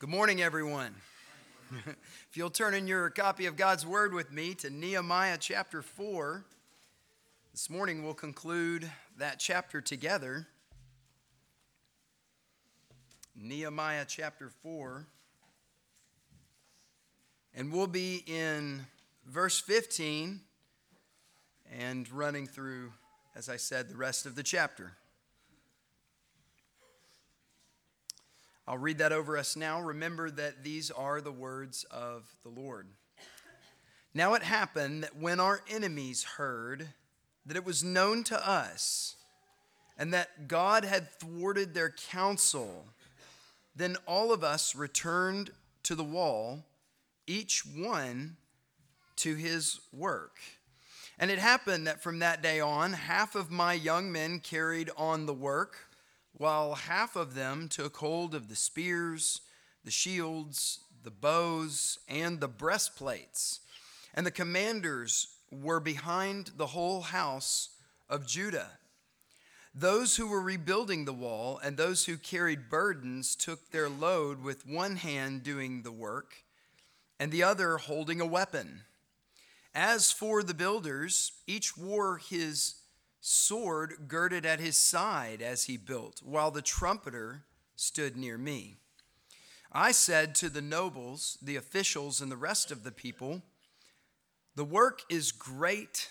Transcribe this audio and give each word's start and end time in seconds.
Good 0.00 0.10
morning, 0.10 0.40
everyone. 0.40 0.94
if 1.88 2.36
you'll 2.36 2.50
turn 2.50 2.72
in 2.72 2.86
your 2.86 3.10
copy 3.10 3.46
of 3.46 3.56
God's 3.56 3.84
Word 3.84 4.14
with 4.14 4.30
me 4.30 4.54
to 4.54 4.70
Nehemiah 4.70 5.38
chapter 5.40 5.82
4, 5.82 6.44
this 7.50 7.68
morning 7.68 8.04
we'll 8.04 8.14
conclude 8.14 8.88
that 9.16 9.40
chapter 9.40 9.80
together. 9.80 10.46
Nehemiah 13.34 14.04
chapter 14.06 14.50
4. 14.62 15.04
And 17.56 17.72
we'll 17.72 17.88
be 17.88 18.22
in 18.24 18.86
verse 19.26 19.58
15 19.58 20.42
and 21.76 22.12
running 22.12 22.46
through, 22.46 22.92
as 23.34 23.48
I 23.48 23.56
said, 23.56 23.88
the 23.88 23.96
rest 23.96 24.26
of 24.26 24.36
the 24.36 24.44
chapter. 24.44 24.92
I'll 28.68 28.76
read 28.76 28.98
that 28.98 29.12
over 29.12 29.38
us 29.38 29.56
now. 29.56 29.80
Remember 29.80 30.30
that 30.30 30.62
these 30.62 30.90
are 30.90 31.22
the 31.22 31.32
words 31.32 31.86
of 31.90 32.28
the 32.42 32.50
Lord. 32.50 32.86
Now 34.12 34.34
it 34.34 34.42
happened 34.42 35.04
that 35.04 35.16
when 35.16 35.40
our 35.40 35.62
enemies 35.70 36.22
heard 36.22 36.88
that 37.46 37.56
it 37.56 37.64
was 37.64 37.82
known 37.82 38.24
to 38.24 38.46
us 38.46 39.16
and 39.96 40.12
that 40.12 40.48
God 40.48 40.84
had 40.84 41.10
thwarted 41.12 41.72
their 41.72 41.88
counsel, 42.10 42.84
then 43.74 43.96
all 44.04 44.34
of 44.34 44.44
us 44.44 44.76
returned 44.76 45.50
to 45.84 45.94
the 45.94 46.04
wall, 46.04 46.62
each 47.26 47.62
one 47.64 48.36
to 49.16 49.34
his 49.34 49.80
work. 49.94 50.36
And 51.18 51.30
it 51.30 51.38
happened 51.38 51.86
that 51.86 52.02
from 52.02 52.18
that 52.18 52.42
day 52.42 52.60
on, 52.60 52.92
half 52.92 53.34
of 53.34 53.50
my 53.50 53.72
young 53.72 54.12
men 54.12 54.40
carried 54.40 54.90
on 54.94 55.24
the 55.24 55.32
work 55.32 55.87
while 56.38 56.74
half 56.74 57.16
of 57.16 57.34
them 57.34 57.68
took 57.68 57.96
hold 57.96 58.34
of 58.34 58.48
the 58.48 58.56
spears, 58.56 59.42
the 59.84 59.90
shields, 59.90 60.80
the 61.02 61.10
bows, 61.10 61.98
and 62.08 62.40
the 62.40 62.48
breastplates. 62.48 63.60
And 64.14 64.24
the 64.24 64.30
commanders 64.30 65.28
were 65.50 65.80
behind 65.80 66.52
the 66.56 66.66
whole 66.66 67.02
house 67.02 67.70
of 68.08 68.26
Judah. 68.26 68.70
Those 69.74 70.16
who 70.16 70.26
were 70.26 70.40
rebuilding 70.40 71.04
the 71.04 71.12
wall 71.12 71.60
and 71.62 71.76
those 71.76 72.06
who 72.06 72.16
carried 72.16 72.70
burdens 72.70 73.36
took 73.36 73.70
their 73.70 73.88
load 73.88 74.42
with 74.42 74.66
one 74.66 74.96
hand 74.96 75.42
doing 75.42 75.82
the 75.82 75.92
work 75.92 76.34
and 77.20 77.30
the 77.30 77.42
other 77.42 77.76
holding 77.76 78.20
a 78.20 78.26
weapon. 78.26 78.82
As 79.74 80.10
for 80.10 80.42
the 80.42 80.54
builders, 80.54 81.32
each 81.46 81.76
wore 81.76 82.18
his 82.18 82.74
sword 83.20 84.08
girded 84.08 84.46
at 84.46 84.60
his 84.60 84.76
side 84.76 85.42
as 85.42 85.64
he 85.64 85.76
built, 85.76 86.20
while 86.22 86.50
the 86.50 86.62
trumpeter 86.62 87.44
stood 87.76 88.16
near 88.16 88.38
me. 88.38 88.76
I 89.72 89.92
said 89.92 90.34
to 90.36 90.48
the 90.48 90.62
nobles, 90.62 91.36
the 91.42 91.56
officials, 91.56 92.20
and 92.20 92.32
the 92.32 92.36
rest 92.36 92.70
of 92.70 92.84
the 92.84 92.92
people, 92.92 93.42
The 94.54 94.64
work 94.64 95.02
is 95.08 95.30
great 95.30 96.10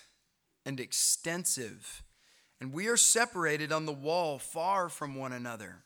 and 0.65 0.79
extensive, 0.79 2.03
and 2.61 2.71
we 2.71 2.87
are 2.87 2.97
separated 2.97 3.71
on 3.71 3.85
the 3.85 3.91
wall 3.91 4.39
far 4.39 4.89
from 4.89 5.15
one 5.15 5.33
another. 5.33 5.83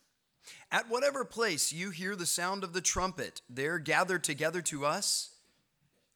At 0.71 0.89
whatever 0.89 1.23
place 1.23 1.71
you 1.71 1.91
hear 1.91 2.15
the 2.15 2.25
sound 2.25 2.63
of 2.63 2.73
the 2.73 2.81
trumpet, 2.81 3.41
there 3.49 3.79
gathered 3.79 4.23
together 4.23 4.61
to 4.63 4.85
us, 4.85 5.35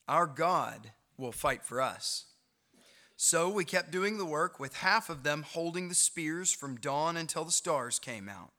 our 0.07 0.27
God 0.27 0.91
will 1.17 1.31
fight 1.31 1.63
for 1.63 1.81
us. 1.81 2.25
So 3.17 3.49
we 3.49 3.63
kept 3.63 3.91
doing 3.91 4.17
the 4.17 4.25
work 4.25 4.59
with 4.59 4.77
half 4.77 5.09
of 5.09 5.23
them 5.23 5.43
holding 5.43 5.87
the 5.87 5.95
spears 5.95 6.51
from 6.51 6.75
dawn 6.75 7.15
until 7.15 7.45
the 7.45 7.51
stars 7.51 7.97
came 7.97 8.27
out. 8.27 8.51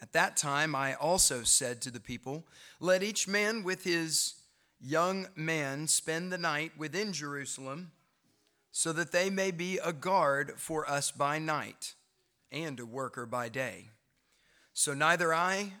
At 0.00 0.12
that 0.12 0.36
time, 0.36 0.74
I 0.74 0.94
also 0.94 1.42
said 1.42 1.82
to 1.82 1.90
the 1.90 2.00
people, 2.00 2.46
Let 2.80 3.02
each 3.02 3.28
man 3.28 3.62
with 3.62 3.84
his 3.84 4.36
young 4.80 5.28
man 5.36 5.88
spend 5.88 6.32
the 6.32 6.38
night 6.38 6.72
within 6.78 7.12
Jerusalem, 7.12 7.92
so 8.72 8.92
that 8.94 9.12
they 9.12 9.28
may 9.28 9.50
be 9.50 9.78
a 9.78 9.92
guard 9.92 10.54
for 10.56 10.88
us 10.88 11.10
by 11.10 11.38
night 11.38 11.94
and 12.50 12.80
a 12.80 12.86
worker 12.86 13.26
by 13.26 13.48
day. 13.48 13.90
So 14.72 14.94
neither 14.94 15.34
I, 15.34 15.74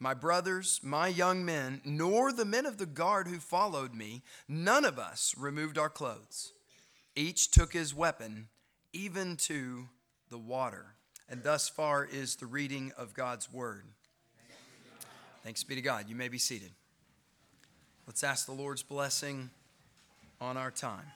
my 0.00 0.14
brothers, 0.14 0.80
my 0.82 1.06
young 1.06 1.44
men, 1.44 1.80
nor 1.84 2.32
the 2.32 2.44
men 2.44 2.66
of 2.66 2.78
the 2.78 2.86
guard 2.86 3.28
who 3.28 3.38
followed 3.38 3.94
me, 3.94 4.22
none 4.48 4.84
of 4.84 4.98
us 4.98 5.34
removed 5.38 5.78
our 5.78 5.90
clothes. 5.90 6.54
Each 7.16 7.50
took 7.50 7.72
his 7.72 7.94
weapon, 7.94 8.48
even 8.92 9.36
to 9.38 9.88
the 10.30 10.38
water. 10.38 10.94
And 11.28 11.42
thus 11.42 11.68
far 11.68 12.04
is 12.04 12.36
the 12.36 12.46
reading 12.46 12.92
of 12.96 13.14
God's 13.14 13.52
word. 13.52 13.84
Thanks 15.42 15.64
be 15.64 15.74
to 15.74 15.80
God. 15.80 16.08
You 16.08 16.16
may 16.16 16.28
be 16.28 16.38
seated. 16.38 16.70
Let's 18.06 18.24
ask 18.24 18.46
the 18.46 18.52
Lord's 18.52 18.82
blessing 18.82 19.50
on 20.40 20.56
our 20.56 20.70
time. 20.70 21.06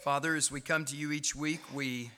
Father, 0.00 0.34
as 0.34 0.50
we 0.50 0.60
come 0.60 0.84
to 0.86 0.96
you 0.96 1.12
each 1.12 1.34
week, 1.34 1.60
we 1.74 2.10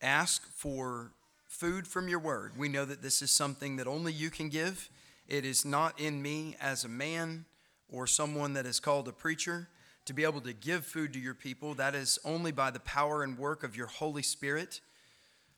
ask 0.00 0.46
for 0.52 1.12
food 1.46 1.86
from 1.86 2.08
your 2.08 2.18
word. 2.18 2.52
We 2.56 2.68
know 2.68 2.84
that 2.84 3.02
this 3.02 3.22
is 3.22 3.30
something 3.30 3.76
that 3.76 3.86
only 3.86 4.12
you 4.12 4.30
can 4.30 4.48
give. 4.48 4.88
It 5.26 5.44
is 5.44 5.64
not 5.64 5.98
in 5.98 6.22
me 6.22 6.56
as 6.60 6.84
a 6.84 6.88
man 6.88 7.46
or 7.90 8.06
someone 8.06 8.52
that 8.52 8.66
is 8.66 8.80
called 8.80 9.08
a 9.08 9.12
preacher 9.12 9.68
to 10.08 10.14
be 10.14 10.24
able 10.24 10.40
to 10.40 10.54
give 10.54 10.86
food 10.86 11.12
to 11.12 11.18
your 11.20 11.34
people. 11.34 11.74
That 11.74 11.94
is 11.94 12.18
only 12.24 12.50
by 12.50 12.70
the 12.70 12.80
power 12.80 13.22
and 13.22 13.36
work 13.36 13.62
of 13.62 13.76
your 13.76 13.88
Holy 13.88 14.22
Spirit. 14.22 14.80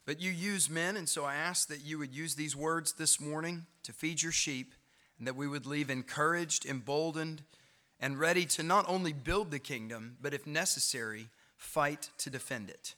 But 0.06 0.20
you 0.20 0.32
use 0.32 0.68
men, 0.68 0.96
and 0.96 1.08
so 1.08 1.24
I 1.24 1.36
ask 1.36 1.68
that 1.68 1.84
you 1.84 2.00
would 2.00 2.12
use 2.12 2.34
these 2.34 2.56
words 2.56 2.94
this 2.94 3.20
morning 3.20 3.66
to 3.84 3.92
feed 3.92 4.24
your 4.24 4.32
sheep, 4.32 4.74
and 5.18 5.28
that 5.28 5.36
we 5.36 5.46
would 5.46 5.66
leave 5.66 5.88
encouraged, 5.88 6.66
emboldened, 6.66 7.42
and 8.00 8.18
ready 8.18 8.44
to 8.46 8.64
not 8.64 8.88
only 8.88 9.12
build 9.12 9.52
the 9.52 9.60
kingdom, 9.60 10.16
but 10.20 10.34
if 10.34 10.48
necessary, 10.48 11.28
fight 11.56 12.10
to 12.18 12.28
defend 12.28 12.70
it. 12.70 12.96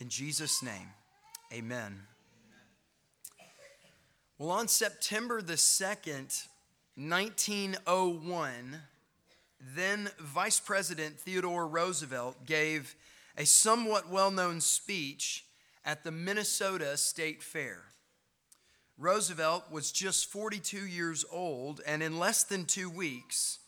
In 0.00 0.08
Jesus' 0.08 0.64
name, 0.64 0.88
amen. 1.52 2.00
Well, 4.36 4.50
on 4.50 4.66
September 4.66 5.42
the 5.42 5.52
2nd, 5.52 6.48
1901, 6.96 8.80
then 9.60 10.10
Vice 10.18 10.60
President 10.60 11.18
Theodore 11.18 11.66
Roosevelt 11.66 12.46
gave 12.46 12.94
a 13.36 13.44
somewhat 13.44 14.08
well 14.08 14.30
known 14.30 14.60
speech 14.60 15.44
at 15.84 16.04
the 16.04 16.10
Minnesota 16.10 16.96
State 16.96 17.42
Fair. 17.42 17.84
Roosevelt 18.98 19.70
was 19.70 19.92
just 19.92 20.26
42 20.26 20.86
years 20.86 21.24
old, 21.30 21.80
and 21.86 22.02
in 22.02 22.18
less 22.18 22.42
than 22.42 22.64
two 22.64 22.90
weeks, 22.90 23.60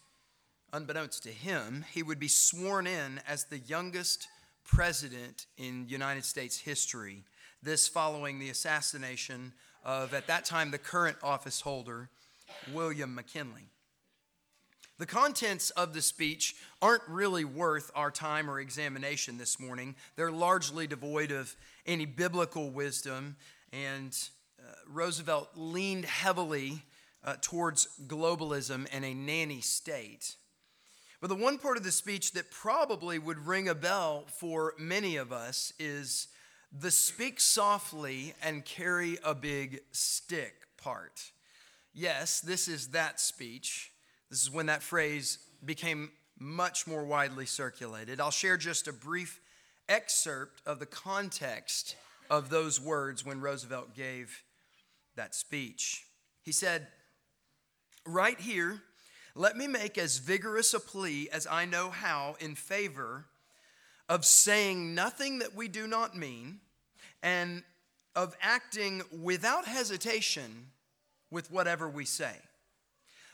unbeknownst 0.73 1.23
to 1.23 1.31
him, 1.31 1.85
he 1.93 2.03
would 2.03 2.19
be 2.19 2.29
sworn 2.29 2.87
in 2.87 3.21
as 3.29 3.45
the 3.45 3.59
youngest 3.59 4.27
president 4.65 5.47
in 5.57 5.89
United 5.89 6.25
States 6.25 6.59
history. 6.59 7.25
This 7.63 7.87
following 7.87 8.39
the 8.39 8.51
assassination 8.51 9.53
of, 9.85 10.15
at 10.15 10.27
that 10.27 10.45
time, 10.45 10.71
the 10.71 10.79
current 10.79 11.17
office 11.23 11.61
holder, 11.61 12.09
William 12.73 13.15
McKinley. 13.15 13.71
The 15.01 15.07
contents 15.07 15.71
of 15.71 15.95
the 15.95 16.03
speech 16.03 16.55
aren't 16.83 17.09
really 17.09 17.47
worth 17.47 17.91
our 17.95 18.11
time 18.11 18.51
or 18.51 18.61
examination 18.61 19.39
this 19.39 19.59
morning. 19.59 19.95
They're 20.15 20.31
largely 20.31 20.87
devoid 20.87 21.33
of 21.33 21.57
any 21.87 22.05
biblical 22.05 22.69
wisdom, 22.69 23.37
and 23.73 24.15
uh, 24.59 24.73
Roosevelt 24.87 25.53
leaned 25.57 26.05
heavily 26.05 26.83
uh, 27.25 27.37
towards 27.41 27.89
globalism 28.07 28.87
and 28.93 29.03
a 29.07 29.15
nanny 29.15 29.63
state. 29.63 30.37
But 31.23 31.29
the 31.29 31.35
one 31.35 31.57
part 31.57 31.79
of 31.79 31.83
the 31.83 31.93
speech 31.93 32.33
that 32.33 32.51
probably 32.51 33.19
would 33.19 33.47
ring 33.47 33.71
a 33.71 33.75
bell 33.75 34.27
for 34.27 34.75
many 34.79 35.17
of 35.17 35.33
us 35.33 35.73
is 35.79 36.29
the 36.79 36.91
speak 36.91 37.41
softly 37.41 38.35
and 38.43 38.67
carry 38.67 39.17
a 39.25 39.35
big 39.35 39.81
stick 39.93 40.67
part. 40.77 41.33
Yes, 41.95 42.43
this 42.43 42.69
is 42.69 42.89
that 42.89 43.19
speech. 43.19 43.93
This 44.31 44.43
is 44.43 44.51
when 44.51 44.67
that 44.67 44.83
phrase 44.83 45.39
became 45.65 46.13
much 46.39 46.87
more 46.87 47.05
widely 47.05 47.47
circulated. 47.47 48.21
I'll 48.21 48.31
share 48.31 48.57
just 48.57 48.89
a 48.89 48.93
brief 48.93 49.41
excerpt 49.89 50.63
of 50.65 50.79
the 50.79 50.87
context 50.87 51.97
of 52.31 52.49
those 52.49 52.81
words 52.81 53.27
when 53.27 53.41
Roosevelt 53.41 53.95
gave 53.95 54.45
that 55.17 55.35
speech. 55.35 56.05
He 56.43 56.53
said, 56.53 56.87
Right 58.07 58.39
here, 58.41 58.81
let 59.35 59.57
me 59.57 59.67
make 59.67 59.99
as 59.99 60.19
vigorous 60.19 60.73
a 60.73 60.81
plea 60.81 61.29
as 61.33 61.47
I 61.47 61.65
know 61.65 61.91
how 61.91 62.37
in 62.41 62.55
favor 62.55 63.27
of 64.09 64.25
saying 64.25 64.95
nothing 64.95 65.41
that 65.41 65.55
we 65.55 65.69
do 65.69 65.87
not 65.87 66.17
mean 66.17 66.61
and 67.23 67.63
of 68.17 68.37
acting 68.41 69.03
without 69.21 69.67
hesitation 69.67 70.69
with 71.31 71.51
whatever 71.51 71.89
we 71.89 72.05
say. 72.05 72.37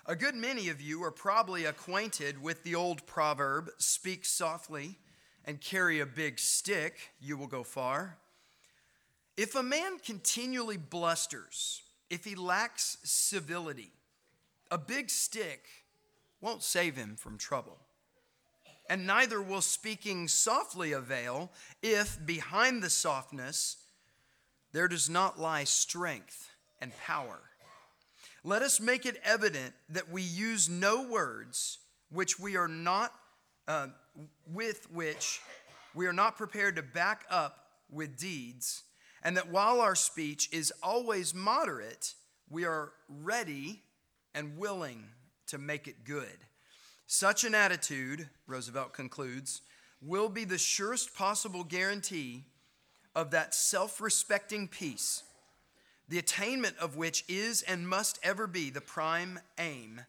A 0.08 0.14
good 0.14 0.36
many 0.36 0.68
of 0.68 0.80
you 0.80 1.02
are 1.02 1.10
probably 1.10 1.64
acquainted 1.64 2.40
with 2.40 2.62
the 2.62 2.76
old 2.76 3.04
proverb 3.06 3.70
speak 3.78 4.24
softly 4.24 5.00
and 5.44 5.60
carry 5.60 5.98
a 5.98 6.06
big 6.06 6.38
stick, 6.38 7.10
you 7.20 7.36
will 7.36 7.48
go 7.48 7.64
far. 7.64 8.16
If 9.36 9.56
a 9.56 9.64
man 9.64 9.98
continually 9.98 10.76
blusters 10.76 11.82
if 12.08 12.24
he 12.24 12.36
lacks 12.36 12.98
civility, 13.02 13.90
a 14.70 14.78
big 14.78 15.10
stick 15.10 15.66
won't 16.40 16.62
save 16.62 16.94
him 16.94 17.16
from 17.16 17.36
trouble. 17.36 17.78
And 18.88 19.08
neither 19.08 19.42
will 19.42 19.60
speaking 19.60 20.28
softly 20.28 20.92
avail 20.92 21.50
if 21.82 22.24
behind 22.24 22.80
the 22.80 22.90
softness 22.90 23.78
there 24.70 24.86
does 24.86 25.10
not 25.10 25.40
lie 25.40 25.64
strength 25.64 26.48
and 26.80 26.96
power. 26.96 27.40
Let 28.46 28.62
us 28.62 28.78
make 28.78 29.06
it 29.06 29.20
evident 29.24 29.74
that 29.88 30.08
we 30.08 30.22
use 30.22 30.68
no 30.68 31.02
words 31.02 31.78
which 32.12 32.38
we 32.38 32.56
are 32.56 32.68
not, 32.68 33.12
uh, 33.66 33.88
with 34.46 34.88
which 34.92 35.40
we 35.96 36.06
are 36.06 36.12
not 36.12 36.36
prepared 36.36 36.76
to 36.76 36.82
back 36.82 37.24
up 37.28 37.58
with 37.90 38.16
deeds, 38.16 38.84
and 39.24 39.36
that 39.36 39.50
while 39.50 39.80
our 39.80 39.96
speech 39.96 40.48
is 40.52 40.72
always 40.80 41.34
moderate, 41.34 42.14
we 42.48 42.64
are 42.64 42.92
ready 43.08 43.82
and 44.32 44.56
willing 44.56 45.08
to 45.48 45.58
make 45.58 45.88
it 45.88 46.04
good. 46.04 46.38
Such 47.08 47.42
an 47.42 47.52
attitude, 47.52 48.28
Roosevelt 48.46 48.92
concludes, 48.92 49.62
will 50.00 50.28
be 50.28 50.44
the 50.44 50.56
surest 50.56 51.16
possible 51.16 51.64
guarantee 51.64 52.44
of 53.12 53.32
that 53.32 53.56
self 53.56 54.00
respecting 54.00 54.68
peace, 54.68 55.24
the 56.08 56.18
attainment 56.18 56.76
of 56.78 56.96
which 56.96 57.24
is 57.28 57.62
and 57.62 57.88
must 57.88 58.18
ever 58.22 58.46
be 58.46 58.70
the 58.70 58.80
prime 58.80 59.40
aim 59.58 60.02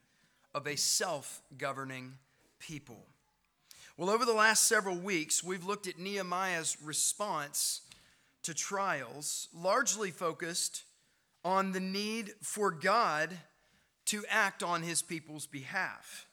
of 0.54 0.68
a 0.68 0.78
self 0.78 1.42
governing 1.58 2.14
people. 2.60 3.06
Well, 3.98 4.10
over 4.10 4.26
the 4.26 4.34
last 4.34 4.68
several 4.68 4.96
weeks, 4.96 5.44
we've 5.44 5.66
looked 5.66 5.88
at 5.88 5.98
Nehemiah's 5.98 6.78
response 6.84 7.82
to 8.44 8.54
trials, 8.54 9.50
largely 9.54 10.12
focused 10.12 10.84
on 11.44 11.72
the 11.72 11.80
need 11.80 12.34
for 12.42 12.72
God 12.72 13.36
to 14.06 14.24
act 14.30 14.64
on 14.64 14.84
his 14.84 15.02
people's 15.02 15.48
behalf. 15.48 16.28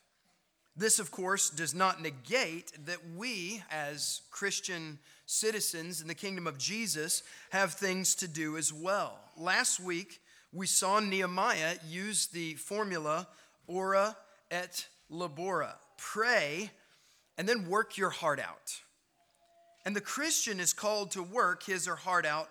This, 0.76 0.99
of 0.99 1.11
course, 1.11 1.50
does 1.50 1.75
not 1.75 2.02
negate 2.02 2.72
that 2.87 2.99
we, 3.16 3.62
as 3.70 4.22
Christian 4.31 4.99
citizens 5.26 6.00
in 6.00 6.09
the 6.09 6.15
kingdom 6.15 6.47
of 6.47 6.59
Jesus, 6.59 7.23
have 7.50 7.73
things 7.73 8.15
to 8.17 8.29
do 8.29 8.56
as 8.56 8.73
well. 8.73 9.19
Last 9.37 9.81
week, 9.81 10.21
we 10.53 10.67
saw 10.67 11.00
Nehemiah 11.00 11.76
use 11.88 12.26
the 12.26 12.55
formula 12.55 13.26
ora 13.67 14.17
et 14.50 14.87
labora 15.11 15.75
pray 15.97 16.71
and 17.37 17.49
then 17.49 17.69
work 17.69 17.97
your 17.97 18.11
heart 18.11 18.38
out. 18.38 18.81
And 19.85 19.94
the 19.94 20.00
Christian 20.00 20.61
is 20.61 20.73
called 20.73 21.11
to 21.12 21.23
work 21.23 21.65
his 21.65 21.88
or 21.88 21.97
heart 21.97 22.25
out, 22.25 22.49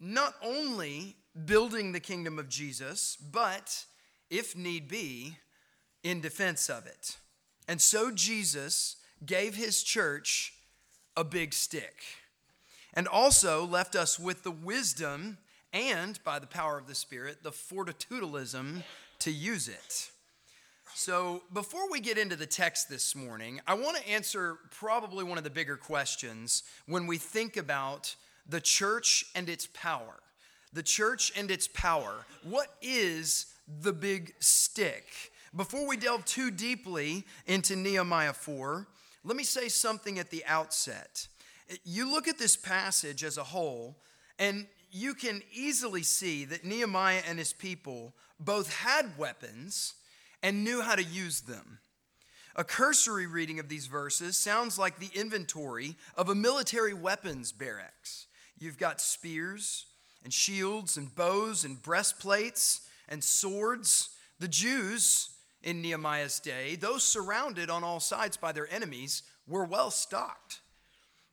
not 0.00 0.34
only 0.42 1.16
building 1.44 1.92
the 1.92 2.00
kingdom 2.00 2.38
of 2.38 2.48
Jesus, 2.48 3.16
but, 3.16 3.84
if 4.30 4.56
need 4.56 4.88
be, 4.88 5.36
in 6.02 6.20
defense 6.20 6.68
of 6.68 6.86
it. 6.86 7.16
And 7.68 7.80
so 7.80 8.10
Jesus 8.10 8.96
gave 9.24 9.54
his 9.54 9.82
church 9.82 10.53
a 11.16 11.24
big 11.24 11.52
stick 11.52 11.94
and 12.94 13.08
also 13.08 13.66
left 13.66 13.96
us 13.96 14.18
with 14.18 14.42
the 14.42 14.50
wisdom 14.50 15.38
and, 15.72 16.22
by 16.24 16.38
the 16.38 16.46
power 16.46 16.78
of 16.78 16.86
the 16.86 16.94
Spirit, 16.94 17.42
the 17.42 17.50
fortitudinalism 17.50 18.84
to 19.18 19.30
use 19.30 19.68
it. 19.68 20.10
So, 20.94 21.42
before 21.52 21.90
we 21.90 21.98
get 21.98 22.18
into 22.18 22.36
the 22.36 22.46
text 22.46 22.88
this 22.88 23.16
morning, 23.16 23.60
I 23.66 23.74
want 23.74 23.96
to 23.96 24.08
answer 24.08 24.58
probably 24.70 25.24
one 25.24 25.38
of 25.38 25.44
the 25.44 25.50
bigger 25.50 25.76
questions 25.76 26.62
when 26.86 27.08
we 27.08 27.18
think 27.18 27.56
about 27.56 28.14
the 28.48 28.60
church 28.60 29.24
and 29.34 29.48
its 29.48 29.66
power. 29.66 30.20
The 30.72 30.84
church 30.84 31.32
and 31.36 31.50
its 31.50 31.66
power. 31.66 32.24
What 32.44 32.68
is 32.80 33.46
the 33.80 33.92
big 33.92 34.34
stick? 34.38 35.32
Before 35.56 35.86
we 35.86 35.96
delve 35.96 36.24
too 36.24 36.52
deeply 36.52 37.24
into 37.46 37.74
Nehemiah 37.74 38.32
4, 38.32 38.86
let 39.24 39.36
me 39.36 39.44
say 39.44 39.68
something 39.68 40.18
at 40.18 40.30
the 40.30 40.44
outset. 40.46 41.26
You 41.84 42.10
look 42.10 42.28
at 42.28 42.38
this 42.38 42.56
passage 42.56 43.24
as 43.24 43.38
a 43.38 43.44
whole, 43.44 43.96
and 44.38 44.66
you 44.90 45.14
can 45.14 45.42
easily 45.52 46.02
see 46.02 46.44
that 46.44 46.64
Nehemiah 46.64 47.22
and 47.26 47.38
his 47.38 47.52
people 47.52 48.14
both 48.38 48.72
had 48.72 49.16
weapons 49.18 49.94
and 50.42 50.62
knew 50.62 50.82
how 50.82 50.94
to 50.94 51.02
use 51.02 51.40
them. 51.40 51.78
A 52.54 52.62
cursory 52.62 53.26
reading 53.26 53.58
of 53.58 53.68
these 53.68 53.86
verses 53.86 54.36
sounds 54.36 54.78
like 54.78 54.98
the 54.98 55.10
inventory 55.18 55.96
of 56.16 56.28
a 56.28 56.34
military 56.34 56.94
weapons 56.94 57.50
barracks. 57.50 58.26
You've 58.58 58.78
got 58.78 59.00
spears 59.00 59.86
and 60.22 60.32
shields 60.32 60.96
and 60.96 61.12
bows 61.14 61.64
and 61.64 61.82
breastplates 61.82 62.82
and 63.08 63.24
swords. 63.24 64.10
The 64.38 64.48
Jews 64.48 65.33
in 65.64 65.82
Nehemiah's 65.82 66.38
day, 66.38 66.76
those 66.76 67.02
surrounded 67.02 67.70
on 67.70 67.82
all 67.82 67.98
sides 67.98 68.36
by 68.36 68.52
their 68.52 68.72
enemies, 68.72 69.22
were 69.48 69.64
well 69.64 69.90
stocked. 69.90 70.60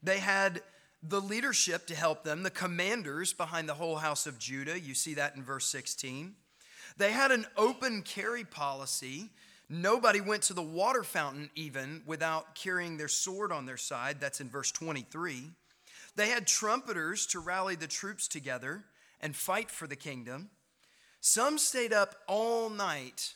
They 0.01 0.19
had 0.19 0.61
the 1.03 1.21
leadership 1.21 1.85
to 1.87 1.95
help 1.95 2.23
them, 2.23 2.43
the 2.43 2.49
commanders 2.49 3.33
behind 3.33 3.67
the 3.67 3.73
whole 3.73 3.97
house 3.97 4.25
of 4.25 4.39
Judah. 4.39 4.79
You 4.79 4.93
see 4.93 5.15
that 5.15 5.35
in 5.35 5.43
verse 5.43 5.65
16. 5.65 6.33
They 6.97 7.11
had 7.11 7.31
an 7.31 7.45
open 7.57 8.01
carry 8.03 8.43
policy. 8.43 9.29
Nobody 9.69 10.21
went 10.21 10.43
to 10.43 10.53
the 10.53 10.61
water 10.61 11.03
fountain 11.03 11.49
even 11.55 12.01
without 12.05 12.55
carrying 12.55 12.97
their 12.97 13.07
sword 13.07 13.51
on 13.51 13.65
their 13.65 13.77
side. 13.77 14.19
That's 14.19 14.41
in 14.41 14.49
verse 14.49 14.71
23. 14.71 15.43
They 16.15 16.29
had 16.29 16.45
trumpeters 16.45 17.25
to 17.27 17.39
rally 17.39 17.75
the 17.75 17.87
troops 17.87 18.27
together 18.27 18.83
and 19.21 19.35
fight 19.35 19.71
for 19.71 19.87
the 19.87 19.95
kingdom. 19.95 20.49
Some 21.21 21.57
stayed 21.57 21.93
up 21.93 22.15
all 22.27 22.69
night 22.69 23.33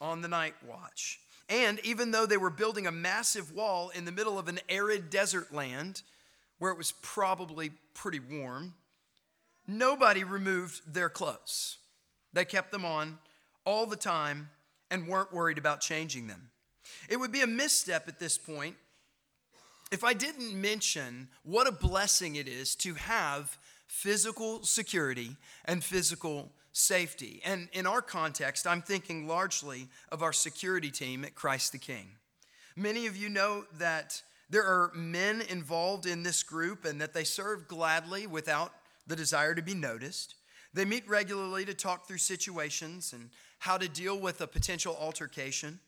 on 0.00 0.22
the 0.22 0.28
night 0.28 0.54
watch. 0.66 1.20
And 1.48 1.80
even 1.84 2.12
though 2.12 2.26
they 2.26 2.36
were 2.36 2.50
building 2.50 2.86
a 2.86 2.92
massive 2.92 3.52
wall 3.52 3.90
in 3.90 4.04
the 4.04 4.12
middle 4.12 4.38
of 4.38 4.48
an 4.48 4.60
arid 4.68 5.10
desert 5.10 5.52
land 5.52 6.02
where 6.58 6.70
it 6.70 6.78
was 6.78 6.92
probably 7.02 7.72
pretty 7.94 8.20
warm, 8.20 8.74
nobody 9.66 10.22
removed 10.22 10.80
their 10.86 11.08
clothes. 11.08 11.78
They 12.32 12.44
kept 12.44 12.70
them 12.70 12.84
on 12.84 13.18
all 13.64 13.86
the 13.86 13.96
time 13.96 14.50
and 14.90 15.08
weren't 15.08 15.32
worried 15.32 15.58
about 15.58 15.80
changing 15.80 16.28
them. 16.28 16.50
It 17.08 17.18
would 17.18 17.32
be 17.32 17.42
a 17.42 17.46
misstep 17.46 18.08
at 18.08 18.18
this 18.18 18.38
point 18.38 18.76
if 19.90 20.04
I 20.04 20.12
didn't 20.12 20.58
mention 20.58 21.28
what 21.42 21.66
a 21.66 21.72
blessing 21.72 22.36
it 22.36 22.46
is 22.46 22.74
to 22.76 22.94
have 22.94 23.58
physical 23.88 24.62
security 24.62 25.36
and 25.64 25.82
physical 25.82 26.52
safety. 26.72 27.40
And 27.44 27.68
in 27.72 27.86
our 27.86 28.02
context, 28.02 28.66
I'm 28.66 28.82
thinking 28.82 29.26
largely 29.26 29.88
of 30.10 30.22
our 30.22 30.32
security 30.32 30.90
team 30.90 31.24
at 31.24 31.34
Christ 31.34 31.72
the 31.72 31.78
King. 31.78 32.08
Many 32.76 33.06
of 33.06 33.16
you 33.16 33.28
know 33.28 33.64
that 33.78 34.22
there 34.48 34.64
are 34.64 34.90
men 34.94 35.42
involved 35.42 36.06
in 36.06 36.22
this 36.22 36.42
group 36.42 36.84
and 36.84 37.00
that 37.00 37.12
they 37.12 37.24
serve 37.24 37.68
gladly 37.68 38.26
without 38.26 38.72
the 39.06 39.16
desire 39.16 39.54
to 39.54 39.62
be 39.62 39.74
noticed. 39.74 40.34
They 40.72 40.84
meet 40.84 41.08
regularly 41.08 41.64
to 41.64 41.74
talk 41.74 42.06
through 42.06 42.18
situations 42.18 43.12
and 43.12 43.30
how 43.58 43.76
to 43.76 43.88
deal 43.88 44.18
with 44.18 44.40
a 44.40 44.46
potential 44.46 44.96
altercation. 44.98 45.80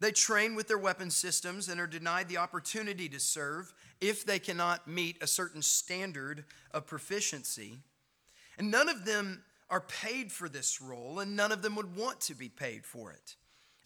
They 0.00 0.12
train 0.12 0.54
with 0.54 0.68
their 0.68 0.78
weapon 0.78 1.10
systems 1.10 1.68
and 1.68 1.80
are 1.80 1.86
denied 1.86 2.28
the 2.28 2.36
opportunity 2.36 3.08
to 3.08 3.18
serve 3.18 3.72
if 4.00 4.24
they 4.24 4.38
cannot 4.38 4.86
meet 4.86 5.20
a 5.20 5.26
certain 5.26 5.62
standard 5.62 6.44
of 6.72 6.86
proficiency. 6.86 7.78
And 8.58 8.70
none 8.70 8.88
of 8.88 9.04
them 9.04 9.42
are 9.70 9.80
paid 9.80 10.32
for 10.32 10.48
this 10.48 10.80
role, 10.80 11.20
and 11.20 11.36
none 11.36 11.52
of 11.52 11.62
them 11.62 11.76
would 11.76 11.96
want 11.96 12.20
to 12.22 12.34
be 12.34 12.48
paid 12.48 12.84
for 12.84 13.12
it. 13.12 13.36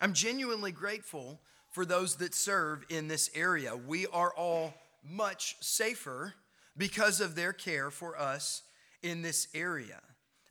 I'm 0.01 0.13
genuinely 0.13 0.73
grateful 0.73 1.41
for 1.71 1.85
those 1.85 2.17
that 2.17 2.35
serve 2.35 2.85
in 2.89 3.09
this 3.09 3.31
area. 3.35 3.75
We 3.77 4.07
are 4.09 4.33
all 4.35 4.75
much 5.05 5.57
safer 5.61 6.35
because 6.77 7.21
of 7.21 7.35
their 7.35 7.53
care 7.53 7.91
for 7.91 8.19
us 8.19 8.63
in 9.03 9.23
this 9.23 9.49
area. 9.55 10.01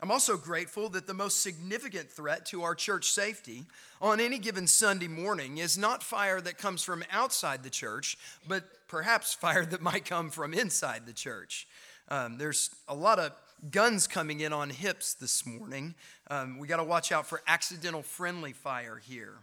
I'm 0.02 0.12
also 0.12 0.36
grateful 0.36 0.90
that 0.90 1.06
the 1.06 1.14
most 1.14 1.42
significant 1.42 2.10
threat 2.10 2.48
to 2.48 2.64
our 2.64 2.74
church 2.74 3.12
safety 3.12 3.66
on 4.02 4.20
any 4.20 4.40
given 4.40 4.66
Sunday 4.66 5.08
morning 5.08 5.60
is 5.60 5.78
not 5.78 6.02
fire 6.02 6.42
that 6.42 6.58
comes 6.58 6.82
from 6.82 7.04
outside 7.12 7.62
the 7.62 7.70
church, 7.70 8.18
but 8.48 8.64
perhaps 8.88 9.34
fire 9.36 9.64
that 9.66 9.82
might 9.82 10.06
come 10.06 10.32
from 10.32 10.56
inside 10.56 11.06
the 11.06 11.14
church. 11.14 11.68
Um, 12.08 12.40
there's 12.40 12.72
a 12.88 12.96
lot 12.96 13.20
of 13.20 13.32
guns 13.70 14.08
coming 14.08 14.40
in 14.40 14.54
on 14.54 14.70
hips 14.70 15.14
this 15.14 15.46
morning. 15.46 15.94
Um, 16.30 16.58
we 16.58 16.68
got 16.68 16.78
to 16.78 16.84
watch 16.84 17.12
out 17.12 17.28
for 17.28 17.42
accidental 17.48 18.02
friendly 18.02 18.54
fire 18.54 18.98
here. 18.98 19.34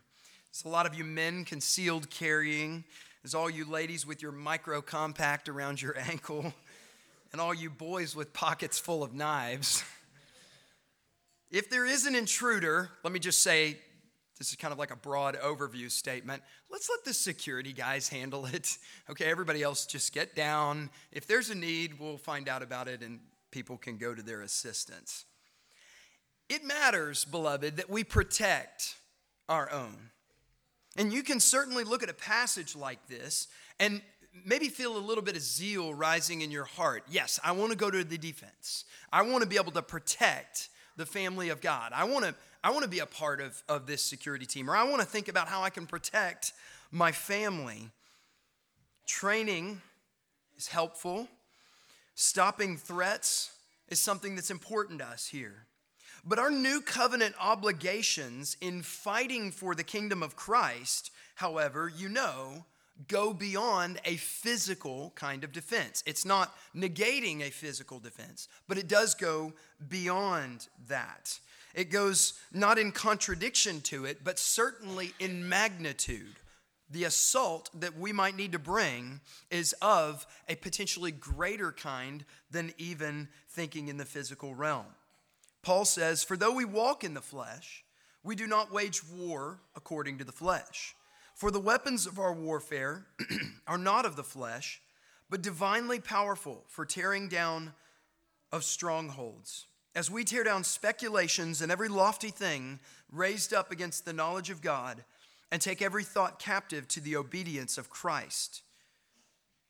There's 0.50 0.64
a 0.64 0.68
lot 0.68 0.86
of 0.86 0.94
you 0.94 1.04
men 1.04 1.44
concealed 1.44 2.10
carrying. 2.10 2.84
There's 3.22 3.34
all 3.34 3.48
you 3.48 3.64
ladies 3.64 4.06
with 4.06 4.22
your 4.22 4.32
micro 4.32 4.82
compact 4.82 5.48
around 5.48 5.80
your 5.80 5.96
ankle, 6.10 6.52
and 7.32 7.40
all 7.40 7.54
you 7.54 7.70
boys 7.70 8.16
with 8.16 8.32
pockets 8.32 8.78
full 8.78 9.02
of 9.02 9.14
knives. 9.14 9.84
If 11.50 11.70
there 11.70 11.86
is 11.86 12.06
an 12.06 12.14
intruder, 12.14 12.90
let 13.04 13.12
me 13.12 13.18
just 13.20 13.42
say 13.42 13.78
this 14.38 14.50
is 14.50 14.56
kind 14.56 14.72
of 14.72 14.78
like 14.78 14.90
a 14.90 14.96
broad 14.96 15.36
overview 15.36 15.90
statement. 15.90 16.42
Let's 16.70 16.88
let 16.90 17.04
the 17.04 17.14
security 17.14 17.72
guys 17.72 18.08
handle 18.08 18.46
it. 18.46 18.78
Okay, 19.10 19.24
everybody 19.24 19.62
else 19.62 19.86
just 19.86 20.12
get 20.12 20.36
down. 20.36 20.90
If 21.12 21.26
there's 21.26 21.48
a 21.48 21.54
need, 21.54 21.98
we'll 21.98 22.18
find 22.18 22.46
out 22.46 22.62
about 22.62 22.88
it 22.88 23.00
and 23.00 23.20
people 23.50 23.76
can 23.76 23.96
go 23.98 24.14
to 24.14 24.22
their 24.22 24.42
assistance. 24.42 25.24
it 26.48 26.64
matters, 26.64 27.24
beloved, 27.26 27.76
that 27.76 27.90
we 27.90 28.02
protect 28.04 28.96
our 29.48 29.70
own. 29.70 30.10
And 30.96 31.12
you 31.12 31.22
can 31.22 31.40
certainly 31.40 31.84
look 31.84 32.02
at 32.02 32.08
a 32.08 32.14
passage 32.14 32.74
like 32.74 33.06
this 33.06 33.48
and 33.78 34.00
maybe 34.44 34.68
feel 34.68 34.96
a 34.96 34.98
little 34.98 35.22
bit 35.22 35.36
of 35.36 35.42
zeal 35.42 35.92
rising 35.94 36.40
in 36.40 36.50
your 36.50 36.64
heart. 36.64 37.04
Yes, 37.10 37.38
I 37.44 37.52
want 37.52 37.70
to 37.70 37.76
go 37.76 37.90
to 37.90 38.02
the 38.02 38.18
defense. 38.18 38.84
I 39.12 39.22
want 39.22 39.42
to 39.42 39.48
be 39.48 39.56
able 39.56 39.72
to 39.72 39.82
protect 39.82 40.70
the 40.96 41.06
family 41.06 41.50
of 41.50 41.60
God. 41.60 41.92
I 41.94 42.04
want 42.04 42.24
to 42.24 42.34
I 42.64 42.70
want 42.70 42.82
to 42.82 42.88
be 42.88 42.98
a 42.98 43.06
part 43.06 43.40
of, 43.40 43.62
of 43.68 43.86
this 43.86 44.02
security 44.02 44.44
team, 44.44 44.68
or 44.68 44.74
I 44.74 44.82
want 44.82 45.00
to 45.00 45.06
think 45.06 45.28
about 45.28 45.46
how 45.46 45.62
I 45.62 45.70
can 45.70 45.86
protect 45.86 46.52
my 46.90 47.12
family. 47.12 47.90
Training 49.06 49.80
is 50.56 50.66
helpful. 50.66 51.28
Stopping 52.20 52.76
threats 52.76 53.52
is 53.86 54.00
something 54.00 54.34
that's 54.34 54.50
important 54.50 54.98
to 54.98 55.06
us 55.06 55.28
here. 55.28 55.66
But 56.24 56.40
our 56.40 56.50
new 56.50 56.80
covenant 56.80 57.36
obligations 57.40 58.56
in 58.60 58.82
fighting 58.82 59.52
for 59.52 59.76
the 59.76 59.84
kingdom 59.84 60.20
of 60.24 60.34
Christ, 60.34 61.12
however, 61.36 61.88
you 61.96 62.08
know, 62.08 62.64
go 63.06 63.32
beyond 63.32 64.00
a 64.04 64.16
physical 64.16 65.12
kind 65.14 65.44
of 65.44 65.52
defense. 65.52 66.02
It's 66.06 66.24
not 66.24 66.56
negating 66.74 67.40
a 67.40 67.52
physical 67.52 68.00
defense, 68.00 68.48
but 68.66 68.78
it 68.78 68.88
does 68.88 69.14
go 69.14 69.52
beyond 69.88 70.66
that. 70.88 71.38
It 71.72 71.92
goes 71.92 72.32
not 72.52 72.80
in 72.80 72.90
contradiction 72.90 73.80
to 73.82 74.06
it, 74.06 74.24
but 74.24 74.40
certainly 74.40 75.12
in 75.20 75.48
magnitude. 75.48 76.34
The 76.90 77.04
assault 77.04 77.70
that 77.78 77.98
we 77.98 78.12
might 78.12 78.36
need 78.36 78.52
to 78.52 78.58
bring 78.58 79.20
is 79.50 79.74
of 79.82 80.26
a 80.48 80.54
potentially 80.56 81.12
greater 81.12 81.72
kind 81.72 82.24
than 82.50 82.72
even 82.78 83.28
thinking 83.50 83.88
in 83.88 83.98
the 83.98 84.04
physical 84.04 84.54
realm. 84.54 84.86
Paul 85.62 85.84
says, 85.84 86.24
For 86.24 86.36
though 86.36 86.54
we 86.54 86.64
walk 86.64 87.04
in 87.04 87.14
the 87.14 87.20
flesh, 87.20 87.84
we 88.22 88.34
do 88.34 88.46
not 88.46 88.72
wage 88.72 89.02
war 89.04 89.60
according 89.76 90.18
to 90.18 90.24
the 90.24 90.32
flesh. 90.32 90.94
For 91.34 91.50
the 91.50 91.60
weapons 91.60 92.06
of 92.06 92.18
our 92.18 92.32
warfare 92.32 93.06
are 93.66 93.78
not 93.78 94.04
of 94.04 94.16
the 94.16 94.24
flesh, 94.24 94.80
but 95.30 95.42
divinely 95.42 96.00
powerful 96.00 96.64
for 96.68 96.84
tearing 96.84 97.28
down 97.28 97.74
of 98.50 98.64
strongholds. 98.64 99.66
As 99.94 100.10
we 100.10 100.24
tear 100.24 100.44
down 100.44 100.64
speculations 100.64 101.60
and 101.60 101.70
every 101.70 101.88
lofty 101.88 102.30
thing 102.30 102.80
raised 103.12 103.52
up 103.52 103.70
against 103.70 104.04
the 104.04 104.12
knowledge 104.12 104.50
of 104.50 104.62
God, 104.62 105.04
and 105.50 105.60
take 105.60 105.80
every 105.80 106.04
thought 106.04 106.38
captive 106.38 106.86
to 106.88 107.00
the 107.00 107.16
obedience 107.16 107.78
of 107.78 107.90
Christ. 107.90 108.62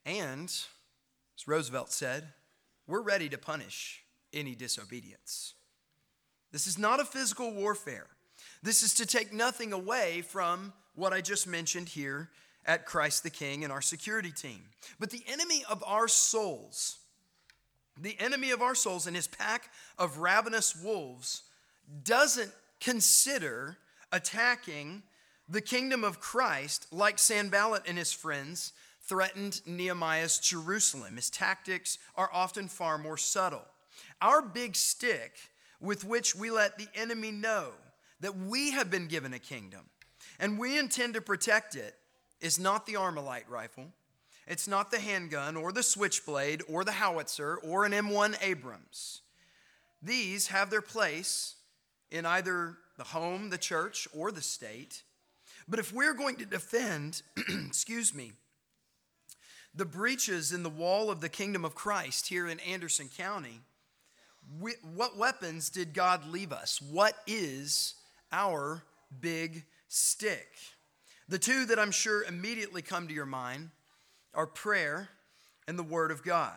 And, 0.04 0.48
as 0.48 1.46
Roosevelt 1.46 1.92
said, 1.92 2.28
we're 2.86 3.02
ready 3.02 3.28
to 3.28 3.38
punish 3.38 4.02
any 4.32 4.54
disobedience. 4.54 5.54
This 6.50 6.66
is 6.66 6.78
not 6.78 7.00
a 7.00 7.04
physical 7.04 7.52
warfare. 7.52 8.06
This 8.62 8.82
is 8.82 8.94
to 8.94 9.06
take 9.06 9.32
nothing 9.32 9.72
away 9.72 10.22
from 10.22 10.72
what 10.94 11.12
I 11.12 11.20
just 11.20 11.46
mentioned 11.46 11.88
here 11.88 12.30
at 12.66 12.86
Christ 12.86 13.22
the 13.22 13.30
King 13.30 13.64
and 13.64 13.72
our 13.72 13.80
security 13.80 14.30
team. 14.30 14.62
But 14.98 15.10
the 15.10 15.22
enemy 15.26 15.64
of 15.70 15.82
our 15.86 16.08
souls, 16.08 16.98
the 18.00 18.16
enemy 18.18 18.50
of 18.50 18.62
our 18.62 18.74
souls 18.74 19.06
and 19.06 19.14
his 19.14 19.28
pack 19.28 19.70
of 19.98 20.18
ravenous 20.18 20.74
wolves 20.76 21.42
doesn't 22.04 22.52
consider 22.80 23.76
attacking 24.12 25.02
the 25.48 25.60
kingdom 25.60 26.04
of 26.04 26.20
Christ 26.20 26.86
like 26.92 27.18
Sanballat 27.18 27.84
and 27.86 27.96
his 27.96 28.12
friends 28.12 28.72
threatened 29.02 29.62
Nehemiah's 29.66 30.38
Jerusalem. 30.38 31.16
His 31.16 31.30
tactics 31.30 31.98
are 32.14 32.30
often 32.32 32.68
far 32.68 32.98
more 32.98 33.16
subtle. 33.16 33.64
Our 34.20 34.42
big 34.42 34.76
stick 34.76 35.36
with 35.80 36.04
which 36.04 36.34
we 36.34 36.50
let 36.50 36.76
the 36.76 36.88
enemy 36.94 37.30
know 37.30 37.70
that 38.20 38.36
we 38.36 38.72
have 38.72 38.90
been 38.90 39.06
given 39.06 39.32
a 39.32 39.38
kingdom 39.38 39.82
and 40.38 40.58
we 40.58 40.78
intend 40.78 41.14
to 41.14 41.20
protect 41.20 41.74
it 41.74 41.94
is 42.40 42.58
not 42.58 42.86
the 42.86 42.94
Armalite 42.94 43.48
rifle. 43.48 43.86
It's 44.46 44.68
not 44.68 44.90
the 44.90 45.00
handgun 45.00 45.56
or 45.56 45.72
the 45.72 45.82
switchblade 45.82 46.62
or 46.68 46.84
the 46.84 46.92
howitzer 46.92 47.56
or 47.56 47.84
an 47.84 47.92
M1 47.92 48.36
Abrams. 48.42 49.22
These 50.02 50.48
have 50.48 50.70
their 50.70 50.82
place 50.82 51.56
in 52.10 52.24
either 52.24 52.76
the 52.96 53.04
home, 53.04 53.50
the 53.50 53.58
church, 53.58 54.08
or 54.14 54.32
the 54.32 54.40
state. 54.40 55.02
But 55.68 55.78
if 55.78 55.92
we're 55.92 56.14
going 56.14 56.36
to 56.36 56.46
defend, 56.46 57.22
excuse 57.66 58.14
me, 58.14 58.32
the 59.74 59.84
breaches 59.84 60.52
in 60.52 60.62
the 60.62 60.70
wall 60.70 61.10
of 61.10 61.20
the 61.20 61.28
kingdom 61.28 61.64
of 61.64 61.74
Christ 61.74 62.28
here 62.28 62.48
in 62.48 62.58
Anderson 62.60 63.08
County, 63.16 63.60
we, 64.60 64.72
what 64.94 65.18
weapons 65.18 65.68
did 65.68 65.92
God 65.92 66.26
leave 66.26 66.52
us? 66.52 66.80
What 66.80 67.14
is 67.26 67.94
our 68.32 68.82
big 69.20 69.64
stick. 69.88 70.48
The 71.28 71.38
two 71.38 71.66
that 71.66 71.78
I'm 71.78 71.90
sure 71.90 72.22
immediately 72.24 72.82
come 72.82 73.08
to 73.08 73.14
your 73.14 73.26
mind 73.26 73.70
are 74.34 74.46
prayer 74.46 75.08
and 75.66 75.78
the 75.78 75.82
Word 75.82 76.10
of 76.10 76.22
God. 76.22 76.56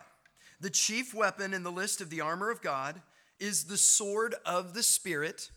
The 0.60 0.70
chief 0.70 1.12
weapon 1.12 1.52
in 1.52 1.62
the 1.62 1.72
list 1.72 2.00
of 2.00 2.10
the 2.10 2.20
armor 2.20 2.50
of 2.50 2.62
God 2.62 3.00
is 3.40 3.64
the 3.64 3.76
sword 3.76 4.34
of 4.46 4.74
the 4.74 4.82
Spirit, 4.82 5.50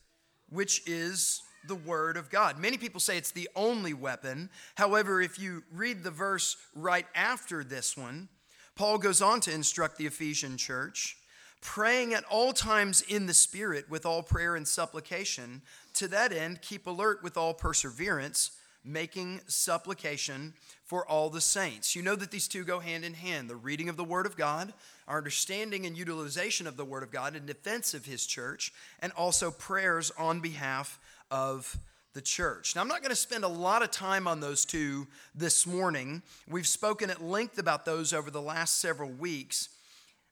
which 0.49 0.81
is 0.87 1.41
the 1.67 1.75
Word 1.75 2.17
of 2.17 2.29
God. 2.29 2.59
Many 2.59 2.77
people 2.77 2.99
say 2.99 3.17
it's 3.17 3.31
the 3.31 3.49
only 3.55 3.93
weapon. 3.93 4.49
However, 4.75 5.21
if 5.21 5.39
you 5.39 5.63
read 5.73 6.03
the 6.03 6.11
verse 6.11 6.57
right 6.75 7.07
after 7.15 7.63
this 7.63 7.97
one, 7.97 8.29
Paul 8.75 8.97
goes 8.97 9.21
on 9.21 9.39
to 9.41 9.53
instruct 9.53 9.97
the 9.97 10.05
Ephesian 10.05 10.57
church 10.57 11.17
praying 11.65 12.13
at 12.13 12.23
all 12.25 12.53
times 12.53 13.01
in 13.01 13.25
the 13.25 13.33
Spirit 13.33 13.89
with 13.89 14.05
all 14.05 14.21
prayer 14.21 14.55
and 14.55 14.67
supplication. 14.67 15.63
To 15.95 16.07
that 16.09 16.31
end, 16.31 16.61
keep 16.61 16.85
alert 16.85 17.23
with 17.23 17.37
all 17.37 17.55
perseverance, 17.55 18.51
making 18.83 19.41
supplication 19.47 20.53
for 20.83 21.07
all 21.07 21.31
the 21.31 21.41
saints. 21.41 21.95
You 21.95 22.03
know 22.03 22.15
that 22.15 22.29
these 22.29 22.47
two 22.47 22.63
go 22.63 22.79
hand 22.79 23.03
in 23.03 23.15
hand 23.15 23.49
the 23.49 23.55
reading 23.55 23.89
of 23.89 23.97
the 23.97 24.03
Word 24.03 24.27
of 24.27 24.37
God, 24.37 24.73
our 25.07 25.17
understanding 25.17 25.87
and 25.87 25.97
utilization 25.97 26.67
of 26.67 26.77
the 26.77 26.85
Word 26.85 27.01
of 27.01 27.11
God 27.11 27.35
in 27.35 27.47
defense 27.47 27.95
of 27.95 28.05
His 28.05 28.27
church, 28.27 28.71
and 28.99 29.11
also 29.13 29.49
prayers 29.49 30.11
on 30.19 30.41
behalf 30.41 30.99
of 31.35 31.77
the 32.13 32.21
church. 32.21 32.75
Now, 32.75 32.81
I'm 32.81 32.87
not 32.87 33.01
going 33.01 33.09
to 33.09 33.15
spend 33.15 33.43
a 33.43 33.49
lot 33.49 33.83
of 33.83 33.91
time 33.91 34.25
on 34.25 34.39
those 34.39 34.63
two 34.63 35.05
this 35.35 35.67
morning. 35.67 36.21
We've 36.49 36.65
spoken 36.65 37.09
at 37.09 37.21
length 37.21 37.57
about 37.57 37.83
those 37.83 38.13
over 38.13 38.31
the 38.31 38.41
last 38.41 38.79
several 38.79 39.09
weeks. 39.09 39.67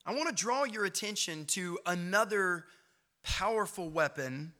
I 0.06 0.14
want 0.14 0.34
to 0.34 0.34
draw 0.34 0.64
your 0.64 0.86
attention 0.86 1.44
to 1.48 1.78
another 1.84 2.64
powerful 3.22 3.90
weapon 3.90 4.54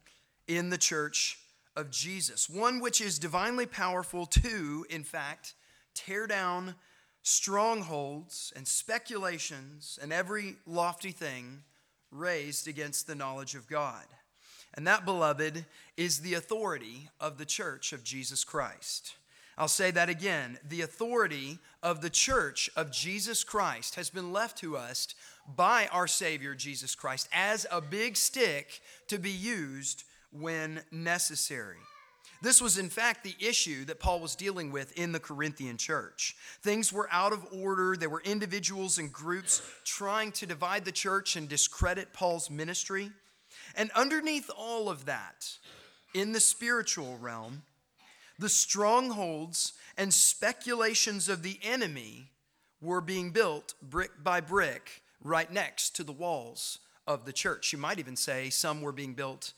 in 0.46 0.68
the 0.68 0.76
church 0.76 1.38
of 1.74 1.90
Jesus, 1.90 2.50
one 2.50 2.78
which 2.78 3.00
is 3.00 3.18
divinely 3.18 3.64
powerful 3.64 4.26
to, 4.26 4.84
in 4.90 5.02
fact, 5.02 5.54
tear 5.94 6.26
down 6.26 6.74
strongholds 7.22 8.52
and 8.54 8.68
speculations 8.68 9.98
and 10.02 10.12
every 10.12 10.56
lofty 10.66 11.10
thing 11.10 11.62
raised 12.10 12.68
against 12.68 13.06
the 13.06 13.14
knowledge 13.14 13.54
of 13.54 13.66
God. 13.66 14.04
And 14.76 14.86
that, 14.86 15.04
beloved, 15.04 15.64
is 15.96 16.20
the 16.20 16.34
authority 16.34 17.08
of 17.20 17.38
the 17.38 17.44
church 17.44 17.92
of 17.92 18.02
Jesus 18.02 18.44
Christ. 18.44 19.14
I'll 19.56 19.68
say 19.68 19.92
that 19.92 20.08
again. 20.08 20.58
The 20.68 20.80
authority 20.80 21.58
of 21.82 22.00
the 22.00 22.10
church 22.10 22.68
of 22.76 22.90
Jesus 22.90 23.44
Christ 23.44 23.94
has 23.94 24.10
been 24.10 24.32
left 24.32 24.58
to 24.58 24.76
us 24.76 25.14
by 25.56 25.88
our 25.92 26.08
Savior 26.08 26.54
Jesus 26.54 26.94
Christ 26.94 27.28
as 27.32 27.66
a 27.70 27.80
big 27.80 28.16
stick 28.16 28.80
to 29.08 29.18
be 29.18 29.30
used 29.30 30.04
when 30.32 30.80
necessary. 30.90 31.76
This 32.42 32.60
was, 32.60 32.76
in 32.76 32.90
fact, 32.90 33.24
the 33.24 33.36
issue 33.40 33.84
that 33.86 34.00
Paul 34.00 34.20
was 34.20 34.34
dealing 34.34 34.72
with 34.72 34.98
in 34.98 35.12
the 35.12 35.20
Corinthian 35.20 35.76
church. 35.76 36.36
Things 36.62 36.92
were 36.92 37.08
out 37.10 37.32
of 37.32 37.46
order. 37.52 37.96
There 37.96 38.10
were 38.10 38.22
individuals 38.22 38.98
and 38.98 39.12
groups 39.12 39.62
trying 39.84 40.32
to 40.32 40.46
divide 40.46 40.84
the 40.84 40.92
church 40.92 41.36
and 41.36 41.48
discredit 41.48 42.12
Paul's 42.12 42.50
ministry. 42.50 43.12
And 43.76 43.90
underneath 43.92 44.50
all 44.56 44.88
of 44.88 45.06
that, 45.06 45.58
in 46.12 46.32
the 46.32 46.40
spiritual 46.40 47.18
realm, 47.18 47.62
the 48.38 48.48
strongholds 48.48 49.72
and 49.96 50.12
speculations 50.12 51.28
of 51.28 51.42
the 51.42 51.58
enemy 51.62 52.30
were 52.80 53.00
being 53.00 53.30
built 53.30 53.74
brick 53.82 54.10
by 54.22 54.40
brick 54.40 55.02
right 55.22 55.50
next 55.52 55.96
to 55.96 56.04
the 56.04 56.12
walls 56.12 56.78
of 57.06 57.24
the 57.24 57.32
church. 57.32 57.72
You 57.72 57.78
might 57.78 57.98
even 57.98 58.16
say 58.16 58.50
some 58.50 58.82
were 58.82 58.92
being 58.92 59.14
built 59.14 59.52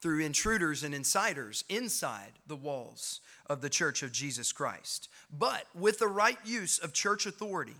through 0.00 0.20
intruders 0.20 0.82
and 0.84 0.94
insiders 0.94 1.64
inside 1.68 2.32
the 2.46 2.56
walls 2.56 3.20
of 3.46 3.60
the 3.60 3.70
church 3.70 4.02
of 4.02 4.12
Jesus 4.12 4.52
Christ. 4.52 5.08
But 5.30 5.64
with 5.74 5.98
the 5.98 6.08
right 6.08 6.38
use 6.44 6.78
of 6.78 6.92
church 6.92 7.26
authority, 7.26 7.76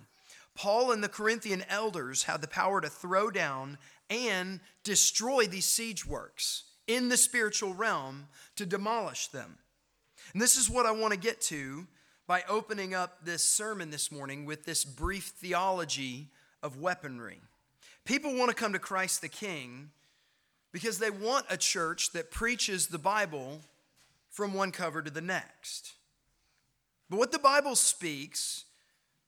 Paul 0.55 0.91
and 0.91 1.05
the 1.05 1.09
Corinthian 1.09 1.65
elders 1.69 2.25
had 2.25 2.41
the 2.41 2.49
power 2.49 2.81
to 2.81 2.89
throw 2.89 3.31
down 3.31 3.79
and 4.11 4.61
destroy 4.85 5.47
these 5.47 5.65
siege 5.65 6.07
works 6.07 6.65
in 6.87 7.09
the 7.09 7.17
spiritual 7.17 7.75
realm 7.75 8.29
to 8.57 8.67
demolish 8.67 9.29
them. 9.29 9.59
And 10.33 10.43
this 10.43 10.57
is 10.57 10.69
what 10.71 10.87
I 10.87 10.93
want 10.93 11.13
to 11.13 11.19
get 11.19 11.41
to 11.43 11.87
by 12.27 12.43
opening 12.49 12.95
up 12.95 13.25
this 13.25 13.43
sermon 13.43 13.91
this 13.91 14.13
morning 14.13 14.45
with 14.45 14.65
this 14.65 14.85
brief 14.85 15.33
theology 15.37 16.29
of 16.63 16.79
weaponry. 16.79 17.41
People 18.05 18.37
want 18.37 18.51
to 18.51 18.55
come 18.55 18.73
to 18.73 18.79
Christ 18.79 19.21
the 19.21 19.29
King 19.29 19.91
because 20.73 20.99
they 20.99 21.11
want 21.11 21.47
a 21.49 21.57
church 21.57 22.13
that 22.13 22.31
preaches 22.31 22.87
the 22.87 22.99
Bible 22.99 23.61
from 24.31 24.55
one 24.55 24.71
cover 24.71 25.03
to 25.03 25.11
the 25.11 25.21
next. 25.21 25.95
But 27.11 27.19
what 27.19 27.33
the 27.33 27.39
Bible 27.39 27.75
speaks, 27.75 28.65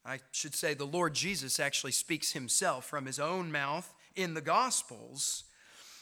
I 0.04 0.20
should 0.32 0.54
say 0.54 0.74
the 0.74 0.84
Lord 0.84 1.14
Jesus 1.14 1.58
actually 1.58 1.92
speaks 1.92 2.32
himself 2.32 2.84
from 2.84 3.06
his 3.06 3.18
own 3.18 3.50
mouth 3.50 3.92
in 4.16 4.34
the 4.34 4.40
Gospels. 4.40 5.44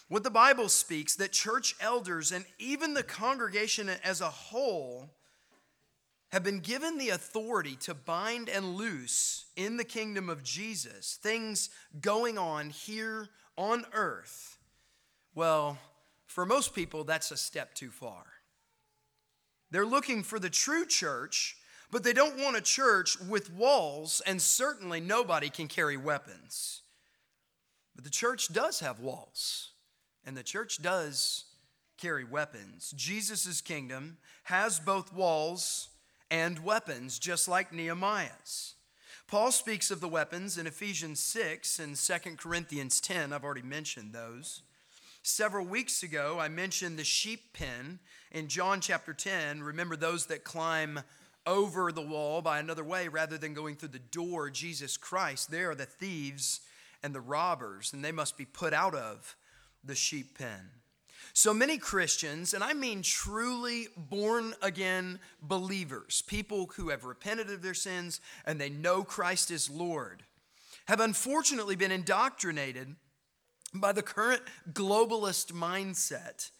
What 0.08 0.24
the 0.24 0.30
Bible 0.30 0.68
speaks 0.68 1.16
that 1.16 1.32
church 1.32 1.74
elders 1.80 2.32
and 2.32 2.44
even 2.58 2.94
the 2.94 3.02
congregation 3.02 3.90
as 4.02 4.20
a 4.20 4.30
whole 4.30 5.10
have 6.30 6.42
been 6.42 6.60
given 6.60 6.98
the 6.98 7.10
authority 7.10 7.76
to 7.76 7.94
bind 7.94 8.48
and 8.48 8.74
loose 8.74 9.46
in 9.56 9.76
the 9.76 9.84
kingdom 9.84 10.28
of 10.28 10.42
Jesus 10.42 11.18
things 11.22 11.70
going 12.00 12.36
on 12.36 12.70
here 12.70 13.28
on 13.56 13.84
earth. 13.92 14.58
Well, 15.34 15.78
for 16.26 16.44
most 16.44 16.74
people, 16.74 17.04
that's 17.04 17.30
a 17.30 17.36
step 17.36 17.74
too 17.74 17.90
far. 17.90 18.24
They're 19.70 19.86
looking 19.86 20.22
for 20.22 20.38
the 20.38 20.50
true 20.50 20.86
church, 20.86 21.56
but 21.90 22.04
they 22.04 22.12
don't 22.12 22.38
want 22.38 22.56
a 22.56 22.62
church 22.62 23.18
with 23.20 23.52
walls, 23.52 24.22
and 24.26 24.40
certainly 24.40 25.00
nobody 25.00 25.48
can 25.48 25.68
carry 25.68 25.96
weapons. 25.96 26.82
But 27.98 28.04
the 28.04 28.10
church 28.10 28.52
does 28.52 28.78
have 28.78 29.00
walls, 29.00 29.72
and 30.24 30.36
the 30.36 30.44
church 30.44 30.80
does 30.80 31.46
carry 31.96 32.22
weapons. 32.22 32.94
Jesus' 32.96 33.60
kingdom 33.60 34.18
has 34.44 34.78
both 34.78 35.12
walls 35.12 35.88
and 36.30 36.60
weapons, 36.60 37.18
just 37.18 37.48
like 37.48 37.72
Nehemiah's. 37.72 38.76
Paul 39.26 39.50
speaks 39.50 39.90
of 39.90 40.00
the 40.00 40.06
weapons 40.06 40.58
in 40.58 40.68
Ephesians 40.68 41.18
6 41.18 41.80
and 41.80 41.96
2 41.96 42.36
Corinthians 42.36 43.00
10. 43.00 43.32
I've 43.32 43.42
already 43.42 43.62
mentioned 43.62 44.12
those. 44.12 44.62
Several 45.24 45.66
weeks 45.66 46.04
ago, 46.04 46.38
I 46.38 46.46
mentioned 46.46 47.00
the 47.00 47.04
sheep 47.04 47.52
pen 47.52 47.98
in 48.30 48.46
John 48.46 48.80
chapter 48.80 49.12
10. 49.12 49.60
Remember 49.60 49.96
those 49.96 50.26
that 50.26 50.44
climb 50.44 51.00
over 51.48 51.90
the 51.90 52.00
wall 52.00 52.42
by 52.42 52.60
another 52.60 52.84
way 52.84 53.08
rather 53.08 53.38
than 53.38 53.54
going 53.54 53.74
through 53.74 53.88
the 53.88 53.98
door, 53.98 54.50
Jesus 54.50 54.96
Christ. 54.96 55.50
They 55.50 55.62
are 55.62 55.74
the 55.74 55.84
thieves 55.84 56.60
and 57.02 57.14
the 57.14 57.20
robbers, 57.20 57.92
and 57.92 58.04
they 58.04 58.12
must 58.12 58.36
be 58.36 58.44
put 58.44 58.72
out 58.72 58.94
of 58.94 59.36
the 59.84 59.94
sheep 59.94 60.38
pen. 60.38 60.70
So 61.32 61.54
many 61.54 61.78
Christians, 61.78 62.54
and 62.54 62.64
I 62.64 62.72
mean 62.72 63.02
truly 63.02 63.88
born 63.96 64.54
again 64.62 65.20
believers, 65.42 66.22
people 66.26 66.70
who 66.74 66.88
have 66.88 67.04
repented 67.04 67.50
of 67.50 67.62
their 67.62 67.74
sins 67.74 68.20
and 68.44 68.60
they 68.60 68.70
know 68.70 69.04
Christ 69.04 69.50
is 69.50 69.70
Lord, 69.70 70.24
have 70.86 71.00
unfortunately 71.00 71.76
been 71.76 71.92
indoctrinated 71.92 72.96
by 73.74 73.92
the 73.92 74.02
current 74.02 74.42
globalist 74.72 75.52
mindset 75.52 76.50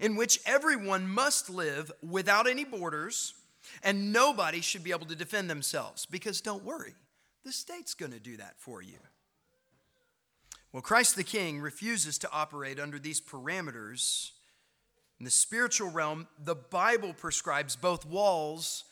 in 0.00 0.16
which 0.16 0.40
everyone 0.46 1.06
must 1.06 1.50
live 1.50 1.92
without 2.02 2.48
any 2.48 2.64
borders 2.64 3.34
and 3.82 4.12
nobody 4.12 4.60
should 4.60 4.84
be 4.84 4.90
able 4.90 5.06
to 5.06 5.14
defend 5.14 5.48
themselves. 5.48 6.06
Because 6.06 6.40
don't 6.40 6.64
worry, 6.64 6.94
the 7.44 7.52
state's 7.52 7.94
going 7.94 8.12
to 8.12 8.18
do 8.18 8.36
that 8.38 8.54
for 8.58 8.82
you. 8.82 8.98
Well, 10.74 10.82
Christ 10.82 11.14
the 11.14 11.22
King 11.22 11.60
refuses 11.60 12.18
to 12.18 12.32
operate 12.32 12.80
under 12.80 12.98
these 12.98 13.20
parameters. 13.20 14.32
In 15.20 15.24
the 15.24 15.30
spiritual 15.30 15.88
realm, 15.88 16.26
the 16.36 16.56
Bible 16.56 17.12
prescribes 17.12 17.76
both 17.76 18.04
walls 18.04 18.82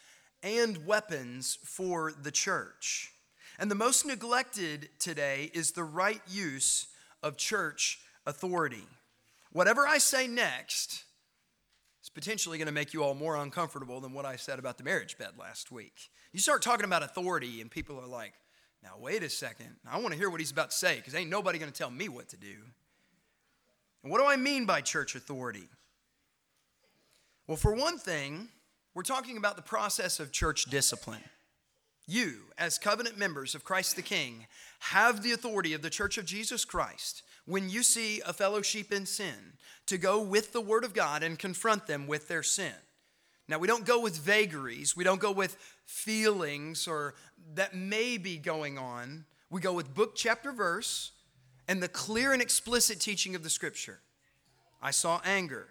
and 0.44 0.86
weapons 0.86 1.58
for 1.64 2.12
the 2.12 2.30
church. 2.30 3.10
And 3.58 3.68
the 3.68 3.74
most 3.74 4.06
neglected 4.06 4.90
today 5.00 5.50
is 5.54 5.72
the 5.72 5.82
right 5.82 6.20
use 6.28 6.86
of 7.20 7.36
church 7.36 7.98
authority. 8.26 8.86
Whatever 9.50 9.84
I 9.84 9.98
say 9.98 10.28
next 10.28 11.02
is 12.00 12.08
potentially 12.10 12.58
going 12.58 12.66
to 12.66 12.72
make 12.72 12.94
you 12.94 13.02
all 13.02 13.14
more 13.14 13.34
uncomfortable 13.34 14.00
than 14.00 14.12
what 14.12 14.24
I 14.24 14.36
said 14.36 14.60
about 14.60 14.78
the 14.78 14.84
marriage 14.84 15.18
bed 15.18 15.30
last 15.36 15.72
week. 15.72 16.10
You 16.32 16.38
start 16.38 16.62
talking 16.62 16.86
about 16.86 17.02
authority, 17.02 17.60
and 17.60 17.68
people 17.68 17.98
are 17.98 18.06
like, 18.06 18.34
now, 18.82 18.94
wait 18.98 19.22
a 19.22 19.30
second. 19.30 19.76
I 19.88 19.98
want 19.98 20.12
to 20.12 20.18
hear 20.18 20.28
what 20.28 20.40
he's 20.40 20.50
about 20.50 20.70
to 20.70 20.76
say 20.76 20.96
because 20.96 21.14
ain't 21.14 21.30
nobody 21.30 21.58
going 21.58 21.70
to 21.70 21.76
tell 21.76 21.90
me 21.90 22.08
what 22.08 22.28
to 22.30 22.36
do. 22.36 22.56
And 24.02 24.10
what 24.10 24.20
do 24.20 24.26
I 24.26 24.36
mean 24.36 24.66
by 24.66 24.80
church 24.80 25.14
authority? 25.14 25.68
Well, 27.46 27.56
for 27.56 27.74
one 27.74 27.98
thing, 27.98 28.48
we're 28.94 29.02
talking 29.02 29.36
about 29.36 29.56
the 29.56 29.62
process 29.62 30.18
of 30.18 30.32
church 30.32 30.64
discipline. 30.64 31.22
You, 32.06 32.40
as 32.58 32.78
covenant 32.78 33.16
members 33.16 33.54
of 33.54 33.64
Christ 33.64 33.94
the 33.94 34.02
King, 34.02 34.46
have 34.80 35.22
the 35.22 35.32
authority 35.32 35.72
of 35.72 35.82
the 35.82 35.90
church 35.90 36.18
of 36.18 36.24
Jesus 36.24 36.64
Christ 36.64 37.22
when 37.46 37.70
you 37.70 37.82
see 37.82 38.20
a 38.26 38.32
fellow 38.32 38.62
sheep 38.62 38.92
in 38.92 39.06
sin 39.06 39.54
to 39.86 39.98
go 39.98 40.20
with 40.20 40.52
the 40.52 40.60
word 40.60 40.84
of 40.84 40.94
God 40.94 41.22
and 41.22 41.38
confront 41.38 41.86
them 41.86 42.06
with 42.06 42.28
their 42.28 42.42
sin. 42.42 42.74
Now, 43.48 43.58
we 43.58 43.66
don't 43.66 43.84
go 43.84 44.00
with 44.00 44.16
vagaries, 44.16 44.96
we 44.96 45.04
don't 45.04 45.20
go 45.20 45.32
with 45.32 45.56
feelings 45.84 46.86
or 46.86 47.14
that 47.54 47.74
may 47.74 48.16
be 48.16 48.38
going 48.38 48.78
on. 48.78 49.24
We 49.50 49.60
go 49.60 49.72
with 49.74 49.94
book, 49.94 50.14
chapter, 50.14 50.52
verse, 50.52 51.12
and 51.68 51.82
the 51.82 51.88
clear 51.88 52.32
and 52.32 52.40
explicit 52.40 53.00
teaching 53.00 53.34
of 53.34 53.42
the 53.42 53.50
scripture. 53.50 54.00
I 54.80 54.90
saw 54.90 55.20
anger, 55.24 55.68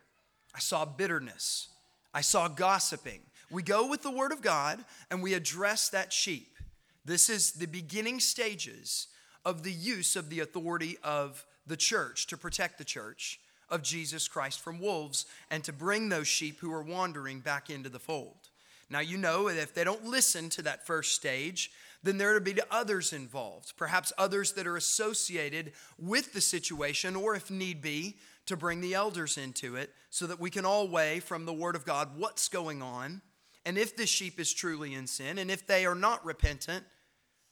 I 0.54 0.60
saw 0.60 0.86
bitterness, 0.86 1.70
I 2.14 2.22
saw 2.22 2.48
gossiping. 2.48 3.22
We 3.50 3.64
go 3.64 3.88
with 3.88 4.02
the 4.04 4.12
word 4.12 4.32
of 4.32 4.42
God 4.42 4.84
and 5.10 5.22
we 5.22 5.34
address 5.34 5.90
that 5.90 6.14
sheep. 6.14 6.56
This 7.04 7.30
is 7.30 7.54
the 7.54 7.66
beginning 7.66 8.20
stages 8.20 9.08
of 9.44 9.64
the 9.64 9.72
use 9.72 10.16
of 10.16 10.30
the 10.30 10.40
authority 10.40 10.98
of 11.04 11.46
the 11.66 11.76
church 11.76 12.28
to 12.28 12.38
protect 12.38 12.78
the 12.78 12.86
church 12.86 13.40
of 13.72 13.82
Jesus 13.82 14.28
Christ 14.28 14.60
from 14.60 14.80
wolves 14.80 15.26
and 15.50 15.64
to 15.64 15.74
bring 15.74 16.10
those 16.10 16.28
sheep 16.28 16.60
who 16.60 16.72
are 16.74 16.84
wandering 16.84 17.40
back 17.40 17.70
into 17.70 17.90
the 17.90 18.00
fold. 18.00 18.50
Now, 18.90 19.00
you 19.00 19.18
know 19.18 19.48
that 19.48 19.58
if 19.58 19.74
they 19.74 19.86
don't 19.86 20.06
listen 20.06 20.50
to 20.50 20.62
that 20.64 20.86
first 20.86 21.16
stage, 21.16 21.72
then 22.04 22.18
there 22.18 22.34
will 22.34 22.42
be 22.42 22.60
others 22.70 23.14
involved, 23.14 23.74
perhaps 23.78 24.12
others 24.18 24.54
that 24.54 24.68
are 24.68 24.76
associated 24.76 25.72
with 25.98 26.34
the 26.34 26.42
situation, 26.42 27.16
or 27.16 27.36
if 27.36 27.50
need 27.50 27.82
be, 27.82 28.18
to 28.48 28.58
bring 28.58 28.82
the 28.82 28.94
elders 28.94 29.38
into 29.38 29.76
it 29.76 29.92
so 30.10 30.28
that 30.28 30.40
we 30.40 30.50
can 30.50 30.66
all 30.66 30.88
weigh 30.88 31.20
from 31.20 31.46
the 31.46 31.54
Word 31.54 31.76
of 31.76 31.86
God 31.86 32.18
what's 32.18 32.50
going 32.50 32.82
on. 32.82 33.22
And 33.66 33.78
if 33.78 33.96
this 33.96 34.10
sheep 34.10 34.40
is 34.40 34.52
truly 34.52 34.94
in 34.94 35.08
sin, 35.08 35.38
and 35.38 35.50
if 35.50 35.66
they 35.66 35.86
are 35.86 35.96
not 35.96 36.26
repentant, 36.26 36.84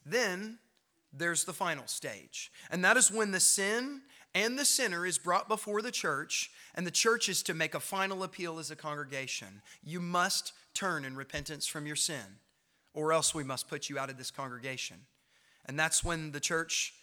then 0.06 0.58
there's 1.14 1.46
the 1.46 1.54
final 1.54 1.88
stage. 1.88 2.52
And 2.70 2.84
that 2.84 2.98
is 2.98 3.12
when 3.12 3.32
the 3.32 3.40
sin 3.40 4.02
and 4.34 4.60
the 4.60 4.66
sinner 4.66 5.06
is 5.06 5.18
brought 5.18 5.48
before 5.48 5.82
the 5.82 5.92
church, 5.92 6.52
and 6.76 6.86
the 6.86 6.92
church 6.92 7.30
is 7.30 7.42
to 7.44 7.54
make 7.54 7.74
a 7.74 7.80
final 7.80 8.24
appeal 8.24 8.60
as 8.60 8.70
a 8.70 8.76
congregation. 8.76 9.62
You 9.84 10.00
must 10.00 10.54
turn 10.74 11.04
in 11.04 11.16
repentance 11.16 11.66
from 11.66 11.88
your 11.88 11.96
sin, 11.96 12.38
or 12.94 13.12
else 13.12 13.34
we 13.34 13.44
must 13.44 13.68
put 13.68 13.90
you 13.90 13.98
out 13.98 14.10
of 14.10 14.18
this 14.18 14.32
congregation. 14.32 14.98
And 15.66 15.80
that's 15.80 16.04
when 16.04 16.32
the 16.32 16.40
church, 16.40 16.94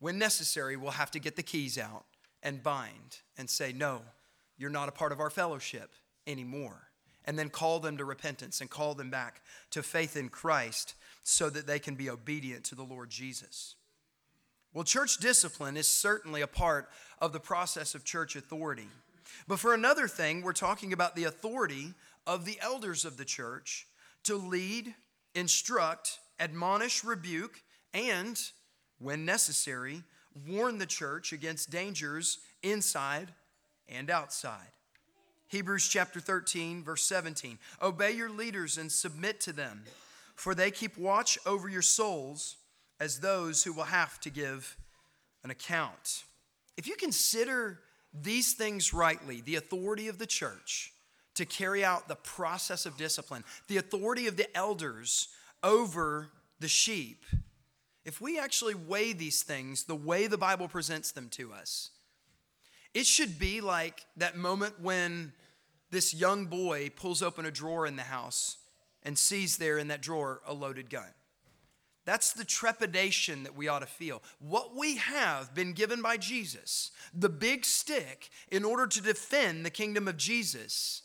when 0.00 0.18
necessary, 0.18 0.76
will 0.76 0.90
have 0.92 1.10
to 1.12 1.20
get 1.20 1.36
the 1.36 1.42
keys 1.42 1.78
out 1.78 2.04
and 2.42 2.62
bind 2.62 3.20
and 3.38 3.48
say, 3.48 3.72
No, 3.72 4.02
you're 4.56 4.70
not 4.70 4.88
a 4.88 4.92
part 4.92 5.12
of 5.12 5.20
our 5.20 5.30
fellowship 5.30 5.92
anymore. 6.26 6.88
And 7.24 7.38
then 7.38 7.50
call 7.50 7.78
them 7.78 7.96
to 7.98 8.04
repentance 8.04 8.60
and 8.60 8.68
call 8.68 8.94
them 8.94 9.08
back 9.08 9.42
to 9.70 9.82
faith 9.82 10.16
in 10.16 10.28
Christ 10.28 10.94
so 11.22 11.48
that 11.50 11.68
they 11.68 11.78
can 11.78 11.94
be 11.94 12.10
obedient 12.10 12.64
to 12.64 12.74
the 12.74 12.82
Lord 12.82 13.10
Jesus. 13.10 13.76
Well, 14.74 14.84
church 14.84 15.18
discipline 15.18 15.76
is 15.76 15.86
certainly 15.86 16.40
a 16.40 16.46
part 16.46 16.88
of 17.20 17.32
the 17.32 17.40
process 17.40 17.94
of 17.94 18.04
church 18.04 18.36
authority. 18.36 18.88
But 19.46 19.58
for 19.58 19.74
another 19.74 20.08
thing, 20.08 20.42
we're 20.42 20.52
talking 20.54 20.92
about 20.94 21.14
the 21.14 21.24
authority 21.24 21.92
of 22.26 22.46
the 22.46 22.58
elders 22.60 23.04
of 23.04 23.18
the 23.18 23.24
church 23.24 23.86
to 24.24 24.36
lead, 24.36 24.94
instruct, 25.34 26.18
admonish, 26.40 27.04
rebuke, 27.04 27.62
and, 27.92 28.40
when 28.98 29.26
necessary, 29.26 30.02
warn 30.48 30.78
the 30.78 30.86
church 30.86 31.32
against 31.32 31.70
dangers 31.70 32.38
inside 32.62 33.28
and 33.88 34.10
outside. 34.10 34.72
Hebrews 35.48 35.86
chapter 35.86 36.18
13, 36.18 36.82
verse 36.82 37.04
17. 37.04 37.58
Obey 37.82 38.12
your 38.12 38.30
leaders 38.30 38.78
and 38.78 38.90
submit 38.90 39.38
to 39.40 39.52
them, 39.52 39.82
for 40.34 40.54
they 40.54 40.70
keep 40.70 40.96
watch 40.96 41.38
over 41.44 41.68
your 41.68 41.82
souls 41.82 42.56
as 43.00 43.20
those 43.20 43.64
who 43.64 43.72
will 43.72 43.84
have 43.84 44.20
to 44.20 44.30
give 44.30 44.76
an 45.44 45.50
account. 45.50 46.24
If 46.76 46.86
you 46.86 46.96
consider 46.96 47.80
these 48.14 48.54
things 48.54 48.92
rightly, 48.92 49.40
the 49.40 49.56
authority 49.56 50.08
of 50.08 50.18
the 50.18 50.26
church 50.26 50.92
to 51.34 51.44
carry 51.44 51.84
out 51.84 52.08
the 52.08 52.16
process 52.16 52.86
of 52.86 52.96
discipline, 52.96 53.44
the 53.68 53.78
authority 53.78 54.26
of 54.26 54.36
the 54.36 54.54
elders 54.56 55.28
over 55.62 56.28
the 56.60 56.68
sheep, 56.68 57.24
if 58.04 58.20
we 58.20 58.38
actually 58.38 58.74
weigh 58.74 59.12
these 59.12 59.42
things 59.42 59.84
the 59.84 59.94
way 59.94 60.26
the 60.26 60.38
Bible 60.38 60.68
presents 60.68 61.12
them 61.12 61.28
to 61.30 61.52
us, 61.52 61.90
it 62.94 63.06
should 63.06 63.38
be 63.38 63.60
like 63.60 64.04
that 64.16 64.36
moment 64.36 64.80
when 64.80 65.32
this 65.90 66.12
young 66.12 66.46
boy 66.46 66.90
pulls 66.94 67.22
open 67.22 67.46
a 67.46 67.50
drawer 67.50 67.86
in 67.86 67.96
the 67.96 68.02
house 68.02 68.58
and 69.02 69.16
sees 69.16 69.56
there 69.56 69.78
in 69.78 69.88
that 69.88 70.02
drawer 70.02 70.40
a 70.46 70.52
loaded 70.52 70.90
gun. 70.90 71.08
That's 72.04 72.32
the 72.32 72.44
trepidation 72.44 73.44
that 73.44 73.54
we 73.54 73.68
ought 73.68 73.80
to 73.80 73.86
feel. 73.86 74.22
What 74.40 74.74
we 74.76 74.96
have 74.96 75.54
been 75.54 75.72
given 75.72 76.02
by 76.02 76.16
Jesus, 76.16 76.90
the 77.14 77.28
big 77.28 77.64
stick, 77.64 78.30
in 78.50 78.64
order 78.64 78.86
to 78.88 79.00
defend 79.00 79.64
the 79.64 79.70
kingdom 79.70 80.08
of 80.08 80.16
Jesus, 80.16 81.02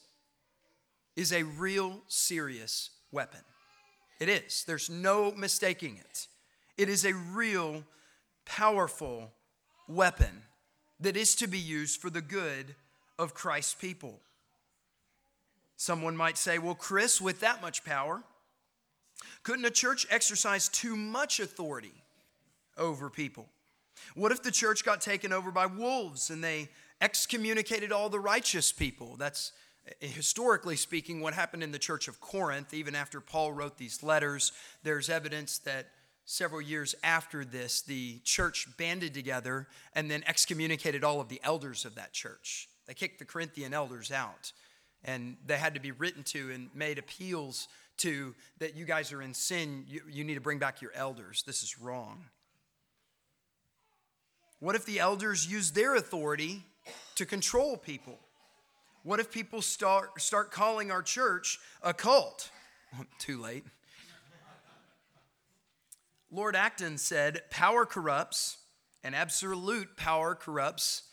is 1.15 1.31
a 1.31 1.43
real 1.43 2.01
serious 2.07 2.89
weapon. 3.11 3.41
It 4.19 4.29
is. 4.29 4.63
There's 4.65 4.89
no 4.89 5.31
mistaking 5.31 5.97
it. 5.97 6.27
It 6.77 6.89
is 6.89 7.05
a 7.05 7.13
real, 7.13 7.83
powerful 8.45 9.31
weapon 9.87 10.43
that 10.99 11.15
is 11.15 11.35
to 11.35 11.47
be 11.47 11.59
used 11.59 12.01
for 12.01 12.09
the 12.09 12.21
good 12.21 12.75
of 13.19 13.33
Christ's 13.35 13.75
people. 13.75 14.19
Someone 15.75 16.17
might 16.17 16.39
say, 16.39 16.57
well, 16.57 16.75
Chris, 16.75 17.21
with 17.21 17.39
that 17.41 17.61
much 17.61 17.85
power, 17.85 18.23
couldn't 19.43 19.65
a 19.65 19.71
church 19.71 20.05
exercise 20.09 20.69
too 20.69 20.95
much 20.95 21.39
authority 21.39 22.03
over 22.77 23.09
people? 23.09 23.47
What 24.15 24.31
if 24.31 24.43
the 24.43 24.51
church 24.51 24.83
got 24.83 25.01
taken 25.01 25.33
over 25.33 25.51
by 25.51 25.65
wolves 25.65 26.29
and 26.29 26.43
they 26.43 26.69
excommunicated 27.01 27.91
all 27.91 28.09
the 28.09 28.19
righteous 28.19 28.71
people? 28.71 29.15
That's 29.17 29.51
eh, 30.01 30.07
historically 30.07 30.75
speaking 30.75 31.21
what 31.21 31.33
happened 31.33 31.63
in 31.63 31.71
the 31.71 31.79
church 31.79 32.07
of 32.07 32.19
Corinth. 32.21 32.73
Even 32.73 32.95
after 32.95 33.19
Paul 33.19 33.53
wrote 33.53 33.77
these 33.77 34.03
letters, 34.03 34.51
there's 34.83 35.09
evidence 35.09 35.59
that 35.59 35.87
several 36.25 36.61
years 36.61 36.93
after 37.03 37.45
this, 37.45 37.81
the 37.81 38.19
church 38.23 38.67
banded 38.77 39.13
together 39.13 39.67
and 39.93 40.11
then 40.11 40.23
excommunicated 40.27 41.03
all 41.03 41.21
of 41.21 41.29
the 41.29 41.39
elders 41.43 41.85
of 41.85 41.95
that 41.95 42.11
church. 42.11 42.67
They 42.85 42.93
kicked 42.93 43.19
the 43.19 43.25
Corinthian 43.25 43.73
elders 43.73 44.11
out, 44.11 44.51
and 45.07 45.37
they 45.45 45.57
had 45.57 45.73
to 45.73 45.79
be 45.79 45.91
written 45.91 46.21
to 46.21 46.51
and 46.51 46.69
made 46.75 46.99
appeals 46.99 47.69
to 47.97 48.35
that 48.59 48.75
you 48.75 48.85
guys 48.85 49.11
are 49.11 49.21
in 49.21 49.33
sin, 49.33 49.85
you, 49.87 50.01
you 50.09 50.23
need 50.23 50.35
to 50.35 50.41
bring 50.41 50.59
back 50.59 50.81
your 50.81 50.91
elders. 50.93 51.43
This 51.47 51.63
is 51.63 51.79
wrong. 51.79 52.25
What 54.59 54.75
if 54.75 54.85
the 54.85 54.99
elders 54.99 55.47
use 55.47 55.71
their 55.71 55.95
authority 55.95 56.63
to 57.15 57.25
control 57.25 57.77
people? 57.77 58.19
What 59.03 59.19
if 59.19 59.31
people 59.31 59.61
start, 59.61 60.21
start 60.21 60.51
calling 60.51 60.91
our 60.91 61.01
church 61.01 61.59
a 61.81 61.93
cult? 61.93 62.51
Too 63.19 63.41
late. 63.41 63.63
Lord 66.29 66.55
Acton 66.55 66.97
said, 66.97 67.43
Power 67.49 67.85
corrupts, 67.85 68.57
and 69.03 69.15
absolute 69.15 69.95
power 69.95 70.35
corrupts 70.35 71.03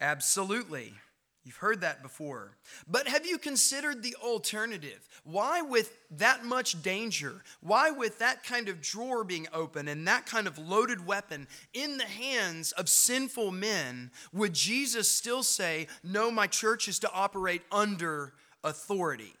absolutely. 0.00 0.94
You've 1.46 1.58
heard 1.58 1.82
that 1.82 2.02
before. 2.02 2.56
But 2.88 3.06
have 3.06 3.24
you 3.24 3.38
considered 3.38 4.02
the 4.02 4.16
alternative? 4.16 5.08
Why, 5.22 5.62
with 5.62 5.96
that 6.10 6.44
much 6.44 6.82
danger, 6.82 7.44
why, 7.60 7.92
with 7.92 8.18
that 8.18 8.42
kind 8.42 8.68
of 8.68 8.80
drawer 8.80 9.22
being 9.22 9.46
open 9.52 9.86
and 9.86 10.08
that 10.08 10.26
kind 10.26 10.48
of 10.48 10.58
loaded 10.58 11.06
weapon 11.06 11.46
in 11.72 11.98
the 11.98 12.04
hands 12.04 12.72
of 12.72 12.88
sinful 12.88 13.52
men, 13.52 14.10
would 14.32 14.54
Jesus 14.54 15.08
still 15.08 15.44
say, 15.44 15.86
No, 16.02 16.32
my 16.32 16.48
church 16.48 16.88
is 16.88 16.98
to 16.98 17.12
operate 17.12 17.62
under 17.70 18.32
authority? 18.64 19.36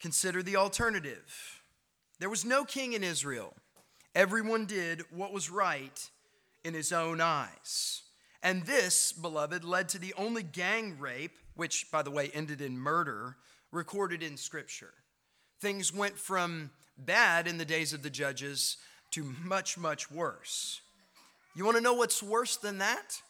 Consider 0.00 0.42
the 0.42 0.56
alternative. 0.56 1.62
There 2.18 2.28
was 2.28 2.44
no 2.44 2.64
king 2.64 2.94
in 2.94 3.04
Israel, 3.04 3.54
everyone 4.16 4.66
did 4.66 5.04
what 5.12 5.32
was 5.32 5.48
right 5.48 6.10
in 6.64 6.74
his 6.74 6.90
own 6.90 7.20
eyes. 7.20 8.02
And 8.42 8.64
this, 8.64 9.12
beloved, 9.12 9.64
led 9.64 9.88
to 9.90 9.98
the 9.98 10.14
only 10.16 10.42
gang 10.42 10.98
rape, 10.98 11.36
which, 11.54 11.90
by 11.90 12.02
the 12.02 12.10
way, 12.10 12.30
ended 12.32 12.60
in 12.60 12.78
murder, 12.78 13.36
recorded 13.70 14.22
in 14.22 14.36
Scripture. 14.36 14.94
Things 15.60 15.92
went 15.92 16.18
from 16.18 16.70
bad 16.96 17.46
in 17.46 17.58
the 17.58 17.64
days 17.64 17.92
of 17.92 18.02
the 18.02 18.10
judges 18.10 18.78
to 19.12 19.34
much, 19.44 19.76
much 19.76 20.10
worse. 20.10 20.80
You 21.54 21.64
want 21.64 21.76
to 21.76 21.82
know 21.82 21.94
what's 21.94 22.22
worse 22.22 22.56
than 22.56 22.78
that? 22.78 23.20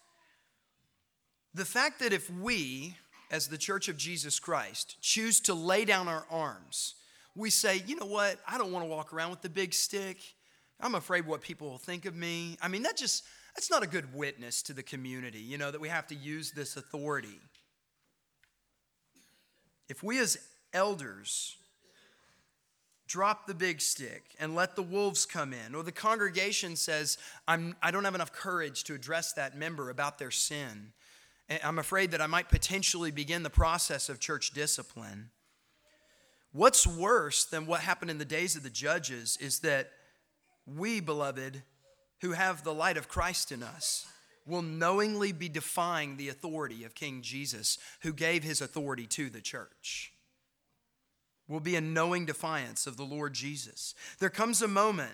The 1.54 1.64
fact 1.64 1.98
that 2.00 2.12
if 2.12 2.30
we, 2.30 2.96
as 3.30 3.48
the 3.48 3.58
Church 3.58 3.88
of 3.88 3.96
Jesus 3.96 4.38
Christ, 4.38 4.96
choose 5.00 5.40
to 5.40 5.54
lay 5.54 5.84
down 5.84 6.06
our 6.06 6.24
arms, 6.30 6.94
we 7.34 7.50
say, 7.50 7.82
you 7.86 7.96
know 7.96 8.06
what, 8.06 8.38
I 8.46 8.58
don't 8.58 8.72
want 8.72 8.84
to 8.84 8.90
walk 8.90 9.12
around 9.12 9.30
with 9.30 9.42
the 9.42 9.48
big 9.48 9.72
stick. 9.74 10.18
I'm 10.80 10.94
afraid 10.94 11.26
what 11.26 11.40
people 11.40 11.68
will 11.68 11.78
think 11.78 12.04
of 12.04 12.14
me. 12.14 12.56
I 12.62 12.68
mean, 12.68 12.82
that 12.82 12.96
just 12.96 13.24
that's 13.54 13.70
not 13.70 13.82
a 13.82 13.86
good 13.86 14.14
witness 14.14 14.62
to 14.62 14.72
the 14.72 14.82
community, 14.82 15.40
you 15.40 15.58
know, 15.58 15.70
that 15.70 15.80
we 15.80 15.88
have 15.88 16.06
to 16.08 16.14
use 16.14 16.52
this 16.52 16.76
authority. 16.76 17.40
If 19.88 20.02
we 20.02 20.18
as 20.18 20.38
elders 20.72 21.56
drop 23.08 23.46
the 23.46 23.54
big 23.54 23.80
stick 23.80 24.22
and 24.38 24.54
let 24.54 24.76
the 24.76 24.82
wolves 24.82 25.26
come 25.26 25.52
in, 25.52 25.74
or 25.74 25.82
the 25.82 25.90
congregation 25.90 26.76
says, 26.76 27.18
I'm, 27.48 27.74
I 27.82 27.90
don't 27.90 28.04
have 28.04 28.14
enough 28.14 28.32
courage 28.32 28.84
to 28.84 28.94
address 28.94 29.32
that 29.32 29.56
member 29.56 29.90
about 29.90 30.18
their 30.18 30.30
sin, 30.30 30.92
I'm 31.64 31.80
afraid 31.80 32.12
that 32.12 32.20
I 32.20 32.28
might 32.28 32.48
potentially 32.48 33.10
begin 33.10 33.42
the 33.42 33.50
process 33.50 34.08
of 34.08 34.20
church 34.20 34.52
discipline. 34.52 35.30
What's 36.52 36.86
worse 36.86 37.44
than 37.44 37.66
what 37.66 37.80
happened 37.80 38.12
in 38.12 38.18
the 38.18 38.24
days 38.24 38.54
of 38.54 38.62
the 38.62 38.70
judges 38.70 39.36
is 39.40 39.58
that 39.60 39.90
we, 40.64 41.00
beloved, 41.00 41.62
who 42.20 42.32
have 42.32 42.62
the 42.62 42.74
light 42.74 42.96
of 42.96 43.08
Christ 43.08 43.52
in 43.52 43.62
us 43.62 44.06
will 44.46 44.62
knowingly 44.62 45.32
be 45.32 45.48
defying 45.48 46.16
the 46.16 46.28
authority 46.28 46.84
of 46.84 46.94
King 46.94 47.22
Jesus, 47.22 47.78
who 48.02 48.12
gave 48.12 48.42
his 48.42 48.60
authority 48.60 49.06
to 49.06 49.30
the 49.30 49.40
church. 49.40 50.12
Will 51.48 51.60
be 51.60 51.76
a 51.76 51.80
knowing 51.80 52.26
defiance 52.26 52.86
of 52.86 52.96
the 52.96 53.04
Lord 53.04 53.34
Jesus. 53.34 53.94
There 54.18 54.30
comes 54.30 54.62
a 54.62 54.68
moment 54.68 55.12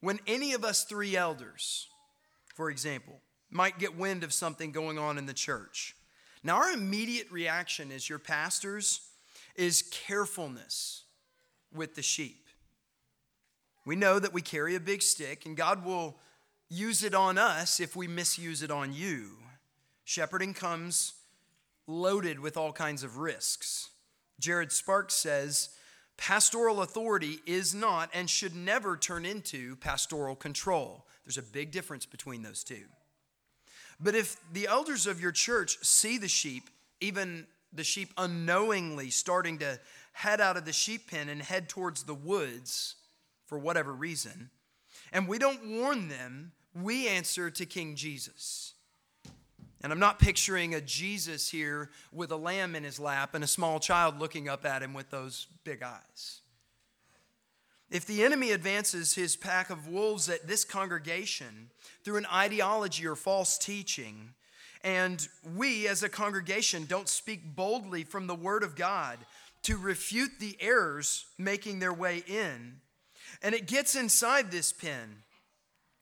when 0.00 0.18
any 0.26 0.52
of 0.52 0.64
us 0.64 0.84
three 0.84 1.16
elders, 1.16 1.88
for 2.54 2.70
example, 2.70 3.20
might 3.50 3.78
get 3.78 3.98
wind 3.98 4.24
of 4.24 4.32
something 4.32 4.72
going 4.72 4.98
on 4.98 5.18
in 5.18 5.26
the 5.26 5.34
church. 5.34 5.94
Now, 6.42 6.56
our 6.56 6.70
immediate 6.70 7.30
reaction 7.30 7.92
as 7.92 8.08
your 8.08 8.18
pastors 8.18 9.00
is 9.56 9.82
carefulness 9.82 11.04
with 11.74 11.94
the 11.94 12.02
sheep. 12.02 12.46
We 13.84 13.96
know 13.96 14.18
that 14.18 14.32
we 14.32 14.42
carry 14.42 14.74
a 14.74 14.80
big 14.80 15.02
stick, 15.02 15.46
and 15.46 15.56
God 15.56 15.84
will 15.84 16.16
use 16.68 17.02
it 17.02 17.14
on 17.14 17.38
us 17.38 17.80
if 17.80 17.96
we 17.96 18.06
misuse 18.06 18.62
it 18.62 18.70
on 18.70 18.92
you. 18.92 19.30
Shepherding 20.04 20.54
comes 20.54 21.14
loaded 21.86 22.38
with 22.40 22.56
all 22.56 22.72
kinds 22.72 23.02
of 23.02 23.18
risks. 23.18 23.90
Jared 24.38 24.72
Sparks 24.72 25.14
says, 25.14 25.70
Pastoral 26.16 26.82
authority 26.82 27.38
is 27.46 27.74
not 27.74 28.10
and 28.12 28.28
should 28.28 28.54
never 28.54 28.96
turn 28.96 29.24
into 29.24 29.76
pastoral 29.76 30.36
control. 30.36 31.06
There's 31.24 31.38
a 31.38 31.42
big 31.42 31.70
difference 31.70 32.04
between 32.04 32.42
those 32.42 32.62
two. 32.62 32.84
But 33.98 34.14
if 34.14 34.36
the 34.52 34.66
elders 34.66 35.06
of 35.06 35.20
your 35.20 35.32
church 35.32 35.78
see 35.82 36.18
the 36.18 36.28
sheep, 36.28 36.68
even 37.00 37.46
the 37.72 37.84
sheep 37.84 38.12
unknowingly 38.18 39.10
starting 39.10 39.58
to 39.58 39.78
head 40.12 40.40
out 40.40 40.56
of 40.56 40.64
the 40.64 40.72
sheep 40.72 41.10
pen 41.10 41.28
and 41.28 41.40
head 41.40 41.68
towards 41.68 42.02
the 42.02 42.14
woods, 42.14 42.96
for 43.50 43.58
whatever 43.58 43.92
reason, 43.92 44.48
and 45.12 45.26
we 45.26 45.36
don't 45.36 45.66
warn 45.66 46.08
them, 46.08 46.52
we 46.72 47.08
answer 47.08 47.50
to 47.50 47.66
King 47.66 47.96
Jesus. 47.96 48.74
And 49.82 49.92
I'm 49.92 49.98
not 49.98 50.20
picturing 50.20 50.72
a 50.72 50.80
Jesus 50.80 51.50
here 51.50 51.90
with 52.12 52.30
a 52.30 52.36
lamb 52.36 52.76
in 52.76 52.84
his 52.84 53.00
lap 53.00 53.34
and 53.34 53.42
a 53.42 53.48
small 53.48 53.80
child 53.80 54.20
looking 54.20 54.48
up 54.48 54.64
at 54.64 54.82
him 54.82 54.94
with 54.94 55.10
those 55.10 55.48
big 55.64 55.82
eyes. 55.82 56.42
If 57.90 58.06
the 58.06 58.22
enemy 58.22 58.52
advances 58.52 59.16
his 59.16 59.34
pack 59.34 59.68
of 59.68 59.88
wolves 59.88 60.28
at 60.28 60.46
this 60.46 60.64
congregation 60.64 61.70
through 62.04 62.18
an 62.18 62.26
ideology 62.32 63.04
or 63.04 63.16
false 63.16 63.58
teaching, 63.58 64.34
and 64.84 65.26
we 65.56 65.88
as 65.88 66.04
a 66.04 66.08
congregation 66.08 66.84
don't 66.84 67.08
speak 67.08 67.56
boldly 67.56 68.04
from 68.04 68.28
the 68.28 68.34
Word 68.36 68.62
of 68.62 68.76
God 68.76 69.18
to 69.62 69.76
refute 69.76 70.38
the 70.38 70.56
errors 70.60 71.26
making 71.36 71.80
their 71.80 71.92
way 71.92 72.22
in, 72.28 72.76
and 73.42 73.54
it 73.54 73.66
gets 73.66 73.94
inside 73.94 74.50
this 74.50 74.72
pen 74.72 75.22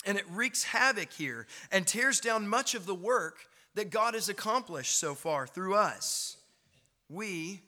and 0.04 0.18
it 0.18 0.24
wreaks 0.30 0.64
havoc 0.64 1.12
here 1.12 1.46
and 1.70 1.86
tears 1.86 2.20
down 2.20 2.48
much 2.48 2.74
of 2.74 2.86
the 2.86 2.94
work 2.94 3.46
that 3.74 3.90
God 3.90 4.14
has 4.14 4.28
accomplished 4.28 4.98
so 4.98 5.14
far 5.14 5.46
through 5.46 5.74
us. 5.74 6.36
We, 7.08 7.62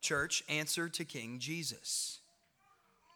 church, 0.00 0.42
answer 0.48 0.88
to 0.88 1.04
King 1.04 1.38
Jesus. 1.38 2.18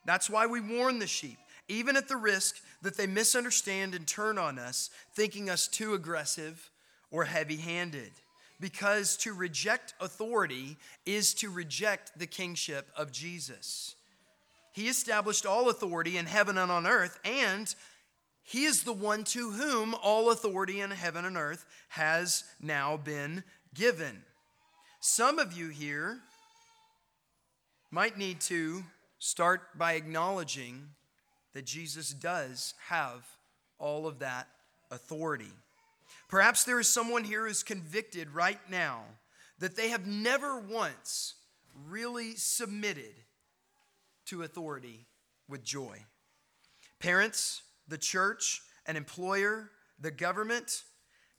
That's 0.05 0.31
why 0.31 0.47
we 0.47 0.61
warn 0.61 0.99
the 0.99 1.07
sheep, 1.07 1.39
even 1.69 1.97
at 1.97 2.09
the 2.09 2.17
risk 2.17 2.57
that 2.83 2.97
they 2.97 3.07
misunderstand 3.07 3.95
and 3.95 4.07
turn 4.07 4.39
on 4.39 4.59
us, 4.59 4.91
thinking 5.15 5.51
us 5.51 5.69
too 5.69 5.95
aggressive 5.95 6.71
or 7.11 7.25
heavy 7.25 7.57
handed. 7.57 8.13
Because 8.59 9.17
to 9.19 9.33
reject 9.33 9.95
authority 10.01 10.77
is 11.07 11.35
to 11.35 11.51
reject 11.51 12.19
the 12.19 12.27
kingship 12.27 12.91
of 12.97 13.11
Jesus. 13.11 13.97
He 14.81 14.89
established 14.89 15.45
all 15.45 15.69
authority 15.69 16.17
in 16.17 16.25
heaven 16.25 16.57
and 16.57 16.73
on 16.73 16.87
earth, 16.87 17.21
and 17.23 17.73
he 18.43 18.65
is 18.65 18.83
the 18.83 18.95
one 18.95 19.25
to 19.25 19.51
whom 19.51 19.95
all 19.95 20.31
authority 20.31 20.81
in 20.81 20.91
heaven 20.91 21.27
and 21.27 21.37
earth 21.37 21.67
has 21.91 22.45
now 22.63 22.97
been 22.97 23.45
given. 23.75 24.23
Some 25.01 25.39
of 25.39 25.53
you 25.53 25.69
here 25.69 26.21
might 27.91 28.17
need 28.17 28.41
to 28.43 28.83
start 29.19 29.77
by 29.77 29.93
acknowledging 29.93 30.89
that 31.53 31.67
Jesus 31.67 32.15
does 32.15 32.73
have 32.89 33.27
all 33.79 34.07
of 34.07 34.21
that 34.21 34.49
authority. 34.91 35.53
Perhaps 36.31 36.65
there 36.65 36.81
is 36.81 36.89
someone 36.89 37.25
here 37.25 37.47
who's 37.47 37.63
convicted 37.63 38.31
right 38.31 38.61
now 38.71 39.03
that 39.59 39.77
they 39.77 39.91
have 39.91 40.07
never 40.07 40.59
once 40.59 41.35
really 41.87 42.35
submitted 42.35 43.13
to 44.31 44.43
authority 44.43 45.07
with 45.49 45.63
joy. 45.63 45.99
Parents, 46.99 47.63
the 47.89 47.99
church, 47.99 48.63
an 48.87 48.97
employer, 48.97 49.71
the 50.01 50.11
government, 50.11 50.83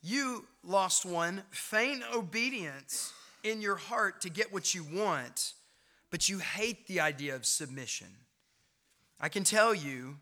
you, 0.02 0.46
lost 0.64 1.04
one, 1.04 1.42
feign 1.50 2.02
obedience 2.14 3.12
in 3.44 3.60
your 3.60 3.76
heart 3.76 4.20
to 4.22 4.30
get 4.30 4.52
what 4.52 4.74
you 4.74 4.84
want, 4.84 5.54
but 6.10 6.28
you 6.28 6.38
hate 6.38 6.86
the 6.86 7.00
idea 7.00 7.34
of 7.34 7.46
submission. 7.46 8.08
I 9.20 9.28
can 9.28 9.44
tell 9.44 9.74
you 9.74 10.16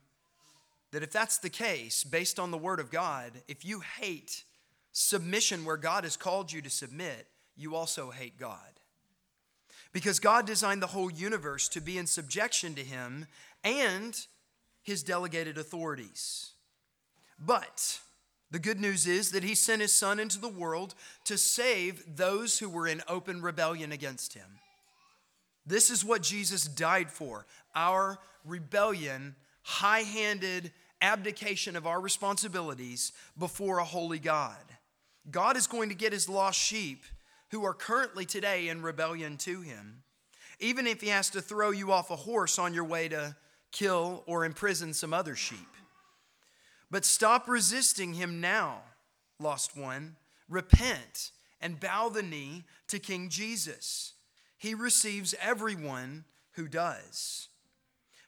that 0.92 1.02
if 1.02 1.10
that's 1.10 1.38
the 1.38 1.50
case, 1.50 2.04
based 2.04 2.38
on 2.38 2.50
the 2.50 2.58
Word 2.58 2.80
of 2.80 2.90
God, 2.90 3.32
if 3.48 3.64
you 3.64 3.80
hate 3.80 4.44
submission 4.92 5.64
where 5.64 5.76
God 5.76 6.04
has 6.04 6.16
called 6.16 6.52
you 6.52 6.60
to 6.62 6.70
submit, 6.70 7.26
you 7.56 7.74
also 7.74 8.10
hate 8.10 8.38
God. 8.38 8.79
Because 9.92 10.20
God 10.20 10.46
designed 10.46 10.82
the 10.82 10.88
whole 10.88 11.10
universe 11.10 11.68
to 11.70 11.80
be 11.80 11.98
in 11.98 12.06
subjection 12.06 12.74
to 12.74 12.82
Him 12.82 13.26
and 13.64 14.26
His 14.82 15.02
delegated 15.02 15.58
authorities. 15.58 16.52
But 17.38 18.00
the 18.50 18.58
good 18.58 18.80
news 18.80 19.06
is 19.06 19.32
that 19.32 19.42
He 19.42 19.54
sent 19.54 19.82
His 19.82 19.92
Son 19.92 20.20
into 20.20 20.38
the 20.38 20.48
world 20.48 20.94
to 21.24 21.36
save 21.36 22.16
those 22.16 22.58
who 22.58 22.68
were 22.68 22.86
in 22.86 23.02
open 23.08 23.42
rebellion 23.42 23.92
against 23.92 24.34
Him. 24.34 24.58
This 25.66 25.90
is 25.90 26.04
what 26.04 26.22
Jesus 26.22 26.64
died 26.64 27.10
for 27.10 27.46
our 27.74 28.18
rebellion, 28.44 29.34
high 29.62 30.00
handed 30.00 30.72
abdication 31.00 31.76
of 31.76 31.86
our 31.86 32.00
responsibilities 32.00 33.12
before 33.38 33.78
a 33.78 33.84
holy 33.84 34.18
God. 34.18 34.56
God 35.30 35.56
is 35.56 35.66
going 35.66 35.88
to 35.88 35.94
get 35.94 36.12
his 36.12 36.28
lost 36.28 36.58
sheep 36.58 37.04
who 37.50 37.64
are 37.64 37.74
currently 37.74 38.24
today 38.24 38.68
in 38.68 38.82
rebellion 38.82 39.36
to 39.38 39.60
him. 39.60 40.02
Even 40.58 40.86
if 40.86 41.00
he 41.00 41.08
has 41.08 41.30
to 41.30 41.40
throw 41.40 41.70
you 41.70 41.92
off 41.92 42.10
a 42.10 42.16
horse 42.16 42.58
on 42.58 42.74
your 42.74 42.84
way 42.84 43.08
to 43.08 43.34
kill 43.72 44.22
or 44.26 44.44
imprison 44.44 44.92
some 44.92 45.14
other 45.14 45.34
sheep. 45.34 45.58
But 46.90 47.04
stop 47.04 47.48
resisting 47.48 48.14
him 48.14 48.40
now, 48.40 48.80
lost 49.38 49.76
one. 49.76 50.16
Repent 50.48 51.30
and 51.60 51.78
bow 51.78 52.08
the 52.08 52.22
knee 52.22 52.64
to 52.88 52.98
King 52.98 53.28
Jesus. 53.28 54.14
He 54.58 54.74
receives 54.74 55.34
everyone 55.40 56.24
who 56.52 56.66
does. 56.66 57.48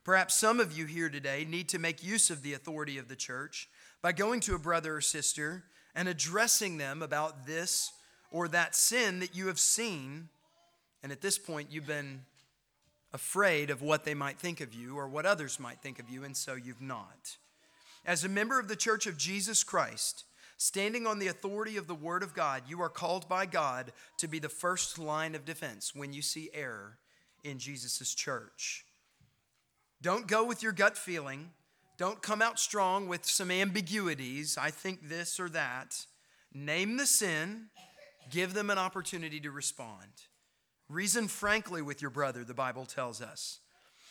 Perhaps 0.04 0.35
some 0.35 0.61
of 0.61 0.76
you 0.76 0.87
here 0.87 1.08
today 1.08 1.46
need 1.48 1.68
to 1.68 1.78
make 1.78 2.04
use 2.04 2.30
of 2.30 2.42
the 2.42 2.54
authority 2.54 2.98
of 2.98 3.08
the 3.08 3.16
church 3.16 3.68
by 4.00 4.12
going 4.12 4.40
to 4.40 4.54
a 4.54 4.58
brother 4.58 4.96
or 4.96 5.00
sister 5.00 5.64
and 5.94 6.08
addressing 6.08 6.78
them 6.78 7.02
about 7.02 7.46
this 7.46 7.92
or 8.33 8.49
that 8.49 8.75
sin 8.75 9.21
that 9.21 9.37
you 9.37 9.47
have 9.47 9.61
seen. 9.61 10.29
And 11.03 11.12
at 11.12 11.21
this 11.21 11.38
point, 11.38 11.71
you've 11.71 11.87
been 11.87 12.23
afraid 13.12 13.71
of 13.71 13.83
what 13.83 14.05
they 14.05 14.14
might 14.14 14.38
think 14.38 14.61
of 14.61 14.75
you 14.75 14.97
or 14.97 15.07
what 15.07 15.27
others 15.27 15.61
might 15.61 15.81
think 15.81 15.99
of 15.99 16.09
you, 16.09 16.25
and 16.25 16.37
so 16.37 16.55
you've 16.55 16.81
not. 16.81 17.37
As 18.05 18.25
a 18.25 18.29
member 18.29 18.59
of 18.59 18.68
the 18.68 18.77
Church 18.77 19.07
of 19.07 19.16
Jesus 19.16 19.62
Christ, 19.62 20.25
standing 20.57 21.07
on 21.07 21.18
the 21.18 21.29
authority 21.29 21.77
of 21.77 21.87
the 21.87 21.95
Word 21.95 22.23
of 22.23 22.35
God, 22.35 22.62
you 22.66 22.81
are 22.81 22.88
called 22.88 23.29
by 23.29 23.47
God 23.47 23.92
to 24.18 24.27
be 24.27 24.38
the 24.38 24.49
first 24.49 24.99
line 24.99 25.35
of 25.35 25.45
defense 25.45 25.95
when 25.95 26.12
you 26.12 26.23
see 26.23 26.51
error 26.55 26.99
in 27.45 27.59
Jesus' 27.59 28.14
church. 28.14 28.85
Don't 30.01 30.27
go 30.27 30.45
with 30.45 30.62
your 30.62 30.73
gut 30.73 30.97
feeling. 30.97 31.51
Don't 31.99 32.23
come 32.23 32.42
out 32.42 32.59
strong 32.59 33.07
with 33.07 33.25
some 33.25 33.51
ambiguities. 33.51 34.59
I 34.59 34.71
think 34.71 35.09
this 35.09 35.38
or 35.38 35.49
that. 35.51 36.07
Name 36.55 36.97
the 36.97 37.07
sin, 37.07 37.68
give 38.30 38.54
them 38.54 38.70
an 38.70 38.78
opportunity 38.78 39.40
to 39.40 39.50
respond. 39.50 40.11
Reason 40.88 41.28
frankly 41.28 41.82
with 41.82 42.02
your 42.02 42.11
brother, 42.11 42.44
the 42.44 42.54
Bible 42.54 42.85
tells 42.85 43.20
us. 43.20 43.61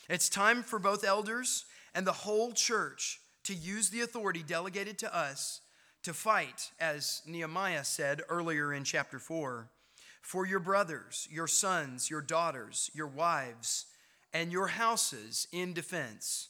It's 0.09 0.29
time 0.29 0.63
for 0.63 0.79
both 0.79 1.03
elders 1.03 1.65
and 1.93 2.05
the 2.05 2.11
whole 2.11 2.51
church 2.51 3.19
to 3.43 3.53
use 3.53 3.89
the 3.89 4.01
authority 4.01 4.43
delegated 4.43 4.97
to 4.99 5.15
us 5.15 5.61
to 6.03 6.13
fight, 6.13 6.71
as 6.79 7.21
Nehemiah 7.27 7.83
said 7.83 8.21
earlier 8.27 8.73
in 8.73 8.83
chapter 8.83 9.19
4, 9.19 9.69
for 10.21 10.45
your 10.45 10.59
brothers, 10.59 11.27
your 11.31 11.47
sons, 11.47 12.09
your 12.09 12.21
daughters, 12.21 12.89
your 12.93 13.07
wives, 13.07 13.85
and 14.33 14.51
your 14.51 14.67
houses 14.67 15.47
in 15.51 15.73
defense 15.73 16.49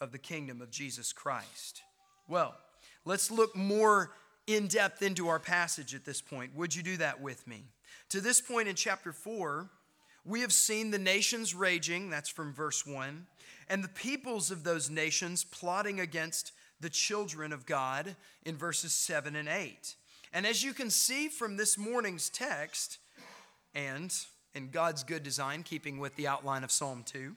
of 0.00 0.12
the 0.12 0.18
kingdom 0.18 0.60
of 0.60 0.70
Jesus 0.70 1.12
Christ. 1.12 1.82
Well, 2.28 2.56
let's 3.04 3.30
look 3.30 3.54
more 3.56 4.12
in 4.46 4.66
depth 4.66 5.02
into 5.02 5.28
our 5.28 5.38
passage 5.38 5.94
at 5.94 6.04
this 6.04 6.20
point. 6.20 6.54
Would 6.56 6.74
you 6.74 6.82
do 6.82 6.96
that 6.96 7.20
with 7.20 7.46
me? 7.46 7.64
To 8.10 8.20
this 8.20 8.40
point 8.40 8.68
in 8.68 8.74
chapter 8.74 9.12
4, 9.12 9.68
we 10.24 10.40
have 10.40 10.52
seen 10.52 10.90
the 10.90 10.98
nations 10.98 11.54
raging, 11.54 12.10
that's 12.10 12.28
from 12.28 12.52
verse 12.52 12.86
1, 12.86 13.26
and 13.68 13.84
the 13.84 13.88
peoples 13.88 14.50
of 14.50 14.64
those 14.64 14.90
nations 14.90 15.44
plotting 15.44 16.00
against 16.00 16.52
the 16.80 16.90
children 16.90 17.52
of 17.52 17.66
God 17.66 18.16
in 18.44 18.56
verses 18.56 18.92
7 18.92 19.36
and 19.36 19.48
8. 19.48 19.94
And 20.32 20.46
as 20.46 20.62
you 20.62 20.72
can 20.72 20.90
see 20.90 21.28
from 21.28 21.56
this 21.56 21.76
morning's 21.76 22.30
text, 22.30 22.98
and 23.74 24.14
in 24.54 24.70
God's 24.70 25.04
good 25.04 25.22
design, 25.22 25.62
keeping 25.62 25.98
with 25.98 26.16
the 26.16 26.26
outline 26.26 26.64
of 26.64 26.70
Psalm 26.70 27.04
2, 27.04 27.34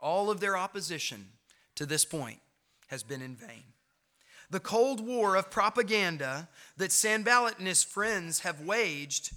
all 0.00 0.30
of 0.30 0.40
their 0.40 0.56
opposition 0.56 1.28
to 1.76 1.86
this 1.86 2.04
point 2.04 2.40
has 2.88 3.02
been 3.02 3.22
in 3.22 3.36
vain. 3.36 3.71
The 4.52 4.60
Cold 4.60 5.00
War 5.00 5.34
of 5.34 5.50
propaganda 5.50 6.46
that 6.76 6.92
Sanballat 6.92 7.58
and 7.58 7.66
his 7.66 7.82
friends 7.82 8.40
have 8.40 8.60
waged 8.60 9.32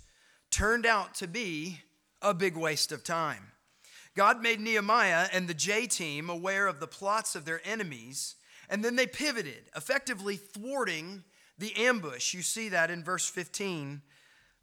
turned 0.52 0.86
out 0.86 1.16
to 1.16 1.26
be 1.28 1.80
a 2.22 2.34
big 2.34 2.58
waste 2.58 2.92
of 2.92 3.02
time. 3.02 3.54
God 4.14 4.42
made 4.42 4.60
Nehemiah 4.60 5.30
and 5.32 5.48
the 5.48 5.54
J 5.54 5.88
team 5.88 6.30
aware 6.30 6.68
of 6.68 6.82
the 6.82 6.88
plots 6.88 7.34
of 7.34 7.46
their 7.46 7.62
enemies, 7.64 8.36
and 8.70 8.84
then 8.84 8.98
they 8.98 9.08
pivoted, 9.08 9.70
effectively 9.74 10.36
thwarting 10.36 11.24
the 11.58 11.74
ambush. 11.78 12.34
You 12.34 12.42
see 12.42 12.68
that 12.68 12.92
in 12.92 13.02
verse 13.02 13.30
15 13.30 14.02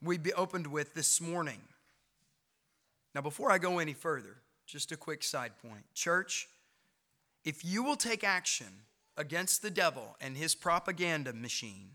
we 0.02 0.18
opened 0.36 0.66
with 0.66 0.92
this 0.92 1.18
morning. 1.18 1.62
Now, 3.14 3.22
before 3.22 3.50
I 3.50 3.56
go 3.56 3.78
any 3.78 3.94
further, 3.94 4.36
just 4.66 4.92
a 4.92 4.98
quick 4.98 5.22
side 5.22 5.52
point. 5.66 5.84
Church, 5.94 6.46
if 7.42 7.64
you 7.64 7.82
will 7.82 7.96
take 7.96 8.22
action 8.22 8.66
against 9.16 9.62
the 9.62 9.70
devil 9.70 10.16
and 10.20 10.37
his 10.37 10.55
propaganda 10.55 11.33
machine, 11.33 11.90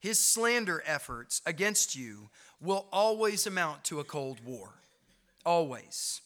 his 0.00 0.18
slander 0.18 0.82
efforts 0.84 1.40
against 1.46 1.94
you 1.94 2.28
will 2.60 2.86
always 2.92 3.46
amount 3.46 3.84
to 3.84 4.00
a 4.00 4.04
Cold 4.04 4.44
War. 4.44 4.74
Always. 5.46 6.20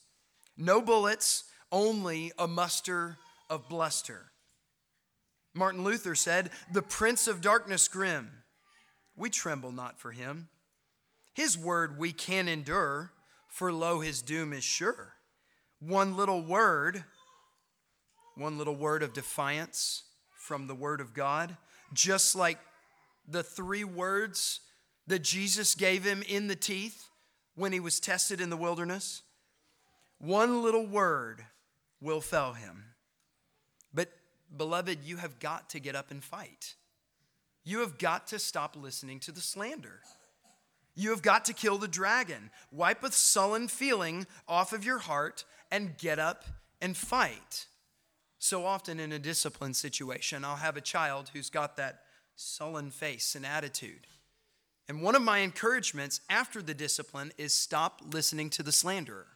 No 0.56 0.80
bullets, 0.80 1.44
only 1.70 2.32
a 2.38 2.46
muster 2.46 3.18
of 3.50 3.68
bluster. 3.68 4.32
Martin 5.54 5.84
Luther 5.84 6.14
said, 6.14 6.50
The 6.72 6.82
prince 6.82 7.28
of 7.28 7.40
darkness 7.40 7.88
grim, 7.88 8.30
we 9.14 9.30
tremble 9.30 9.72
not 9.72 9.98
for 9.98 10.12
him. 10.12 10.48
His 11.34 11.58
word 11.58 11.98
we 11.98 12.12
can 12.12 12.48
endure, 12.48 13.12
for 13.48 13.72
lo, 13.72 14.00
his 14.00 14.22
doom 14.22 14.52
is 14.52 14.64
sure. 14.64 15.14
One 15.80 16.16
little 16.16 16.42
word, 16.42 17.04
one 18.36 18.56
little 18.56 18.74
word 18.74 19.02
of 19.02 19.12
defiance 19.12 20.04
from 20.46 20.68
the 20.68 20.74
word 20.74 21.00
of 21.00 21.12
God, 21.12 21.56
just 21.92 22.36
like 22.36 22.58
the 23.26 23.42
three 23.42 23.82
words 23.82 24.60
that 25.08 25.24
Jesus 25.24 25.74
gave 25.74 26.04
him 26.04 26.22
in 26.28 26.46
the 26.46 26.54
teeth 26.54 27.08
when 27.56 27.72
he 27.72 27.80
was 27.80 27.98
tested 27.98 28.40
in 28.40 28.48
the 28.48 28.56
wilderness. 28.56 29.22
One 30.18 30.62
little 30.62 30.86
word 30.86 31.44
will 32.00 32.20
fell 32.20 32.52
him. 32.52 32.84
But, 33.92 34.08
beloved, 34.56 35.00
you 35.04 35.16
have 35.16 35.40
got 35.40 35.68
to 35.70 35.80
get 35.80 35.96
up 35.96 36.12
and 36.12 36.22
fight. 36.22 36.74
You 37.64 37.80
have 37.80 37.98
got 37.98 38.28
to 38.28 38.38
stop 38.38 38.76
listening 38.76 39.18
to 39.20 39.32
the 39.32 39.40
slander. 39.40 40.00
You 40.94 41.10
have 41.10 41.22
got 41.22 41.44
to 41.46 41.52
kill 41.52 41.76
the 41.76 41.88
dragon. 41.88 42.50
Wipe 42.70 43.02
a 43.02 43.10
sullen 43.10 43.66
feeling 43.66 44.28
off 44.46 44.72
of 44.72 44.84
your 44.84 44.98
heart 44.98 45.44
and 45.72 45.98
get 45.98 46.20
up 46.20 46.44
and 46.80 46.96
fight. 46.96 47.66
So 48.46 48.64
often 48.64 49.00
in 49.00 49.10
a 49.10 49.18
discipline 49.18 49.74
situation, 49.74 50.44
I'll 50.44 50.54
have 50.54 50.76
a 50.76 50.80
child 50.80 51.32
who's 51.32 51.50
got 51.50 51.76
that 51.78 52.02
sullen 52.36 52.92
face 52.92 53.34
and 53.34 53.44
attitude. 53.44 54.06
And 54.88 55.02
one 55.02 55.16
of 55.16 55.22
my 55.22 55.38
encouragements 55.38 56.20
after 56.30 56.62
the 56.62 56.72
discipline 56.72 57.32
is 57.38 57.52
stop 57.52 58.00
listening 58.12 58.50
to 58.50 58.62
the 58.62 58.70
slanderer. 58.70 59.26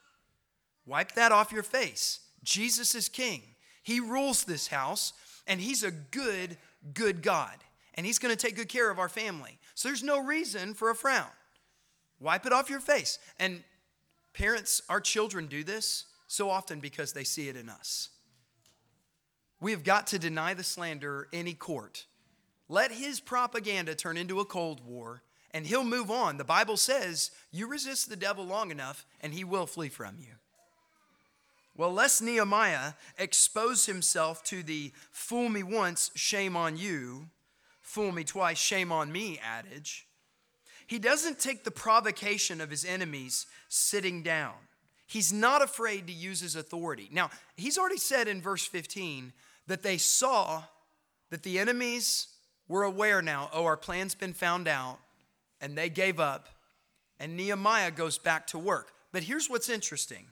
Wipe 0.86 1.10
that 1.16 1.32
off 1.32 1.50
your 1.50 1.64
face. 1.64 2.20
Jesus 2.44 2.94
is 2.94 3.08
king. 3.08 3.42
He 3.82 3.98
rules 3.98 4.44
this 4.44 4.68
house, 4.68 5.12
and 5.44 5.60
he's 5.60 5.82
a 5.82 5.90
good, 5.90 6.56
good 6.94 7.20
God. 7.20 7.56
And 7.94 8.06
he's 8.06 8.20
going 8.20 8.32
to 8.32 8.40
take 8.40 8.54
good 8.54 8.68
care 8.68 8.92
of 8.92 9.00
our 9.00 9.08
family. 9.08 9.58
So 9.74 9.88
there's 9.88 10.04
no 10.04 10.22
reason 10.22 10.72
for 10.72 10.88
a 10.88 10.94
frown. 10.94 11.26
Wipe 12.20 12.46
it 12.46 12.52
off 12.52 12.70
your 12.70 12.78
face. 12.78 13.18
And 13.40 13.64
parents, 14.34 14.82
our 14.88 15.00
children 15.00 15.48
do 15.48 15.64
this 15.64 16.04
So 16.28 16.48
often 16.48 16.78
because 16.78 17.12
they 17.12 17.24
see 17.24 17.48
it 17.48 17.56
in 17.56 17.68
us. 17.68 18.10
We 19.60 19.72
have 19.72 19.84
got 19.84 20.06
to 20.08 20.18
deny 20.18 20.54
the 20.54 20.64
slanderer 20.64 21.28
any 21.32 21.54
court. 21.54 22.06
Let 22.68 22.92
his 22.92 23.20
propaganda 23.20 23.94
turn 23.94 24.16
into 24.16 24.40
a 24.40 24.44
Cold 24.44 24.84
War 24.86 25.22
and 25.52 25.66
he'll 25.66 25.84
move 25.84 26.10
on. 26.10 26.36
The 26.36 26.44
Bible 26.44 26.76
says 26.76 27.30
you 27.50 27.66
resist 27.66 28.08
the 28.08 28.16
devil 28.16 28.44
long 28.44 28.70
enough 28.70 29.04
and 29.20 29.34
he 29.34 29.44
will 29.44 29.66
flee 29.66 29.88
from 29.88 30.16
you. 30.18 30.34
Well, 31.76 31.92
lest 31.92 32.22
Nehemiah 32.22 32.92
expose 33.18 33.86
himself 33.86 34.42
to 34.44 34.62
the 34.62 34.92
fool 35.10 35.48
me 35.48 35.62
once, 35.62 36.10
shame 36.14 36.56
on 36.56 36.76
you, 36.76 37.28
fool 37.80 38.12
me 38.12 38.24
twice, 38.24 38.58
shame 38.58 38.92
on 38.92 39.10
me 39.10 39.40
adage, 39.42 40.06
he 40.86 40.98
doesn't 40.98 41.38
take 41.38 41.64
the 41.64 41.70
provocation 41.70 42.60
of 42.60 42.70
his 42.70 42.84
enemies 42.84 43.46
sitting 43.68 44.22
down. 44.22 44.54
He's 45.06 45.32
not 45.32 45.62
afraid 45.62 46.06
to 46.06 46.12
use 46.12 46.40
his 46.40 46.54
authority. 46.54 47.08
Now, 47.12 47.30
he's 47.56 47.78
already 47.78 47.96
said 47.96 48.28
in 48.28 48.42
verse 48.42 48.66
15 48.66 49.32
that 49.70 49.84
they 49.84 49.98
saw 49.98 50.64
that 51.30 51.44
the 51.44 51.60
enemies 51.60 52.26
were 52.66 52.82
aware 52.82 53.22
now, 53.22 53.48
oh, 53.52 53.64
our 53.64 53.76
plan's 53.76 54.16
been 54.16 54.32
found 54.32 54.66
out, 54.66 54.98
and 55.60 55.78
they 55.78 55.88
gave 55.88 56.18
up, 56.18 56.48
and 57.20 57.36
Nehemiah 57.36 57.92
goes 57.92 58.18
back 58.18 58.48
to 58.48 58.58
work. 58.58 58.90
But 59.12 59.22
here's 59.22 59.48
what's 59.48 59.68
interesting 59.68 60.26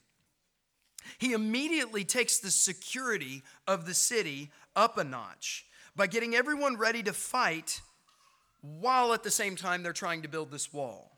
he 1.18 1.34
immediately 1.34 2.04
takes 2.04 2.38
the 2.38 2.50
security 2.50 3.44
of 3.68 3.86
the 3.86 3.94
city 3.94 4.50
up 4.74 4.98
a 4.98 5.04
notch 5.04 5.66
by 5.94 6.08
getting 6.08 6.34
everyone 6.34 6.76
ready 6.76 7.04
to 7.04 7.12
fight 7.12 7.80
while 8.60 9.14
at 9.14 9.22
the 9.22 9.30
same 9.30 9.54
time 9.54 9.84
they're 9.84 9.92
trying 9.92 10.22
to 10.22 10.28
build 10.28 10.50
this 10.50 10.72
wall. 10.72 11.17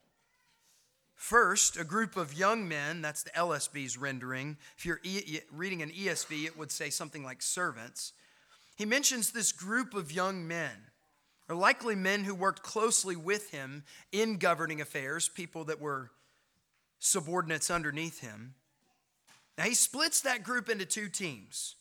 First, 1.20 1.76
a 1.76 1.84
group 1.84 2.16
of 2.16 2.32
young 2.32 2.66
men, 2.66 3.02
that's 3.02 3.24
the 3.24 3.30
LSB's 3.32 3.98
rendering. 3.98 4.56
If 4.78 4.86
you're 4.86 5.00
e- 5.04 5.40
reading 5.52 5.82
an 5.82 5.90
ESV, 5.90 6.46
it 6.46 6.56
would 6.56 6.72
say 6.72 6.88
something 6.88 7.22
like 7.22 7.42
servants. 7.42 8.14
He 8.74 8.86
mentions 8.86 9.30
this 9.30 9.52
group 9.52 9.92
of 9.92 10.10
young 10.10 10.48
men, 10.48 10.72
or 11.46 11.56
likely 11.56 11.94
men 11.94 12.24
who 12.24 12.34
worked 12.34 12.62
closely 12.62 13.16
with 13.16 13.50
him 13.50 13.84
in 14.10 14.38
governing 14.38 14.80
affairs, 14.80 15.28
people 15.28 15.64
that 15.64 15.78
were 15.78 16.10
subordinates 17.00 17.70
underneath 17.70 18.20
him. 18.20 18.54
Now, 19.58 19.64
he 19.64 19.74
splits 19.74 20.22
that 20.22 20.42
group 20.42 20.70
into 20.70 20.86
two 20.86 21.10
teams. 21.10 21.76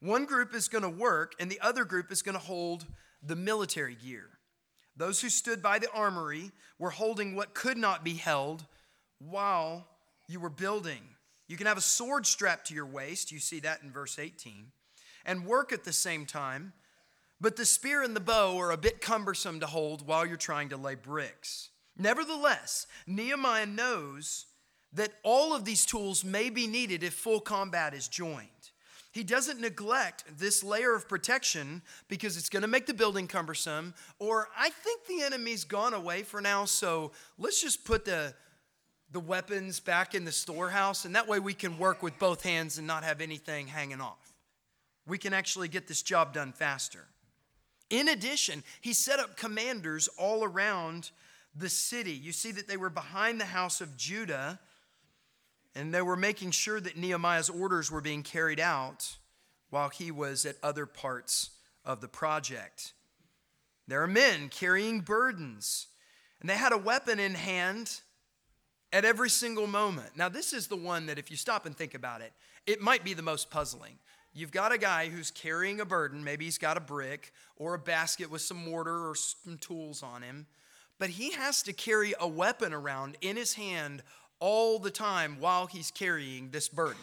One 0.00 0.26
group 0.26 0.54
is 0.54 0.68
going 0.68 0.84
to 0.84 0.90
work, 0.90 1.32
and 1.40 1.50
the 1.50 1.60
other 1.62 1.86
group 1.86 2.12
is 2.12 2.20
going 2.20 2.36
to 2.36 2.44
hold 2.44 2.84
the 3.22 3.36
military 3.36 3.94
gear. 3.94 4.28
Those 4.98 5.22
who 5.22 5.30
stood 5.30 5.62
by 5.62 5.78
the 5.78 5.90
armory 5.92 6.52
were 6.78 6.90
holding 6.90 7.34
what 7.34 7.54
could 7.54 7.78
not 7.78 8.04
be 8.04 8.14
held 8.16 8.66
while 9.28 9.86
you 10.28 10.40
were 10.40 10.50
building. 10.50 11.02
You 11.48 11.56
can 11.56 11.66
have 11.66 11.78
a 11.78 11.82
sword 11.82 12.26
strapped 12.26 12.68
to 12.68 12.74
your 12.74 12.86
waist, 12.86 13.32
you 13.32 13.38
see 13.38 13.60
that 13.60 13.82
in 13.82 13.90
verse 13.90 14.18
18, 14.18 14.72
and 15.24 15.46
work 15.46 15.72
at 15.72 15.84
the 15.84 15.92
same 15.92 16.26
time, 16.26 16.72
but 17.40 17.56
the 17.56 17.66
spear 17.66 18.02
and 18.02 18.14
the 18.14 18.20
bow 18.20 18.56
are 18.58 18.70
a 18.70 18.76
bit 18.76 19.00
cumbersome 19.00 19.60
to 19.60 19.66
hold 19.66 20.06
while 20.06 20.24
you're 20.24 20.36
trying 20.36 20.68
to 20.68 20.76
lay 20.76 20.94
bricks. 20.94 21.70
Nevertheless, 21.98 22.86
Nehemiah 23.06 23.66
knows 23.66 24.46
that 24.92 25.12
all 25.22 25.54
of 25.54 25.64
these 25.64 25.84
tools 25.84 26.24
may 26.24 26.50
be 26.50 26.66
needed 26.66 27.02
if 27.02 27.14
full 27.14 27.40
combat 27.40 27.94
is 27.94 28.08
joined. 28.08 28.48
He 29.12 29.22
doesn't 29.22 29.60
neglect 29.60 30.24
this 30.38 30.64
layer 30.64 30.94
of 30.94 31.08
protection 31.08 31.82
because 32.08 32.36
it's 32.38 32.48
going 32.48 32.62
to 32.62 32.68
make 32.68 32.86
the 32.86 32.94
building 32.94 33.28
cumbersome, 33.28 33.92
or 34.18 34.48
I 34.56 34.70
think 34.70 35.06
the 35.06 35.22
enemy's 35.22 35.64
gone 35.64 35.92
away 35.92 36.22
for 36.22 36.40
now, 36.40 36.64
so 36.64 37.12
let's 37.38 37.60
just 37.60 37.84
put 37.84 38.06
the, 38.06 38.34
the 39.12 39.20
weapons 39.20 39.78
back 39.78 40.14
in 40.14 40.24
the 40.24 40.32
storehouse, 40.32 41.04
and 41.04 41.14
that 41.14 41.28
way 41.28 41.38
we 41.38 41.54
can 41.54 41.78
work 41.78 42.02
with 42.02 42.18
both 42.18 42.42
hands 42.42 42.78
and 42.78 42.86
not 42.86 43.04
have 43.04 43.20
anything 43.20 43.66
hanging 43.66 44.00
off. 44.00 44.32
We 45.06 45.18
can 45.18 45.34
actually 45.34 45.68
get 45.68 45.86
this 45.86 46.02
job 46.02 46.32
done 46.32 46.52
faster. 46.52 47.06
In 47.90 48.08
addition, 48.08 48.64
he 48.80 48.94
set 48.94 49.20
up 49.20 49.36
commanders 49.36 50.08
all 50.16 50.42
around 50.42 51.10
the 51.54 51.68
city. 51.68 52.12
You 52.12 52.32
see 52.32 52.52
that 52.52 52.66
they 52.66 52.78
were 52.78 52.88
behind 52.88 53.38
the 53.38 53.44
house 53.44 53.82
of 53.82 53.96
Judah 53.96 54.58
and 55.74 55.92
they 55.92 56.02
were 56.02 56.16
making 56.16 56.50
sure 56.50 56.80
that 56.80 56.96
Nehemiah's 56.96 57.48
orders 57.48 57.90
were 57.90 58.00
being 58.00 58.22
carried 58.22 58.60
out 58.60 59.16
while 59.70 59.88
he 59.88 60.10
was 60.10 60.44
at 60.44 60.56
other 60.62 60.86
parts 60.86 61.50
of 61.84 62.00
the 62.00 62.08
project. 62.08 62.92
There 63.88 64.02
are 64.02 64.08
men 64.08 64.48
carrying 64.48 65.00
burdens, 65.00 65.88
and 66.40 66.48
they 66.48 66.56
had 66.56 66.72
a 66.72 66.78
weapon 66.78 67.18
in 67.18 67.34
hand 67.34 68.00
at 68.92 69.04
every 69.04 69.30
single 69.30 69.66
moment. 69.66 70.16
Now, 70.16 70.28
this 70.28 70.52
is 70.52 70.66
the 70.66 70.76
one 70.76 71.06
that, 71.06 71.18
if 71.18 71.30
you 71.30 71.36
stop 71.36 71.66
and 71.66 71.76
think 71.76 71.94
about 71.94 72.20
it, 72.20 72.32
it 72.66 72.80
might 72.80 73.04
be 73.04 73.14
the 73.14 73.22
most 73.22 73.50
puzzling. 73.50 73.98
You've 74.34 74.52
got 74.52 74.72
a 74.72 74.78
guy 74.78 75.08
who's 75.08 75.30
carrying 75.30 75.80
a 75.80 75.84
burden, 75.84 76.24
maybe 76.24 76.44
he's 76.44 76.58
got 76.58 76.76
a 76.76 76.80
brick 76.80 77.32
or 77.56 77.74
a 77.74 77.78
basket 77.78 78.30
with 78.30 78.40
some 78.42 78.56
mortar 78.56 79.08
or 79.08 79.14
some 79.14 79.58
tools 79.58 80.02
on 80.02 80.22
him, 80.22 80.46
but 80.98 81.10
he 81.10 81.32
has 81.32 81.62
to 81.64 81.72
carry 81.72 82.14
a 82.18 82.28
weapon 82.28 82.72
around 82.72 83.16
in 83.20 83.36
his 83.36 83.54
hand 83.54 84.02
all 84.40 84.78
the 84.78 84.90
time 84.90 85.36
while 85.38 85.66
he's 85.66 85.90
carrying 85.90 86.50
this 86.50 86.68
burden. 86.68 87.02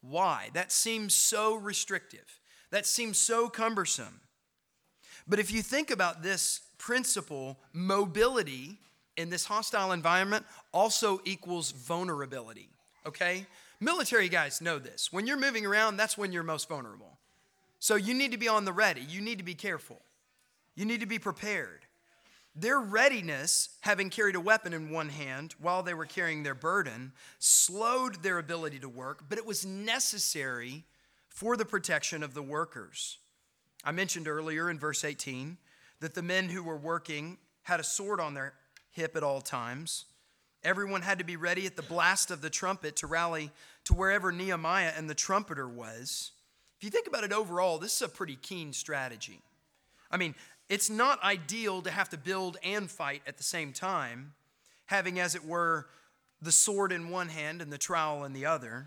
Why? 0.00 0.50
That 0.54 0.70
seems 0.70 1.14
so 1.14 1.54
restrictive. 1.54 2.40
That 2.70 2.86
seems 2.86 3.18
so 3.18 3.48
cumbersome. 3.48 4.20
But 5.26 5.38
if 5.38 5.50
you 5.50 5.62
think 5.62 5.90
about 5.90 6.22
this 6.22 6.60
principle, 6.78 7.58
mobility 7.72 8.78
in 9.16 9.30
this 9.30 9.44
hostile 9.44 9.92
environment 9.92 10.44
also 10.72 11.20
equals 11.24 11.70
vulnerability, 11.72 12.68
okay? 13.06 13.46
Military 13.80 14.28
guys 14.28 14.60
know 14.60 14.78
this. 14.78 15.12
When 15.12 15.26
you're 15.26 15.38
moving 15.38 15.66
around, 15.66 15.96
that's 15.96 16.18
when 16.18 16.32
you're 16.32 16.42
most 16.42 16.68
vulnerable. 16.68 17.18
So 17.78 17.96
you 17.96 18.14
need 18.14 18.32
to 18.32 18.38
be 18.38 18.48
on 18.48 18.64
the 18.64 18.72
ready. 18.72 19.02
You 19.02 19.20
need 19.20 19.38
to 19.38 19.44
be 19.44 19.54
careful. 19.54 20.00
You 20.74 20.84
need 20.84 21.00
to 21.00 21.06
be 21.06 21.18
prepared. 21.18 21.80
Their 22.56 22.78
readiness, 22.78 23.70
having 23.80 24.10
carried 24.10 24.36
a 24.36 24.40
weapon 24.40 24.72
in 24.72 24.90
one 24.90 25.08
hand 25.08 25.54
while 25.60 25.82
they 25.82 25.94
were 25.94 26.06
carrying 26.06 26.44
their 26.44 26.54
burden, 26.54 27.12
slowed 27.38 28.22
their 28.22 28.38
ability 28.38 28.78
to 28.80 28.88
work, 28.88 29.24
but 29.28 29.38
it 29.38 29.46
was 29.46 29.66
necessary 29.66 30.84
for 31.28 31.56
the 31.56 31.64
protection 31.64 32.22
of 32.22 32.32
the 32.32 32.42
workers. 32.42 33.18
I 33.84 33.90
mentioned 33.90 34.28
earlier 34.28 34.70
in 34.70 34.78
verse 34.78 35.04
18 35.04 35.58
that 36.00 36.14
the 36.14 36.22
men 36.22 36.48
who 36.48 36.62
were 36.62 36.76
working 36.76 37.38
had 37.62 37.80
a 37.80 37.84
sword 37.84 38.20
on 38.20 38.34
their 38.34 38.54
hip 38.94 39.16
at 39.16 39.22
all 39.22 39.40
times. 39.40 40.06
Everyone 40.62 41.02
had 41.02 41.18
to 41.18 41.24
be 41.24 41.36
ready 41.36 41.66
at 41.66 41.76
the 41.76 41.82
blast 41.82 42.30
of 42.30 42.40
the 42.40 42.48
trumpet 42.48 42.96
to 42.96 43.06
rally 43.06 43.50
to 43.84 43.92
wherever 43.92 44.32
Nehemiah 44.32 44.92
and 44.96 45.10
the 45.10 45.14
trumpeter 45.14 45.68
was. 45.68 46.30
If 46.78 46.84
you 46.84 46.90
think 46.90 47.06
about 47.06 47.24
it 47.24 47.32
overall, 47.32 47.78
this 47.78 47.96
is 47.96 48.02
a 48.02 48.08
pretty 48.08 48.36
keen 48.36 48.72
strategy. 48.72 49.42
I 50.10 50.16
mean, 50.16 50.34
it's 50.70 50.88
not 50.88 51.22
ideal 51.22 51.82
to 51.82 51.90
have 51.90 52.08
to 52.10 52.16
build 52.16 52.56
and 52.64 52.90
fight 52.90 53.22
at 53.26 53.36
the 53.36 53.42
same 53.42 53.72
time, 53.72 54.32
having, 54.86 55.18
as 55.18 55.34
it 55.34 55.44
were, 55.44 55.86
the 56.40 56.52
sword 56.52 56.92
in 56.92 57.10
one 57.10 57.28
hand 57.28 57.60
and 57.60 57.72
the 57.72 57.78
trowel 57.78 58.24
in 58.24 58.32
the 58.32 58.46
other. 58.46 58.86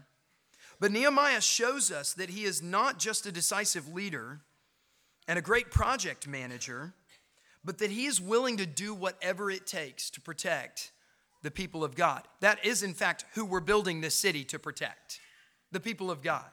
But 0.80 0.92
Nehemiah 0.92 1.42
shows 1.42 1.92
us 1.92 2.14
that 2.14 2.30
he 2.30 2.44
is 2.44 2.62
not 2.62 2.98
just 2.98 3.26
a 3.26 3.32
decisive 3.32 3.94
leader 3.94 4.42
and 5.28 5.38
a 5.38 5.44
great 5.44 5.72
project 5.72 6.28
manager, 6.28 6.94
but 7.68 7.80
that 7.80 7.92
he 7.92 8.06
is 8.06 8.22
willing 8.22 8.56
to 8.56 8.66
do 8.66 8.94
whatever 8.94 9.52
it 9.52 9.68
takes 9.68 10.10
to 10.10 10.22
protect 10.22 10.94
the 11.44 11.52
people 11.52 11.84
of 11.84 11.96
God. 11.96 12.24
That 12.40 12.66
is, 12.66 12.82
in 12.82 12.94
fact, 12.94 13.26
who 13.34 13.44
we're 13.44 13.60
building 13.60 14.00
this 14.00 14.16
city 14.16 14.46
to 14.46 14.58
protect 14.58 15.20
the 15.74 15.82
people 15.82 16.10
of 16.10 16.24
God. 16.24 16.46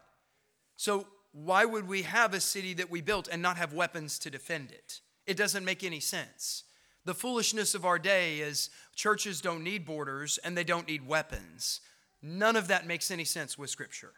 So, 0.77 1.07
why 1.31 1.67
would 1.67 1.87
we 1.87 2.03
have 2.03 2.35
a 2.35 2.41
city 2.41 2.75
that 2.75 2.91
we 2.91 3.01
built 3.01 3.29
and 3.31 3.41
not 3.41 3.57
have 3.59 3.73
weapons 3.73 4.19
to 4.21 4.31
defend 4.31 4.73
it? 4.73 5.03
It 5.25 5.37
doesn't 5.37 5.65
make 5.65 5.85
any 5.85 6.01
sense. 6.01 6.65
The 7.05 7.15
foolishness 7.15 7.77
of 7.77 7.85
our 7.85 8.01
day 8.01 8.41
is 8.41 8.71
churches 8.97 9.41
don't 9.41 9.63
need 9.63 9.87
borders 9.87 10.41
and 10.43 10.59
they 10.59 10.65
don't 10.65 10.89
need 10.89 11.07
weapons. 11.07 11.81
None 12.23 12.57
of 12.57 12.67
that 12.69 12.89
makes 12.89 13.13
any 13.13 13.25
sense 13.25 13.57
with 13.57 13.71
Scripture. 13.71 14.15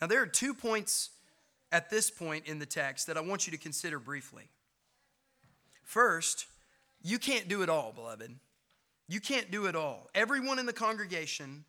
Now, 0.00 0.08
there 0.08 0.22
are 0.22 0.26
two 0.26 0.54
points 0.54 1.10
at 1.70 1.88
this 1.88 2.10
point 2.10 2.46
in 2.46 2.58
the 2.58 2.66
text 2.66 3.06
that 3.06 3.16
I 3.16 3.20
want 3.20 3.46
you 3.46 3.52
to 3.52 3.58
consider 3.58 4.00
briefly. 4.00 4.48
First, 5.82 6.46
you 7.02 7.18
can't 7.18 7.48
do 7.48 7.62
it 7.62 7.68
all, 7.68 7.92
beloved. 7.92 8.34
You 9.08 9.20
can't 9.20 9.50
do 9.50 9.66
it 9.66 9.76
all. 9.76 10.08
Everyone 10.14 10.58
in 10.58 10.66
the 10.66 10.72
congregation 10.72 11.64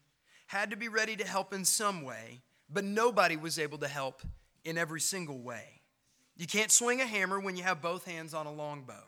had 0.47 0.69
to 0.69 0.77
be 0.77 0.87
ready 0.87 1.15
to 1.15 1.27
help 1.27 1.53
in 1.53 1.65
some 1.65 2.03
way, 2.03 2.41
but 2.69 2.83
nobody 2.83 3.35
was 3.35 3.59
able 3.59 3.79
to 3.79 3.87
help 3.87 4.21
in 4.63 4.77
every 4.77 5.01
single 5.01 5.39
way. 5.39 5.81
You 6.37 6.47
can't 6.47 6.71
swing 6.71 7.01
a 7.01 7.05
hammer 7.05 7.39
when 7.39 7.55
you 7.55 7.63
have 7.63 7.81
both 7.81 8.05
hands 8.05 8.33
on 8.33 8.45
a 8.45 8.53
longbow. 8.53 9.03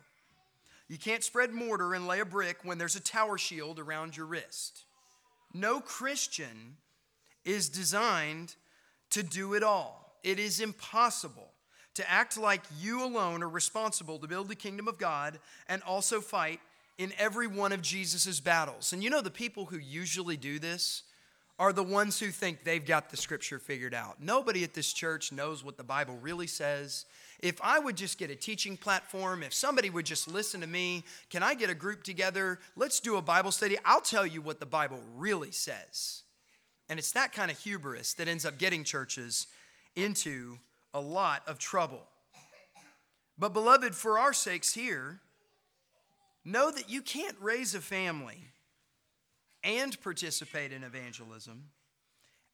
You 0.88 0.98
can't 0.98 1.24
spread 1.24 1.52
mortar 1.52 1.96
and 1.96 2.08
lay 2.08 2.20
a 2.20 2.26
brick 2.26 2.58
when 2.64 2.78
there's 2.78 2.96
a 2.96 3.02
tower 3.02 3.38
shield 3.38 3.80
around 3.80 4.16
your 4.16 4.28
wrist. 4.28 4.84
No 5.54 5.80
Christian 5.80 6.78
is 7.44 7.70
designed 7.70 8.56
to 9.12 9.24
do 9.24 9.54
it 9.54 9.64
all. 9.64 10.18
It 10.24 10.40
is 10.40 10.60
impossible 10.60 11.52
to 11.96 12.10
act 12.10 12.38
like 12.38 12.62
you 12.80 13.04
alone 13.04 13.42
are 13.42 13.50
responsible 13.50 14.20
to 14.20 14.28
build 14.28 14.48
the 14.48 14.56
kingdom 14.56 14.88
of 14.88 14.98
God 14.98 15.40
and 15.68 15.82
also 15.84 16.22
fight 16.22 16.60
in 16.98 17.12
every 17.18 17.48
one 17.48 17.72
of 17.72 17.82
Jesus' 17.82 18.40
battles. 18.40 18.94
And 18.94 19.04
you 19.04 19.10
know, 19.10 19.22
the 19.22 19.32
people 19.32 19.66
who 19.66 19.78
usually 19.78 20.38
do 20.38 20.60
this 20.60 21.04
are 21.58 21.72
the 21.72 21.84
ones 21.84 22.20
who 22.20 22.32
think 22.32 22.64
they've 22.64 22.86
got 22.86 23.10
the 23.10 23.18
scripture 23.18 23.60
figured 23.60 23.94
out. 23.94 24.22
Nobody 24.22 24.64
at 24.64 24.74
this 24.74 24.92
church 24.92 25.32
knows 25.32 25.64
what 25.64 25.78
the 25.78 25.84
Bible 25.84 26.18
really 26.22 26.48
says. 26.48 27.06
If 27.40 27.62
I 27.62 27.80
would 27.80 27.96
just 27.96 28.18
get 28.18 28.30
a 28.30 28.36
teaching 28.36 28.76
platform, 28.76 29.42
if 29.42 29.54
somebody 29.54 29.90
would 29.90 30.06
just 30.06 30.28
listen 30.28 30.62
to 30.62 30.68
me, 30.68 31.06
can 31.30 31.44
I 31.44 31.54
get 31.54 31.70
a 31.70 31.76
group 31.76 32.04
together? 32.04 32.60
Let's 32.76 33.00
do 33.00 33.16
a 33.16 33.22
Bible 33.22 33.52
study. 33.52 33.78
I'll 33.86 34.02
tell 34.02 34.28
you 34.28 34.42
what 34.42 34.60
the 34.60 34.66
Bible 34.66 35.00
really 35.16 35.52
says. 35.52 36.24
And 36.90 37.00
it's 37.00 37.14
that 37.14 37.32
kind 37.32 37.50
of 37.50 37.58
hubris 37.58 38.14
that 38.16 38.28
ends 38.28 38.46
up 38.46 38.58
getting 38.58 38.84
churches 38.84 39.48
into 39.96 40.58
a 40.96 41.00
lot 41.00 41.44
of 41.46 41.60
trouble. 41.60 42.02
But, 43.38 43.54
beloved, 43.54 43.94
for 43.94 44.18
our 44.18 44.34
sakes 44.34 44.74
here, 44.74 45.20
know 46.46 46.72
that 46.72 46.90
you 46.90 47.02
can't 47.02 47.36
raise 47.42 47.76
a 47.76 47.82
family 47.82 48.48
and 49.62 50.00
participate 50.02 50.72
in 50.72 50.84
evangelism 50.84 51.66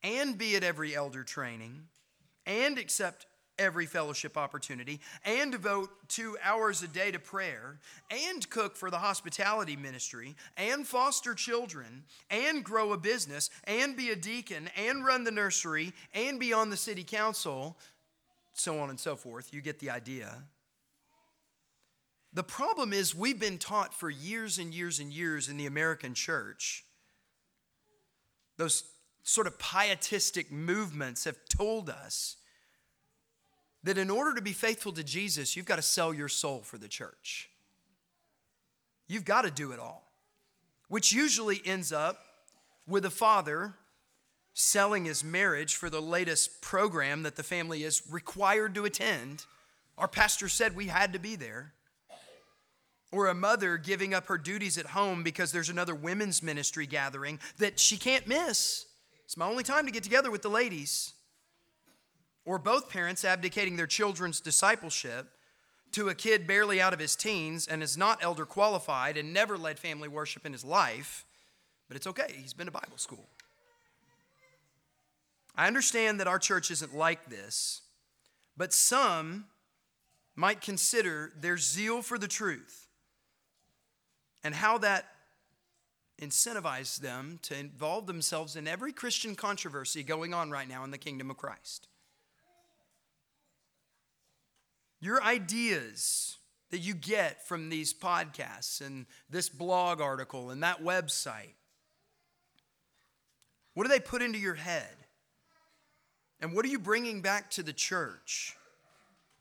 and 0.02 0.38
be 0.38 0.56
at 0.56 0.64
every 0.64 0.96
elder 0.96 1.24
training 1.24 1.84
and 2.48 2.80
accept 2.80 3.28
every 3.60 3.86
fellowship 3.86 4.38
opportunity 4.38 5.00
and 5.24 5.52
devote 5.52 5.90
two 6.08 6.36
hours 6.44 6.82
a 6.82 6.88
day 6.88 7.12
to 7.12 7.20
prayer 7.20 7.78
and 8.10 8.50
cook 8.50 8.76
for 8.76 8.90
the 8.90 8.98
hospitality 8.98 9.76
ministry 9.76 10.36
and 10.58 10.88
foster 10.88 11.36
children 11.36 12.04
and 12.32 12.64
grow 12.64 12.94
a 12.94 12.98
business 12.98 13.52
and 13.66 13.96
be 13.96 14.10
a 14.10 14.16
deacon 14.16 14.70
and 14.76 15.06
run 15.06 15.24
the 15.24 15.32
nursery 15.32 15.94
and 16.14 16.40
be 16.40 16.54
on 16.54 16.72
the 16.72 16.78
city 16.78 17.04
council, 17.04 17.78
so 18.54 18.80
on 18.80 18.90
and 18.90 19.00
so 19.00 19.16
forth. 19.16 19.54
You 19.54 19.62
get 19.62 19.80
the 19.80 19.90
idea. 19.90 20.44
The 22.34 22.44
problem 22.44 22.94
is, 22.94 23.14
we've 23.14 23.40
been 23.40 23.58
taught 23.58 23.94
for 23.94 24.10
years 24.10 24.58
and 24.58 24.74
years 24.74 25.00
and 25.00 25.12
years 25.12 25.50
in 25.50 25.58
the 25.58 25.66
American 25.66 26.14
church, 26.14 26.86
those 28.58 28.84
sort 29.24 29.48
of 29.48 29.60
pietistic 29.60 30.52
movements 30.52 31.26
have 31.26 31.38
told 31.50 31.90
us 31.90 32.38
that 33.84 33.98
in 33.98 34.10
order 34.10 34.34
to 34.36 34.42
be 34.42 34.54
faithful 34.54 34.92
to 34.94 35.04
Jesus, 35.04 35.56
you've 35.56 35.66
got 35.66 35.76
to 35.78 35.82
sell 35.82 36.14
your 36.14 36.30
soul 36.30 36.62
for 36.62 36.78
the 36.78 36.88
church. 36.88 37.50
You've 39.08 39.26
got 39.26 39.42
to 39.42 39.52
do 39.52 39.72
it 39.72 39.80
all, 39.80 40.12
which 40.88 41.12
usually 41.12 41.62
ends 41.66 41.92
up 41.92 42.20
with 42.88 43.06
a 43.06 43.10
father 43.10 43.76
selling 44.54 45.06
his 45.06 45.24
marriage 45.24 45.76
for 45.76 45.90
the 45.90 46.02
latest 46.02 46.62
program 46.62 47.24
that 47.24 47.36
the 47.36 47.44
family 47.44 47.84
is 47.84 48.04
required 48.10 48.76
to 48.76 48.86
attend. 48.86 49.46
Our 49.98 50.08
pastor 50.08 50.50
said 50.50 50.76
we 50.76 50.88
had 50.88 51.14
to 51.14 51.20
be 51.20 51.36
there. 51.36 51.74
Or 53.12 53.28
a 53.28 53.36
mother 53.36 53.78
giving 53.78 54.14
up 54.14 54.28
her 54.28 54.38
duties 54.38 54.78
at 54.78 54.86
home 54.88 55.22
because 55.24 55.52
there's 55.52 55.70
another 55.70 55.94
women's 55.94 56.42
ministry 56.42 56.86
gathering 56.86 57.40
that 57.58 57.78
she 57.78 57.98
can't 57.98 58.26
miss. 58.26 58.86
It's 59.26 59.36
my 59.36 59.48
only 59.48 59.64
time 59.64 59.86
to 59.86 59.92
get 59.92 60.04
together 60.04 60.32
with 60.32 60.42
the 60.42 60.50
ladies 60.50 61.14
or 62.46 62.58
both 62.58 62.90
parents 62.90 63.24
abdicating 63.24 63.76
their 63.76 63.88
children's 63.88 64.40
discipleship 64.40 65.28
to 65.92 66.10
a 66.10 66.16
kid 66.16 66.48
barely 66.48 66.82
out 66.82 66.94
of 66.94 67.00
his 67.00 67.16
teens 67.16 67.68
and 67.68 67.84
is 67.84 67.98
not 67.98 68.24
elder 68.24 68.46
qualified 68.46 69.18
and 69.18 69.34
never 69.34 69.58
led 69.58 69.78
family 69.78 70.08
worship 70.08 70.46
in 70.46 70.54
his 70.54 70.64
life, 70.64 71.26
but 71.88 71.98
it's 71.98 72.08
okay. 72.08 72.34
He's 72.36 72.54
been 72.54 72.68
to 72.68 72.72
Bible 72.72 72.98
school. 72.98 73.28
I 75.56 75.68
understand 75.68 76.20
that 76.20 76.28
our 76.28 76.40
church 76.40 76.72
isn't 76.72 76.96
like 76.96 77.30
this, 77.30 77.82
but 78.56 78.74
some 78.74 79.46
might 80.36 80.62
consider 80.62 81.32
their 81.40 81.58
zeal 81.58 82.02
for 82.02 82.18
the 82.18 82.28
truth 82.28 82.88
and 84.44 84.56
how 84.56 84.78
that 84.80 85.06
incentivizes 86.22 87.00
them 87.00 87.40
to 87.42 87.58
involve 87.58 88.06
themselves 88.06 88.56
in 88.56 88.68
every 88.68 88.94
Christian 88.94 89.36
controversy 89.36 90.04
going 90.04 90.34
on 90.34 90.52
right 90.52 90.68
now 90.68 90.84
in 90.84 90.92
the 90.92 90.98
kingdom 90.98 91.30
of 91.30 91.38
Christ. 91.38 91.88
Your 95.00 95.22
ideas 95.24 96.38
that 96.70 96.80
you 96.80 96.94
get 96.94 97.46
from 97.48 97.70
these 97.70 97.94
podcasts 97.94 98.86
and 98.86 99.08
this 99.30 99.50
blog 99.50 100.00
article 100.00 100.52
and 100.52 100.62
that 100.64 100.84
website, 100.84 101.56
what 103.74 103.84
do 103.84 103.90
they 103.90 104.00
put 104.00 104.22
into 104.22 104.38
your 104.38 104.54
head? 104.56 105.01
And 106.42 106.54
what 106.54 106.66
are 106.66 106.70
you 106.70 106.80
bringing 106.80 107.22
back 107.22 107.52
to 107.52 107.64
the 107.64 107.74
church? 107.74 108.56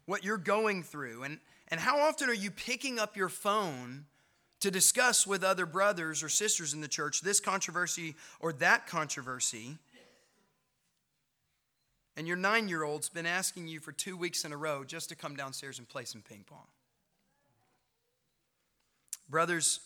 What 0.07 0.24
you're 0.24 0.38
going 0.38 0.82
through? 0.82 1.22
And, 1.22 1.38
and 1.68 1.80
how 1.80 1.98
often 2.01 2.28
are 2.28 2.34
you 2.34 2.51
picking 2.51 2.98
up 2.98 3.16
your 3.16 3.28
phone 3.28 4.07
to 4.61 4.70
discuss 4.70 5.26
with 5.26 5.42
other 5.42 5.64
brothers 5.64 6.22
or 6.22 6.28
sisters 6.28 6.74
in 6.74 6.80
the 6.80 6.88
church 6.88 7.22
this 7.22 7.40
controversy 7.40 8.14
or 8.40 8.53
that 8.55 8.86
controversy? 8.86 9.78
and 12.20 12.28
your 12.28 12.36
nine 12.36 12.68
year 12.68 12.82
old's 12.82 13.09
been 13.09 13.24
asking 13.24 13.66
you 13.66 13.80
for 13.80 13.92
two 13.92 14.14
weeks 14.14 14.44
in 14.44 14.53
a 14.53 14.57
row 14.57 14.84
just 14.84 15.09
to 15.09 15.16
come 15.16 15.36
downstairs 15.36 15.78
and 15.78 15.88
play 15.88 16.05
some 16.05 16.20
ping 16.20 16.44
pong. 16.46 16.66
Brothers, 19.30 19.80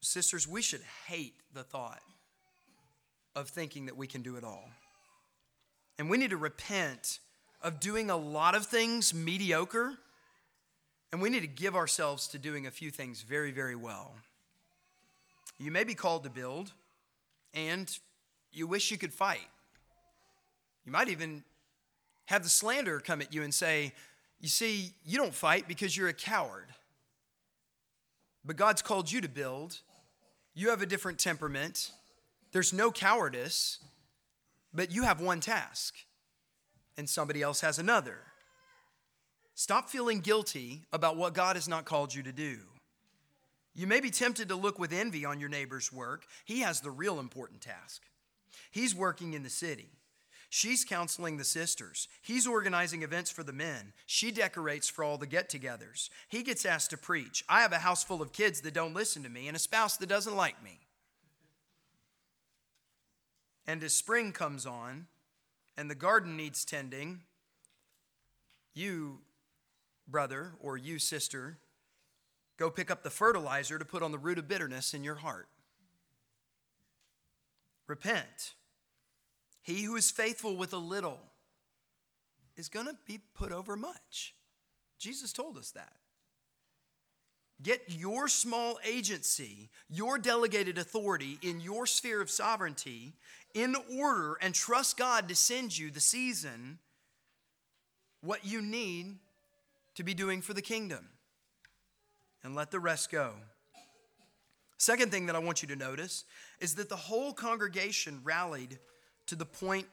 sisters, 0.00 0.48
we 0.48 0.62
should 0.62 0.80
hate 1.06 1.34
the 1.52 1.62
thought 1.62 2.00
of 3.36 3.50
thinking 3.50 3.84
that 3.84 3.98
we 3.98 4.06
can 4.06 4.22
do 4.22 4.36
it 4.36 4.44
all. 4.44 4.70
And 6.02 6.10
we 6.10 6.18
need 6.18 6.30
to 6.30 6.36
repent 6.36 7.20
of 7.62 7.78
doing 7.78 8.10
a 8.10 8.16
lot 8.16 8.56
of 8.56 8.66
things 8.66 9.14
mediocre, 9.14 9.96
and 11.12 11.22
we 11.22 11.30
need 11.30 11.42
to 11.42 11.46
give 11.46 11.76
ourselves 11.76 12.26
to 12.26 12.40
doing 12.40 12.66
a 12.66 12.72
few 12.72 12.90
things 12.90 13.22
very, 13.22 13.52
very 13.52 13.76
well. 13.76 14.16
You 15.60 15.70
may 15.70 15.84
be 15.84 15.94
called 15.94 16.24
to 16.24 16.28
build, 16.28 16.72
and 17.54 17.88
you 18.50 18.66
wish 18.66 18.90
you 18.90 18.98
could 18.98 19.12
fight. 19.12 19.46
You 20.84 20.90
might 20.90 21.08
even 21.08 21.44
have 22.24 22.42
the 22.42 22.48
slanderer 22.48 22.98
come 22.98 23.22
at 23.22 23.32
you 23.32 23.44
and 23.44 23.54
say, 23.54 23.92
You 24.40 24.48
see, 24.48 24.94
you 25.06 25.18
don't 25.18 25.32
fight 25.32 25.68
because 25.68 25.96
you're 25.96 26.08
a 26.08 26.12
coward. 26.12 26.66
But 28.44 28.56
God's 28.56 28.82
called 28.82 29.12
you 29.12 29.20
to 29.20 29.28
build. 29.28 29.78
You 30.52 30.70
have 30.70 30.82
a 30.82 30.86
different 30.86 31.20
temperament. 31.20 31.92
There's 32.50 32.72
no 32.72 32.90
cowardice, 32.90 33.78
but 34.74 34.90
you 34.90 35.02
have 35.02 35.20
one 35.20 35.40
task, 35.40 35.94
and 36.96 37.08
somebody 37.08 37.42
else 37.42 37.60
has 37.60 37.78
another. 37.78 38.18
Stop 39.54 39.88
feeling 39.88 40.20
guilty 40.20 40.82
about 40.92 41.16
what 41.16 41.34
God 41.34 41.56
has 41.56 41.68
not 41.68 41.84
called 41.84 42.14
you 42.14 42.22
to 42.22 42.32
do. 42.32 42.58
You 43.74 43.86
may 43.86 44.00
be 44.00 44.10
tempted 44.10 44.48
to 44.48 44.56
look 44.56 44.78
with 44.78 44.92
envy 44.92 45.24
on 45.24 45.40
your 45.40 45.48
neighbor's 45.48 45.92
work. 45.92 46.26
He 46.44 46.60
has 46.60 46.80
the 46.80 46.90
real 46.90 47.18
important 47.18 47.60
task. 47.60 48.02
He's 48.70 48.94
working 48.94 49.34
in 49.34 49.42
the 49.42 49.50
city. 49.50 49.90
She's 50.50 50.84
counseling 50.84 51.38
the 51.38 51.44
sisters. 51.44 52.08
He's 52.20 52.46
organizing 52.46 53.02
events 53.02 53.30
for 53.30 53.42
the 53.42 53.54
men. 53.54 53.94
She 54.04 54.30
decorates 54.30 54.86
for 54.86 55.02
all 55.02 55.16
the 55.16 55.26
get 55.26 55.48
togethers. 55.48 56.10
He 56.28 56.42
gets 56.42 56.66
asked 56.66 56.90
to 56.90 56.98
preach. 56.98 57.42
I 57.48 57.62
have 57.62 57.72
a 57.72 57.78
house 57.78 58.04
full 58.04 58.20
of 58.20 58.34
kids 58.34 58.60
that 58.60 58.74
don't 58.74 58.92
listen 58.92 59.22
to 59.22 59.30
me 59.30 59.48
and 59.48 59.56
a 59.56 59.60
spouse 59.60 59.96
that 59.96 60.10
doesn't 60.10 60.36
like 60.36 60.62
me. 60.62 60.78
And 63.66 63.82
as 63.82 63.94
spring 63.94 64.32
comes 64.32 64.66
on 64.66 65.06
and 65.76 65.90
the 65.90 65.94
garden 65.94 66.36
needs 66.36 66.64
tending, 66.64 67.20
you, 68.74 69.18
brother, 70.08 70.52
or 70.60 70.76
you, 70.76 70.98
sister, 70.98 71.58
go 72.58 72.70
pick 72.70 72.90
up 72.90 73.02
the 73.02 73.10
fertilizer 73.10 73.78
to 73.78 73.84
put 73.84 74.02
on 74.02 74.12
the 74.12 74.18
root 74.18 74.38
of 74.38 74.48
bitterness 74.48 74.94
in 74.94 75.04
your 75.04 75.16
heart. 75.16 75.48
Repent 77.86 78.54
he 79.62 79.82
who 79.82 79.96
is 79.96 80.10
faithful 80.10 80.56
with 80.56 80.72
a 80.72 80.78
little 80.78 81.20
is 82.56 82.68
going 82.68 82.86
to 82.86 82.96
be 83.06 83.20
put 83.34 83.52
over 83.52 83.76
much. 83.76 84.34
Jesus 84.98 85.32
told 85.32 85.56
us 85.56 85.70
that. 85.70 85.94
Get 87.62 87.82
your 87.86 88.26
small 88.26 88.80
agency, 88.84 89.70
your 89.88 90.18
delegated 90.18 90.78
authority 90.78 91.38
in 91.42 91.60
your 91.60 91.86
sphere 91.86 92.20
of 92.20 92.28
sovereignty 92.28 93.14
in 93.54 93.76
order 93.98 94.36
and 94.40 94.54
trust 94.54 94.96
God 94.96 95.28
to 95.28 95.34
send 95.34 95.76
you 95.76 95.90
the 95.90 96.00
season, 96.00 96.78
what 98.20 98.44
you 98.44 98.62
need 98.62 99.16
to 99.94 100.02
be 100.02 100.14
doing 100.14 100.40
for 100.40 100.54
the 100.54 100.62
kingdom. 100.62 101.08
And 102.44 102.54
let 102.54 102.70
the 102.70 102.80
rest 102.80 103.10
go. 103.10 103.34
Second 104.78 105.12
thing 105.12 105.26
that 105.26 105.36
I 105.36 105.38
want 105.38 105.62
you 105.62 105.68
to 105.68 105.76
notice 105.76 106.24
is 106.60 106.74
that 106.74 106.88
the 106.88 106.96
whole 106.96 107.32
congregation 107.32 108.20
rallied 108.24 108.78
to 109.26 109.36
the 109.36 109.46
point 109.46 109.86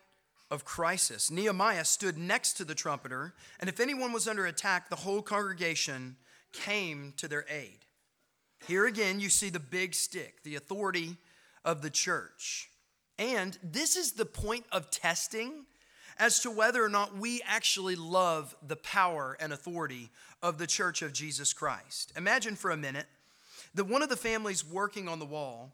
of 0.50 0.66
crisis. 0.66 1.30
Nehemiah 1.30 1.86
stood 1.86 2.18
next 2.18 2.54
to 2.54 2.66
the 2.66 2.74
trumpeter, 2.74 3.36
and 3.60 3.70
if 3.70 3.80
anyone 3.80 4.12
was 4.12 4.28
under 4.28 4.48
attack, 4.48 4.90
the 4.90 4.96
whole 4.96 5.22
congregation 5.22 6.16
came 6.54 7.14
to 7.18 7.28
their 7.28 7.46
aid. 7.50 7.86
Here 8.68 8.88
again, 8.88 9.20
you 9.20 9.30
see 9.30 9.50
the 9.50 9.60
big 9.60 9.94
stick, 9.94 10.42
the 10.44 10.56
authority 10.56 11.18
of 11.64 11.82
the 11.82 11.90
church. 11.90 12.70
And 13.20 13.60
this 13.62 13.98
is 13.98 14.14
the 14.14 14.26
point 14.26 14.66
of 14.72 14.90
testing 14.90 15.66
as 16.18 16.40
to 16.40 16.50
whether 16.50 16.84
or 16.84 16.90
not 16.90 17.18
we 17.18 17.42
actually 17.46 17.98
love 17.98 18.56
the 18.66 18.78
power 18.78 19.38
and 19.42 19.52
authority 19.52 20.10
of 20.42 20.58
the 20.58 20.66
church 20.66 21.02
of 21.02 21.12
Jesus 21.12 21.52
Christ. 21.52 22.14
Imagine 22.16 22.56
for 22.56 22.72
a 22.72 22.78
minute 22.78 23.08
that 23.76 23.88
one 23.88 24.02
of 24.02 24.10
the 24.10 24.16
families 24.16 24.66
working 24.66 25.10
on 25.10 25.20
the 25.20 25.26
wall 25.26 25.74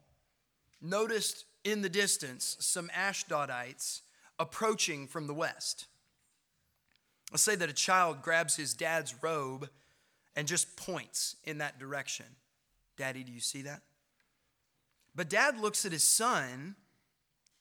noticed 0.81 1.45
in 1.63 1.83
the 1.83 1.89
distance 1.89 2.57
some 2.59 2.89
Ashdodites 2.89 4.01
approaching 4.39 5.07
from 5.07 5.27
the 5.27 5.33
west. 5.33 5.85
Let's 7.31 7.43
say 7.43 7.55
that 7.55 7.69
a 7.69 7.73
child 7.73 8.23
grabs 8.23 8.55
his 8.55 8.73
dad's 8.73 9.15
robe 9.21 9.69
and 10.35 10.47
just 10.47 10.75
points 10.75 11.35
in 11.43 11.59
that 11.59 11.79
direction. 11.79 12.25
Daddy, 12.97 13.23
do 13.23 13.31
you 13.31 13.39
see 13.39 13.61
that? 13.63 13.81
But 15.15 15.29
dad 15.29 15.59
looks 15.59 15.85
at 15.85 15.91
his 15.91 16.03
son. 16.03 16.75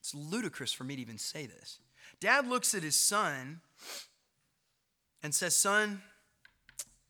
It's 0.04 0.14
ludicrous 0.14 0.70
for 0.70 0.84
me 0.84 0.96
to 0.96 1.00
even 1.00 1.16
say 1.16 1.46
this. 1.46 1.78
Dad 2.20 2.46
looks 2.46 2.74
at 2.74 2.82
his 2.82 2.94
son 2.94 3.62
and 5.22 5.34
says, 5.34 5.56
Son, 5.56 6.02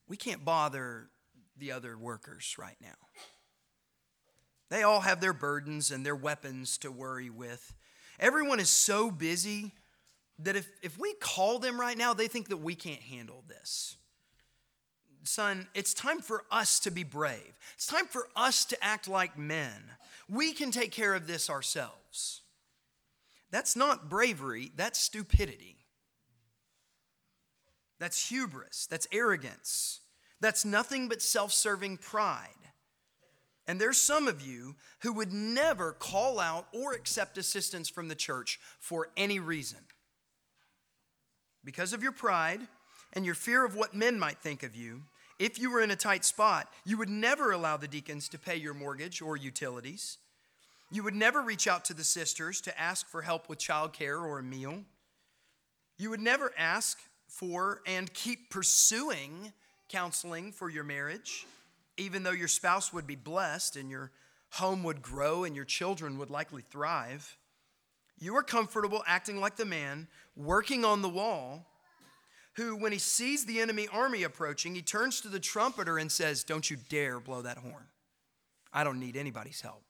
we 0.07 0.17
can't 0.17 0.45
bother 0.45 1.09
the 1.59 1.73
other 1.73 1.99
workers 1.99 2.55
right 2.57 2.77
now. 2.81 2.95
They 4.71 4.85
all 4.85 5.01
have 5.01 5.21
their 5.21 5.33
burdens 5.33 5.91
and 5.91 6.07
their 6.07 6.15
weapons 6.15 6.79
to 6.79 6.93
worry 6.93 7.31
with. 7.31 7.75
Everyone 8.21 8.61
is 8.61 8.71
so 8.71 9.11
busy 9.11 9.73
that 10.39 10.55
if, 10.55 10.69
if 10.81 10.97
we 10.97 11.15
call 11.15 11.59
them 11.59 11.81
right 11.81 11.99
now, 11.99 12.15
they 12.15 12.29
think 12.29 12.49
that 12.51 12.59
we 12.59 12.77
can't 12.77 13.03
handle 13.03 13.43
this. 13.49 13.97
Son, 15.25 15.67
it's 15.75 15.95
time 15.95 16.21
for 16.21 16.45
us 16.49 16.79
to 16.79 16.93
be 16.93 17.03
brave. 17.03 17.59
It's 17.75 17.89
time 17.89 18.07
for 18.07 18.29
us 18.37 18.65
to 18.67 18.85
act 18.85 19.09
like 19.09 19.37
men. 19.37 19.83
We 20.29 20.53
can 20.53 20.71
take 20.71 20.93
care 20.93 21.17
of 21.17 21.27
this 21.27 21.51
ourselves. 21.51 22.43
That's 23.51 23.77
not 23.77 24.09
bravery, 24.09 24.73
that's 24.75 24.99
stupidity. 24.99 25.77
That's 28.01 28.29
hubris, 28.29 28.87
that's 28.91 29.07
arrogance. 29.13 30.01
That's 30.41 30.65
nothing 30.65 31.09
but 31.09 31.23
self 31.23 31.53
serving 31.53 31.99
pride. 31.99 32.49
And 33.67 33.81
there's 33.81 34.01
some 34.01 34.29
of 34.29 34.43
you 34.43 34.77
who 35.01 35.13
would 35.15 35.33
never 35.33 35.93
call 35.93 36.39
out 36.39 36.67
or 36.73 36.93
accept 36.93 37.39
assistance 37.39 37.89
from 37.89 38.09
the 38.09 38.15
church 38.15 38.61
for 38.79 39.09
any 39.17 39.39
reason. 39.39 39.79
Because 41.65 41.95
of 41.95 42.03
your 42.03 42.13
pride 42.13 42.61
and 43.15 43.25
your 43.25 43.35
fear 43.35 43.65
of 43.65 43.75
what 43.75 43.95
men 43.95 44.19
might 44.19 44.39
think 44.39 44.63
of 44.63 44.77
you, 44.77 45.05
if 45.39 45.59
you 45.59 45.71
were 45.71 45.81
in 45.81 45.91
a 45.91 45.97
tight 45.97 46.25
spot, 46.25 46.69
you 46.85 46.99
would 46.99 47.09
never 47.09 47.53
allow 47.53 47.77
the 47.77 47.89
deacons 47.89 48.29
to 48.29 48.39
pay 48.39 48.57
your 48.57 48.75
mortgage 48.75 49.23
or 49.23 49.37
utilities. 49.37 50.19
You 50.91 51.03
would 51.03 51.15
never 51.15 51.43
reach 51.43 51.67
out 51.67 51.85
to 51.87 51.95
the 51.95 52.05
sisters 52.05 52.61
to 52.63 52.81
ask 52.81 53.09
for 53.09 53.23
help 53.23 53.49
with 53.49 53.59
childcare 53.59 54.21
or 54.21 54.39
a 54.39 54.43
meal. 54.43 54.85
You 55.99 56.11
would 56.11 56.21
never 56.21 56.53
ask 56.57 56.99
for 57.29 57.81
and 57.87 58.13
keep 58.13 58.51
pursuing 58.51 59.53
counseling 59.89 60.53
for 60.53 60.69
your 60.69 60.85
marriage 60.85 61.47
even 61.97 62.23
though 62.23 62.33
your 62.33 62.49
spouse 62.49 62.93
would 62.93 63.07
be 63.07 63.17
blessed 63.17 63.77
and 63.77 63.91
your 63.91 64.11
home 64.51 64.83
would 64.83 65.03
grow 65.03 65.45
and 65.45 65.55
your 65.55 65.65
children 65.65 66.19
would 66.19 66.31
likely 66.31 66.63
thrive, 66.63 67.37
you 68.19 68.37
are 68.37 68.43
comfortable 68.43 69.03
acting 69.07 69.41
like 69.41 69.57
the 69.57 69.65
man 69.65 70.09
working 70.37 70.85
on 70.85 71.03
the 71.03 71.09
wall 71.09 71.67
who, 72.57 72.77
when 72.77 72.93
he 72.93 72.99
sees 72.99 73.45
the 73.45 73.61
enemy 73.61 73.89
army 73.93 74.23
approaching, 74.23 74.75
he 74.75 74.83
turns 74.83 75.21
to 75.21 75.29
the 75.29 75.41
trumpeter 75.41 75.99
and 75.99 76.11
says, 76.11 76.45
Don't 76.45 76.71
you 76.71 76.77
dare 76.89 77.19
blow 77.19 77.43
that 77.43 77.59
horn. 77.59 77.89
I 78.73 78.85
don't 78.85 79.01
need 79.01 79.17
anybody's 79.17 79.61
help. 79.61 79.83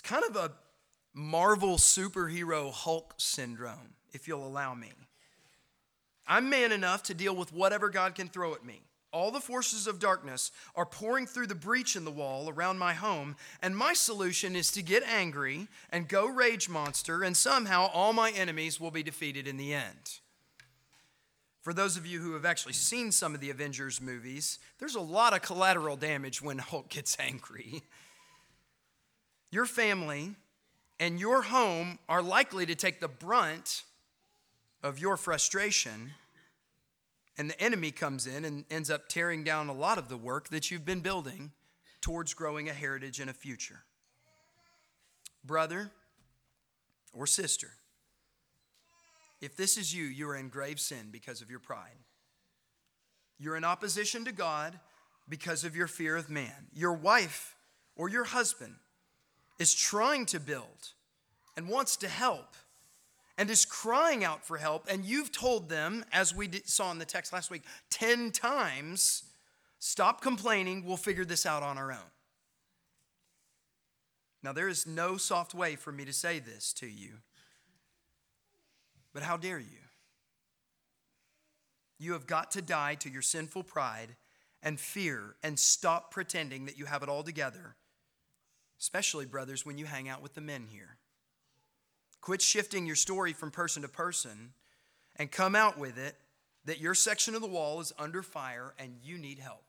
It's 0.00 0.08
kind 0.08 0.24
of 0.24 0.34
a 0.34 0.52
Marvel 1.12 1.76
superhero 1.76 2.72
Hulk 2.72 3.12
syndrome, 3.18 3.96
if 4.14 4.26
you'll 4.26 4.46
allow 4.46 4.74
me. 4.74 4.92
I'm 6.26 6.48
man 6.48 6.72
enough 6.72 7.02
to 7.04 7.14
deal 7.14 7.36
with 7.36 7.52
whatever 7.52 7.90
God 7.90 8.14
can 8.14 8.28
throw 8.28 8.54
at 8.54 8.64
me. 8.64 8.80
All 9.12 9.30
the 9.30 9.40
forces 9.40 9.86
of 9.86 9.98
darkness 9.98 10.52
are 10.74 10.86
pouring 10.86 11.26
through 11.26 11.48
the 11.48 11.54
breach 11.54 11.96
in 11.96 12.06
the 12.06 12.10
wall 12.10 12.48
around 12.48 12.78
my 12.78 12.94
home, 12.94 13.36
and 13.60 13.76
my 13.76 13.92
solution 13.92 14.56
is 14.56 14.72
to 14.72 14.82
get 14.82 15.02
angry 15.02 15.68
and 15.90 16.08
go 16.08 16.26
rage 16.26 16.70
monster, 16.70 17.22
and 17.22 17.36
somehow 17.36 17.90
all 17.92 18.14
my 18.14 18.30
enemies 18.30 18.80
will 18.80 18.90
be 18.90 19.02
defeated 19.02 19.46
in 19.46 19.58
the 19.58 19.74
end. 19.74 20.20
For 21.60 21.74
those 21.74 21.98
of 21.98 22.06
you 22.06 22.20
who 22.20 22.32
have 22.32 22.46
actually 22.46 22.72
seen 22.72 23.12
some 23.12 23.34
of 23.34 23.42
the 23.42 23.50
Avengers 23.50 24.00
movies, 24.00 24.58
there's 24.78 24.94
a 24.94 25.00
lot 25.00 25.34
of 25.34 25.42
collateral 25.42 25.96
damage 25.96 26.40
when 26.40 26.56
Hulk 26.56 26.88
gets 26.88 27.18
angry. 27.20 27.82
Your 29.50 29.66
family 29.66 30.34
and 30.98 31.18
your 31.18 31.42
home 31.42 31.98
are 32.08 32.22
likely 32.22 32.66
to 32.66 32.74
take 32.74 33.00
the 33.00 33.08
brunt 33.08 33.84
of 34.82 34.98
your 34.98 35.16
frustration, 35.16 36.12
and 37.36 37.50
the 37.50 37.60
enemy 37.60 37.90
comes 37.90 38.26
in 38.26 38.44
and 38.44 38.64
ends 38.70 38.90
up 38.90 39.08
tearing 39.08 39.42
down 39.42 39.68
a 39.68 39.72
lot 39.72 39.98
of 39.98 40.08
the 40.08 40.16
work 40.16 40.48
that 40.50 40.70
you've 40.70 40.84
been 40.84 41.00
building 41.00 41.52
towards 42.00 42.34
growing 42.34 42.68
a 42.68 42.72
heritage 42.72 43.18
and 43.18 43.28
a 43.28 43.34
future. 43.34 43.82
Brother 45.44 45.90
or 47.12 47.26
sister, 47.26 47.68
if 49.40 49.56
this 49.56 49.76
is 49.76 49.94
you, 49.94 50.04
you 50.04 50.28
are 50.28 50.36
in 50.36 50.48
grave 50.48 50.78
sin 50.78 51.08
because 51.10 51.40
of 51.40 51.50
your 51.50 51.60
pride. 51.60 51.96
You're 53.38 53.56
in 53.56 53.64
opposition 53.64 54.26
to 54.26 54.32
God 54.32 54.78
because 55.28 55.64
of 55.64 55.74
your 55.74 55.86
fear 55.86 56.16
of 56.16 56.28
man. 56.28 56.68
Your 56.74 56.92
wife 56.92 57.56
or 57.96 58.10
your 58.10 58.24
husband 58.24 58.74
is 59.60 59.74
trying 59.74 60.26
to 60.26 60.40
build 60.40 60.94
and 61.56 61.68
wants 61.68 61.96
to 61.98 62.08
help 62.08 62.56
and 63.38 63.48
is 63.48 63.64
crying 63.64 64.24
out 64.24 64.44
for 64.44 64.56
help, 64.56 64.86
and 64.90 65.04
you've 65.04 65.30
told 65.30 65.68
them, 65.68 66.04
as 66.12 66.34
we 66.34 66.50
saw 66.64 66.90
in 66.90 66.98
the 66.98 67.04
text 67.04 67.32
last 67.32 67.50
week, 67.50 67.62
10 67.90 68.32
times, 68.32 69.24
stop 69.78 70.20
complaining, 70.20 70.84
we'll 70.84 70.96
figure 70.96 71.24
this 71.24 71.46
out 71.46 71.62
on 71.62 71.78
our 71.78 71.92
own. 71.92 72.10
Now, 74.42 74.52
there 74.52 74.68
is 74.68 74.86
no 74.86 75.16
soft 75.16 75.54
way 75.54 75.76
for 75.76 75.92
me 75.92 76.04
to 76.06 76.12
say 76.12 76.38
this 76.38 76.72
to 76.74 76.86
you, 76.86 77.18
but 79.12 79.22
how 79.22 79.36
dare 79.36 79.58
you? 79.58 79.78
You 81.98 82.14
have 82.14 82.26
got 82.26 82.50
to 82.52 82.62
die 82.62 82.94
to 82.96 83.10
your 83.10 83.22
sinful 83.22 83.64
pride 83.64 84.16
and 84.62 84.80
fear 84.80 85.36
and 85.42 85.58
stop 85.58 86.10
pretending 86.10 86.64
that 86.64 86.78
you 86.78 86.86
have 86.86 87.02
it 87.02 87.10
all 87.10 87.22
together, 87.22 87.76
especially, 88.80 89.26
brothers, 89.26 89.66
when 89.66 89.78
you 89.78 89.84
hang 89.84 90.08
out 90.08 90.22
with 90.22 90.34
the 90.34 90.40
men 90.40 90.66
here. 90.70 90.96
Quit 92.20 92.42
shifting 92.42 92.86
your 92.86 92.96
story 92.96 93.32
from 93.32 93.50
person 93.50 93.82
to 93.82 93.88
person 93.88 94.52
and 95.16 95.30
come 95.30 95.54
out 95.54 95.78
with 95.78 95.98
it 95.98 96.16
that 96.64 96.80
your 96.80 96.94
section 96.94 97.34
of 97.34 97.40
the 97.40 97.48
wall 97.48 97.80
is 97.80 97.92
under 97.98 98.22
fire 98.22 98.74
and 98.78 98.96
you 99.02 99.18
need 99.18 99.38
help. 99.38 99.64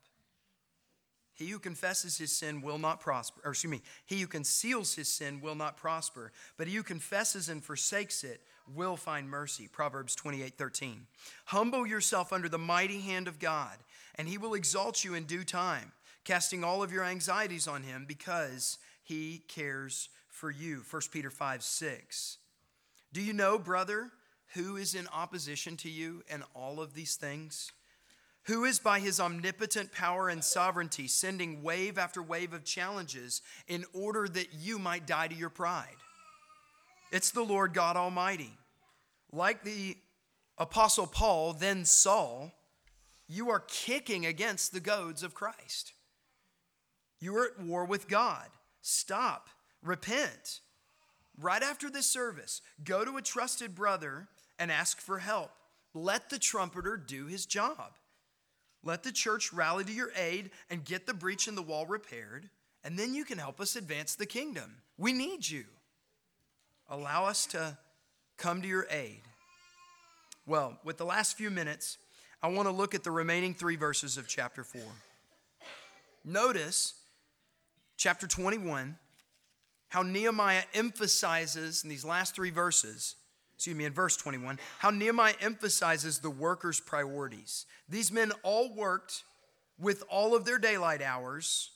He 1.34 1.48
who 1.48 1.58
confesses 1.58 2.18
his 2.18 2.30
sin 2.30 2.60
will 2.60 2.78
not 2.78 3.00
prosper, 3.00 3.40
or 3.44 3.52
excuse 3.52 3.70
me, 3.70 3.80
he 4.04 4.20
who 4.20 4.26
conceals 4.26 4.94
his 4.94 5.08
sin 5.08 5.40
will 5.40 5.54
not 5.54 5.78
prosper, 5.78 6.30
but 6.58 6.68
he 6.68 6.74
who 6.74 6.82
confesses 6.82 7.48
and 7.48 7.64
forsakes 7.64 8.22
it 8.22 8.42
will 8.72 8.96
find 8.96 9.28
mercy. 9.28 9.66
Proverbs 9.66 10.14
28 10.14 10.58
13. 10.58 11.06
Humble 11.46 11.86
yourself 11.86 12.32
under 12.32 12.48
the 12.48 12.58
mighty 12.58 13.00
hand 13.00 13.28
of 13.28 13.38
God, 13.38 13.78
and 14.16 14.28
he 14.28 14.36
will 14.36 14.54
exalt 14.54 15.04
you 15.04 15.14
in 15.14 15.24
due 15.24 15.42
time, 15.42 15.92
casting 16.24 16.62
all 16.62 16.82
of 16.82 16.92
your 16.92 17.04
anxieties 17.04 17.66
on 17.66 17.82
him 17.82 18.04
because 18.06 18.78
he 19.12 19.42
cares 19.48 20.08
for 20.28 20.50
you. 20.50 20.82
1 20.88 21.02
Peter 21.12 21.30
5 21.30 21.62
6. 21.62 22.38
Do 23.12 23.20
you 23.20 23.32
know, 23.32 23.58
brother, 23.58 24.10
who 24.54 24.76
is 24.76 24.94
in 24.94 25.06
opposition 25.08 25.76
to 25.78 25.90
you 25.90 26.22
in 26.28 26.42
all 26.54 26.80
of 26.80 26.94
these 26.94 27.16
things? 27.16 27.72
Who 28.44 28.64
is 28.64 28.78
by 28.78 28.98
his 28.98 29.20
omnipotent 29.20 29.92
power 29.92 30.28
and 30.28 30.42
sovereignty 30.42 31.06
sending 31.06 31.62
wave 31.62 31.96
after 31.96 32.22
wave 32.22 32.52
of 32.52 32.64
challenges 32.64 33.42
in 33.68 33.84
order 33.92 34.26
that 34.28 34.54
you 34.54 34.78
might 34.78 35.06
die 35.06 35.28
to 35.28 35.34
your 35.34 35.50
pride? 35.50 35.96
It's 37.12 37.30
the 37.30 37.44
Lord 37.44 37.74
God 37.74 37.96
Almighty. 37.96 38.52
Like 39.30 39.62
the 39.62 39.96
Apostle 40.58 41.06
Paul, 41.06 41.52
then 41.52 41.84
Saul, 41.84 42.52
you 43.28 43.50
are 43.50 43.60
kicking 43.60 44.26
against 44.26 44.72
the 44.72 44.80
goads 44.80 45.22
of 45.22 45.34
Christ. 45.34 45.92
You 47.20 47.36
are 47.36 47.46
at 47.46 47.60
war 47.60 47.84
with 47.84 48.08
God. 48.08 48.48
Stop, 48.82 49.48
repent, 49.82 50.60
right 51.40 51.62
after 51.62 51.88
this 51.88 52.06
service, 52.06 52.60
go 52.84 53.04
to 53.04 53.16
a 53.16 53.22
trusted 53.22 53.74
brother 53.74 54.28
and 54.58 54.70
ask 54.70 55.00
for 55.00 55.18
help. 55.18 55.50
Let 55.94 56.30
the 56.30 56.38
trumpeter 56.38 56.96
do 56.96 57.26
his 57.26 57.46
job. 57.46 57.92
Let 58.84 59.04
the 59.04 59.12
church 59.12 59.52
rally 59.52 59.84
to 59.84 59.92
your 59.92 60.10
aid 60.16 60.50
and 60.68 60.84
get 60.84 61.06
the 61.06 61.14
breach 61.14 61.46
in 61.46 61.54
the 61.54 61.62
wall 61.62 61.86
repaired, 61.86 62.50
and 62.82 62.98
then 62.98 63.14
you 63.14 63.24
can 63.24 63.38
help 63.38 63.60
us 63.60 63.76
advance 63.76 64.16
the 64.16 64.26
kingdom. 64.26 64.76
We 64.98 65.12
need 65.12 65.48
you. 65.48 65.64
Allow 66.90 67.26
us 67.26 67.46
to 67.46 67.78
come 68.36 68.60
to 68.62 68.68
your 68.68 68.86
aid. 68.90 69.20
Well, 70.44 70.78
with 70.82 70.98
the 70.98 71.04
last 71.04 71.36
few 71.36 71.50
minutes, 71.50 71.98
I 72.42 72.48
want 72.48 72.66
to 72.66 72.74
look 72.74 72.94
at 72.96 73.04
the 73.04 73.12
remaining 73.12 73.54
three 73.54 73.76
verses 73.76 74.16
of 74.16 74.26
chapter 74.26 74.64
4. 74.64 74.82
Notice 76.24 76.94
chapter 78.02 78.26
21 78.26 78.96
how 79.90 80.02
Nehemiah 80.02 80.64
emphasizes 80.74 81.84
in 81.84 81.88
these 81.88 82.04
last 82.04 82.34
three 82.34 82.50
verses, 82.50 83.14
excuse 83.54 83.76
me, 83.76 83.84
in 83.84 83.92
verse 83.92 84.16
21, 84.16 84.58
how 84.78 84.90
Nehemiah 84.90 85.34
emphasizes 85.40 86.18
the 86.18 86.30
workers' 86.30 86.80
priorities. 86.80 87.66
These 87.88 88.10
men 88.10 88.32
all 88.42 88.74
worked 88.74 89.22
with 89.78 90.02
all 90.10 90.34
of 90.34 90.44
their 90.44 90.58
daylight 90.58 91.00
hours 91.00 91.70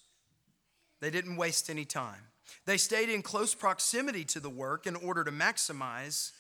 They 1.01 1.11
didn't 1.11 1.37
waste 1.37 1.70
any 1.70 1.85
time. 1.85 2.22
They 2.64 2.79
stayed 2.79 3.11
in 3.11 3.22
close 3.22 3.55
proximity 3.55 4.24
to 4.24 4.41
the 4.41 4.51
work 4.51 4.87
in 4.87 4.97
order 4.97 5.22
to 5.22 5.31
maximize 5.31 6.33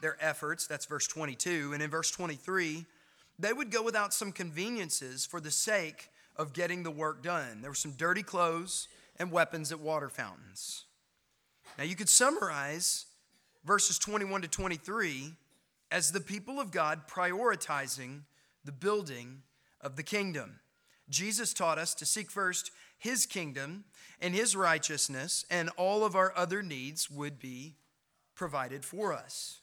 their 0.00 0.16
efforts. 0.20 0.66
That's 0.66 0.86
verse 0.86 1.06
22. 1.06 1.72
And 1.74 1.82
in 1.82 1.90
verse 1.90 2.10
23, 2.12 2.86
they 3.38 3.52
would 3.52 3.70
go 3.72 3.82
without 3.82 4.14
some 4.14 4.30
conveniences 4.30 5.26
for 5.26 5.40
the 5.40 5.50
sake 5.50 6.08
of 6.36 6.52
getting 6.52 6.84
the 6.84 6.90
work 6.90 7.22
done. 7.22 7.60
There 7.60 7.70
were 7.70 7.74
some 7.74 7.92
dirty 7.92 8.22
clothes 8.22 8.88
and 9.18 9.30
weapons 9.32 9.72
at 9.72 9.80
water 9.80 10.08
fountains. 10.08 10.84
Now, 11.76 11.84
you 11.84 11.96
could 11.96 12.08
summarize 12.08 13.06
verses 13.64 13.98
21 13.98 14.42
to 14.42 14.48
23 14.48 15.34
as 15.90 16.12
the 16.12 16.20
people 16.20 16.60
of 16.60 16.70
God 16.70 17.08
prioritizing 17.08 18.22
the 18.64 18.72
building 18.72 19.42
of 19.80 19.96
the 19.96 20.02
kingdom. 20.02 20.60
Jesus 21.08 21.54
taught 21.54 21.78
us 21.78 21.94
to 21.94 22.06
seek 22.06 22.30
first 22.30 22.70
his 22.98 23.26
kingdom 23.26 23.84
and 24.20 24.34
his 24.34 24.56
righteousness, 24.56 25.44
and 25.50 25.70
all 25.76 26.04
of 26.04 26.16
our 26.16 26.32
other 26.36 26.62
needs 26.62 27.10
would 27.10 27.38
be 27.38 27.76
provided 28.34 28.84
for 28.84 29.12
us. 29.12 29.60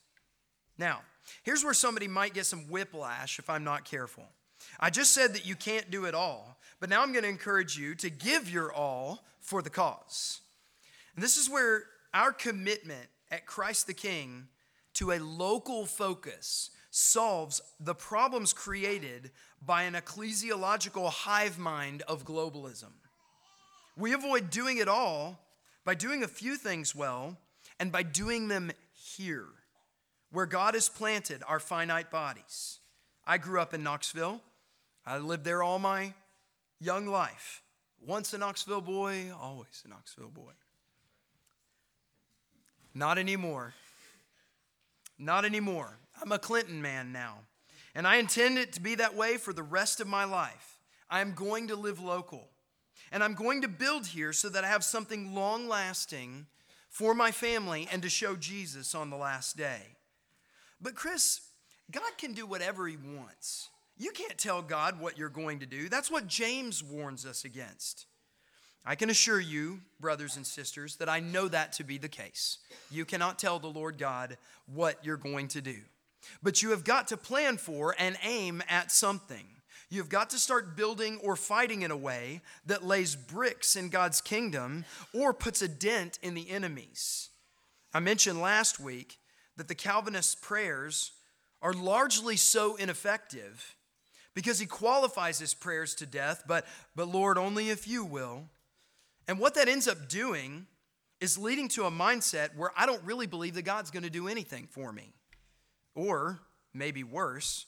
Now, 0.78 1.02
here's 1.44 1.64
where 1.64 1.74
somebody 1.74 2.08
might 2.08 2.34
get 2.34 2.46
some 2.46 2.70
whiplash 2.70 3.40
if 3.40 3.50
I'm 3.50 3.64
not 3.64 3.86
careful. 3.86 4.24
I 4.80 4.90
just 4.90 5.12
said 5.12 5.34
that 5.34 5.46
you 5.46 5.56
can't 5.56 5.92
do 5.92 6.06
it 6.06 6.16
all, 6.16 6.58
but 6.80 6.90
now 6.90 7.02
I'm 7.02 7.12
going 7.12 7.24
to 7.24 7.30
encourage 7.30 7.78
you 7.78 7.96
to 7.96 8.10
give 8.10 8.50
your 8.50 8.74
all 8.74 9.24
for 9.46 9.62
the 9.62 9.70
cause. 9.70 10.42
And 11.16 11.24
this 11.24 11.38
is 11.38 11.50
where 11.50 11.84
our 12.14 12.34
commitment 12.34 13.08
at 13.32 13.46
Christ 13.46 13.88
the 13.88 13.94
King 13.94 14.48
to 14.96 15.12
a 15.12 15.20
local 15.20 15.86
focus 15.86 16.72
solves 16.90 17.62
the 17.80 17.94
problems 17.94 18.54
created 18.54 19.32
by 19.64 19.84
an 19.84 19.94
ecclesiological 19.94 21.10
hive 21.10 21.60
mind 21.60 22.02
of 22.08 22.26
globalism. 22.26 22.92
We 23.98 24.14
avoid 24.14 24.50
doing 24.50 24.78
it 24.78 24.88
all 24.88 25.40
by 25.84 25.96
doing 25.96 26.24
a 26.24 26.28
few 26.28 26.56
things 26.56 26.96
well 26.96 27.38
and 27.80 27.92
by 27.92 28.04
doing 28.04 28.48
them 28.48 28.72
here, 28.94 29.48
where 30.32 30.46
God 30.46 30.74
has 30.74 30.90
planted 30.90 31.44
our 31.48 31.60
finite 31.60 32.10
bodies. 32.10 32.80
I 33.28 33.38
grew 33.38 33.60
up 33.60 33.74
in 33.74 33.84
Knoxville. 33.84 34.42
I 35.06 35.18
lived 35.18 35.44
there 35.44 35.62
all 35.62 35.80
my 35.80 36.14
young 36.80 37.06
life. 37.06 37.62
Once 38.02 38.34
a 38.34 38.38
Knoxville 38.38 38.82
boy, 38.82 39.32
always 39.40 39.84
a 39.86 39.90
Knoxville 39.90 40.30
boy. 40.30 40.52
Not 42.94 43.18
anymore. 43.18 43.74
Not 45.18 45.46
anymore. 45.46 45.98
I'm 46.22 46.32
a 46.32 46.40
Clinton 46.40 46.82
man 46.82 47.12
now. 47.12 47.40
And 47.94 48.08
I 48.08 48.18
intend 48.18 48.58
it 48.58 48.74
to 48.74 48.82
be 48.82 48.96
that 48.96 49.16
way 49.16 49.38
for 49.38 49.54
the 49.54 49.64
rest 49.64 50.00
of 50.00 50.08
my 50.08 50.24
life. 50.24 50.80
I 51.10 51.22
am 51.22 51.34
going 51.34 51.68
to 51.70 51.76
live 51.76 52.00
local. 52.00 52.50
And 53.12 53.24
I'm 53.24 53.34
going 53.34 53.62
to 53.62 53.68
build 53.68 54.08
here 54.08 54.34
so 54.34 54.50
that 54.50 54.64
I 54.64 54.68
have 54.68 54.84
something 54.84 55.34
long 55.34 55.68
lasting 55.68 56.48
for 56.90 57.14
my 57.14 57.32
family 57.32 57.88
and 57.92 58.02
to 58.02 58.10
show 58.10 58.36
Jesus 58.36 58.96
on 58.96 59.10
the 59.10 59.18
last 59.18 59.58
day. 59.58 59.98
But, 60.82 60.96
Chris, 60.96 61.42
God 61.92 62.18
can 62.18 62.34
do 62.34 62.46
whatever 62.46 62.88
He 62.88 62.98
wants. 62.98 63.70
You 63.98 64.12
can't 64.12 64.38
tell 64.38 64.62
God 64.62 65.00
what 65.00 65.18
you're 65.18 65.30
going 65.30 65.60
to 65.60 65.66
do. 65.66 65.88
That's 65.88 66.12
what 66.12 66.28
James 66.28 66.84
warns 66.84 67.26
us 67.26 67.46
against. 67.46 68.08
I 68.86 68.96
can 68.96 69.10
assure 69.10 69.40
you, 69.40 69.82
brothers 70.00 70.36
and 70.36 70.46
sisters, 70.46 70.98
that 70.98 71.10
I 71.10 71.20
know 71.20 71.48
that 71.48 71.74
to 71.74 71.84
be 71.84 71.98
the 71.98 72.10
case. 72.10 72.60
You 72.92 73.06
cannot 73.06 73.40
tell 73.40 73.58
the 73.58 73.68
Lord 73.68 73.98
God 73.98 74.38
what 74.68 75.04
you're 75.04 75.18
going 75.18 75.48
to 75.50 75.62
do. 75.62 75.78
But 76.44 76.62
you 76.62 76.72
have 76.72 76.84
got 76.84 77.08
to 77.08 77.18
plan 77.18 77.58
for 77.58 77.96
and 77.98 78.18
aim 78.24 78.62
at 78.70 78.92
something. 78.92 79.46
You've 79.90 80.10
got 80.10 80.30
to 80.32 80.40
start 80.40 80.76
building 80.76 81.20
or 81.24 81.36
fighting 81.36 81.84
in 81.84 81.92
a 81.92 81.98
way 81.98 82.42
that 82.66 82.84
lays 82.84 83.16
bricks 83.16 83.76
in 83.76 83.90
God's 83.90 84.22
kingdom 84.22 84.86
or 85.14 85.34
puts 85.34 85.62
a 85.62 85.68
dent 85.68 86.20
in 86.22 86.34
the 86.34 86.50
enemies. 86.50 87.30
I 87.94 88.00
mentioned 88.00 88.42
last 88.42 88.80
week 88.80 89.20
that 89.58 89.68
the 89.68 89.76
Calvinist 89.76 90.42
prayers 90.42 91.12
are 91.62 91.74
largely 91.74 92.36
so 92.36 92.76
ineffective 92.76 93.76
because 94.36 94.60
he 94.60 94.66
qualifies 94.66 95.40
his 95.40 95.54
prayers 95.54 95.96
to 95.96 96.06
death, 96.06 96.44
but, 96.46 96.66
but 96.96 97.08
Lord, 97.08 97.38
only 97.38 97.70
if 97.70 97.88
you 97.88 98.06
will. 98.06 98.44
And 99.28 99.40
what 99.40 99.56
that 99.56 99.68
ends 99.68 99.88
up 99.88 100.08
doing 100.08 100.68
is 101.20 101.38
leading 101.38 101.70
to 101.70 101.86
a 101.86 101.92
mindset 101.92 102.56
where 102.56 102.72
I 102.78 102.86
don't 102.86 103.04
really 103.04 103.26
believe 103.26 103.56
that 103.56 103.64
God's 103.64 103.90
going 103.90 104.04
to 104.04 104.10
do 104.10 104.28
anything 104.28 104.68
for 104.70 104.92
me. 104.92 105.14
Or 105.96 106.40
maybe 106.74 107.04
worse, 107.04 107.66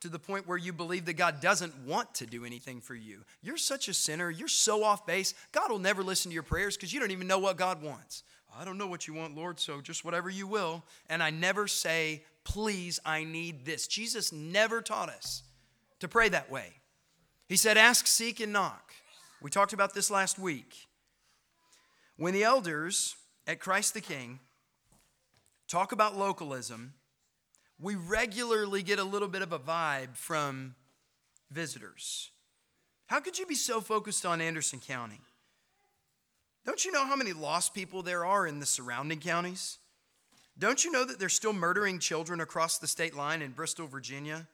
to 0.00 0.08
the 0.08 0.18
point 0.18 0.46
where 0.46 0.56
you 0.56 0.72
believe 0.72 1.04
that 1.04 1.14
God 1.14 1.40
doesn't 1.40 1.76
want 1.84 2.14
to 2.16 2.26
do 2.26 2.44
anything 2.44 2.80
for 2.80 2.94
you. 2.94 3.24
You're 3.42 3.56
such 3.56 3.88
a 3.88 3.94
sinner. 3.94 4.30
You're 4.30 4.48
so 4.48 4.84
off 4.84 5.06
base. 5.06 5.34
God 5.52 5.70
will 5.70 5.78
never 5.78 6.02
listen 6.02 6.30
to 6.30 6.34
your 6.34 6.42
prayers 6.42 6.76
because 6.76 6.92
you 6.92 7.00
don't 7.00 7.10
even 7.10 7.26
know 7.26 7.38
what 7.38 7.56
God 7.56 7.82
wants. 7.82 8.22
I 8.56 8.64
don't 8.64 8.78
know 8.78 8.86
what 8.86 9.06
you 9.06 9.14
want, 9.14 9.36
Lord, 9.36 9.60
so 9.60 9.80
just 9.80 10.04
whatever 10.04 10.30
you 10.30 10.46
will. 10.46 10.82
And 11.10 11.22
I 11.22 11.30
never 11.30 11.66
say, 11.66 12.22
please, 12.44 12.98
I 13.04 13.24
need 13.24 13.66
this. 13.66 13.86
Jesus 13.86 14.32
never 14.32 14.80
taught 14.80 15.10
us 15.10 15.42
to 16.00 16.08
pray 16.08 16.28
that 16.28 16.50
way. 16.50 16.74
He 17.48 17.56
said, 17.56 17.76
ask, 17.76 18.06
seek, 18.06 18.40
and 18.40 18.52
knock. 18.52 18.92
We 19.40 19.50
talked 19.50 19.72
about 19.72 19.94
this 19.94 20.10
last 20.10 20.38
week. 20.38 20.86
When 22.16 22.34
the 22.34 22.42
elders 22.42 23.16
at 23.46 23.60
Christ 23.60 23.94
the 23.94 24.00
King 24.00 24.40
talk 25.68 25.92
about 25.92 26.16
localism, 26.16 26.94
we 27.80 27.94
regularly 27.94 28.82
get 28.82 28.98
a 28.98 29.04
little 29.04 29.28
bit 29.28 29.42
of 29.42 29.52
a 29.52 29.58
vibe 29.58 30.16
from 30.16 30.74
visitors. 31.50 32.30
How 33.06 33.20
could 33.20 33.38
you 33.38 33.46
be 33.46 33.54
so 33.54 33.80
focused 33.80 34.26
on 34.26 34.40
Anderson 34.40 34.80
County? 34.80 35.20
Don't 36.66 36.84
you 36.84 36.92
know 36.92 37.06
how 37.06 37.16
many 37.16 37.32
lost 37.32 37.72
people 37.72 38.02
there 38.02 38.26
are 38.26 38.46
in 38.46 38.60
the 38.60 38.66
surrounding 38.66 39.20
counties? 39.20 39.78
Don't 40.58 40.84
you 40.84 40.90
know 40.90 41.04
that 41.04 41.18
they're 41.18 41.28
still 41.28 41.52
murdering 41.52 42.00
children 42.00 42.40
across 42.40 42.78
the 42.78 42.86
state 42.86 43.14
line 43.14 43.40
in 43.40 43.52
Bristol, 43.52 43.86
Virginia? 43.86 44.48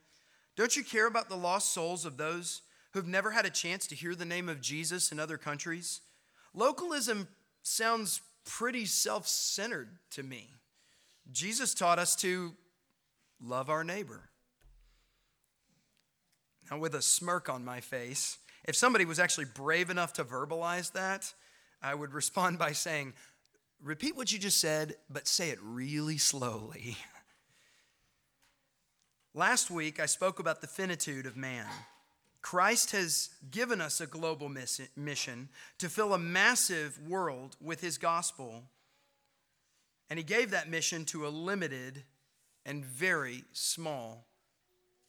Don't 0.56 0.76
you 0.76 0.84
care 0.84 1.06
about 1.06 1.28
the 1.28 1.36
lost 1.36 1.72
souls 1.72 2.04
of 2.04 2.16
those 2.16 2.62
who've 2.92 3.06
never 3.06 3.32
had 3.32 3.44
a 3.44 3.50
chance 3.50 3.86
to 3.88 3.94
hear 3.94 4.14
the 4.14 4.24
name 4.24 4.48
of 4.48 4.60
Jesus 4.60 5.10
in 5.10 5.18
other 5.18 5.36
countries? 5.36 6.00
Localism 6.54 7.28
sounds 7.62 8.20
pretty 8.44 8.84
self 8.84 9.26
centered 9.26 9.88
to 10.10 10.22
me. 10.22 10.48
Jesus 11.32 11.74
taught 11.74 11.98
us 11.98 12.14
to 12.16 12.52
love 13.42 13.70
our 13.70 13.82
neighbor. 13.82 14.28
Now, 16.70 16.78
with 16.78 16.94
a 16.94 17.02
smirk 17.02 17.48
on 17.48 17.64
my 17.64 17.80
face, 17.80 18.38
if 18.64 18.76
somebody 18.76 19.04
was 19.04 19.18
actually 19.18 19.46
brave 19.46 19.90
enough 19.90 20.14
to 20.14 20.24
verbalize 20.24 20.92
that, 20.92 21.32
I 21.82 21.94
would 21.94 22.14
respond 22.14 22.58
by 22.58 22.72
saying, 22.72 23.14
Repeat 23.82 24.16
what 24.16 24.32
you 24.32 24.38
just 24.38 24.60
said, 24.60 24.94
but 25.10 25.26
say 25.26 25.50
it 25.50 25.58
really 25.62 26.16
slowly. 26.16 26.96
Last 29.36 29.68
week, 29.68 29.98
I 29.98 30.06
spoke 30.06 30.38
about 30.38 30.60
the 30.60 30.68
finitude 30.68 31.26
of 31.26 31.36
man. 31.36 31.66
Christ 32.40 32.92
has 32.92 33.30
given 33.50 33.80
us 33.80 34.00
a 34.00 34.06
global 34.06 34.48
mission 34.48 35.48
to 35.78 35.88
fill 35.88 36.14
a 36.14 36.18
massive 36.18 37.00
world 37.08 37.56
with 37.60 37.80
his 37.80 37.98
gospel, 37.98 38.62
and 40.08 40.20
he 40.20 40.24
gave 40.24 40.52
that 40.52 40.70
mission 40.70 41.04
to 41.06 41.26
a 41.26 41.30
limited 41.30 42.04
and 42.64 42.84
very 42.84 43.42
small 43.52 44.28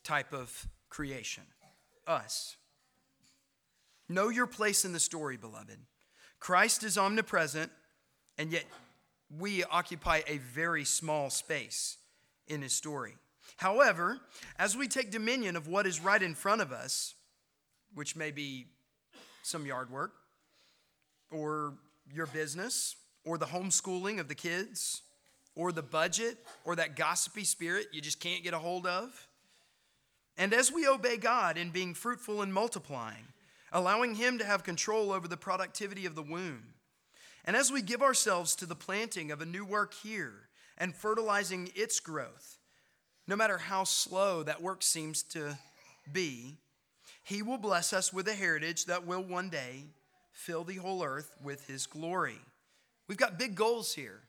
type 0.03 0.34
of 0.34 0.67
creation 0.89 1.43
us. 2.07 2.55
Know 4.09 4.30
your 4.30 4.47
place 4.47 4.86
in 4.86 4.93
the 4.93 4.99
story, 4.99 5.38
beloved. 5.38 5.78
Christ 6.39 6.84
is 6.84 6.97
omnipresent, 6.97 7.71
and 8.39 8.51
yet 8.51 8.65
we 9.38 9.63
occupy 9.65 10.21
a 10.26 10.39
very 10.39 10.84
small 10.84 11.30
space 11.30 11.97
in 12.47 12.63
his 12.63 12.73
story. 12.73 13.17
However, 13.58 14.20
as 14.60 14.76
we 14.76 14.88
take 14.88 15.12
dominion 15.12 15.56
of 15.56 15.68
what 15.68 15.88
is 15.88 15.99
right 15.99 16.22
in 16.22 16.36
front 16.36 16.62
of 16.62 16.72
us, 16.72 17.16
which 17.93 18.16
may 18.16 18.32
be 18.32 18.68
some 19.43 19.66
yard 19.66 19.89
work, 19.89 20.14
or 21.32 21.76
your 22.14 22.28
business, 22.28 22.95
or 23.26 23.38
the 23.38 23.45
homeschooling 23.45 24.20
of 24.20 24.28
the 24.28 24.36
kids, 24.36 25.01
or 25.56 25.72
the 25.72 25.82
budget 25.82 26.38
or 26.66 26.76
that 26.76 26.95
gossipy 26.95 27.43
spirit 27.43 27.88
you 27.91 28.01
just 28.01 28.20
can't 28.20 28.43
get 28.43 28.53
a 28.53 28.60
hold 28.60 28.86
of. 28.86 29.28
And 30.38 30.53
as 30.53 30.72
we 30.72 30.88
obey 30.88 31.18
God 31.18 31.58
in 31.58 31.70
being 31.70 31.93
fruitful 31.93 32.41
and 32.41 32.53
multiplying, 32.53 33.28
allowing 33.72 34.16
Him 34.16 34.38
to 34.38 34.45
have 34.45 34.64
control 34.64 35.12
over 35.12 35.28
the 35.28 35.38
productivity 35.38 36.06
of 36.06 36.16
the 36.16 36.22
womb, 36.22 36.74
and 37.45 37.56
as 37.56 37.72
we 37.72 37.82
give 37.82 38.01
ourselves 38.01 38.56
to 38.56 38.66
the 38.66 38.76
planting 38.76 39.32
of 39.32 39.41
a 39.41 39.45
new 39.45 39.64
work 39.64 39.93
here 39.93 40.49
and 40.78 40.93
fertilizing 40.93 41.70
its 41.76 41.99
growth, 41.99 42.58
no 43.28 43.36
matter 43.36 43.57
how 43.57 43.84
slow 43.84 44.43
that 44.43 44.61
work 44.61 44.84
seems 44.84 45.23
to 45.23 45.57
be, 46.11 46.57
He 47.23 47.41
will 47.41 47.57
bless 47.57 47.93
us 47.93 48.13
with 48.13 48.28
a 48.28 48.34
heritage 48.34 48.86
that 48.86 49.05
will 49.05 49.23
one 49.23 49.49
day 49.49 49.86
fill 50.32 50.63
the 50.63 50.76
whole 50.76 51.03
earth 51.03 51.36
with 51.43 51.67
His 51.67 51.86
glory. 51.88 52.39
We've 53.07 53.17
got 53.17 53.39
big 53.39 53.55
goals 53.55 53.93
here 53.93 54.21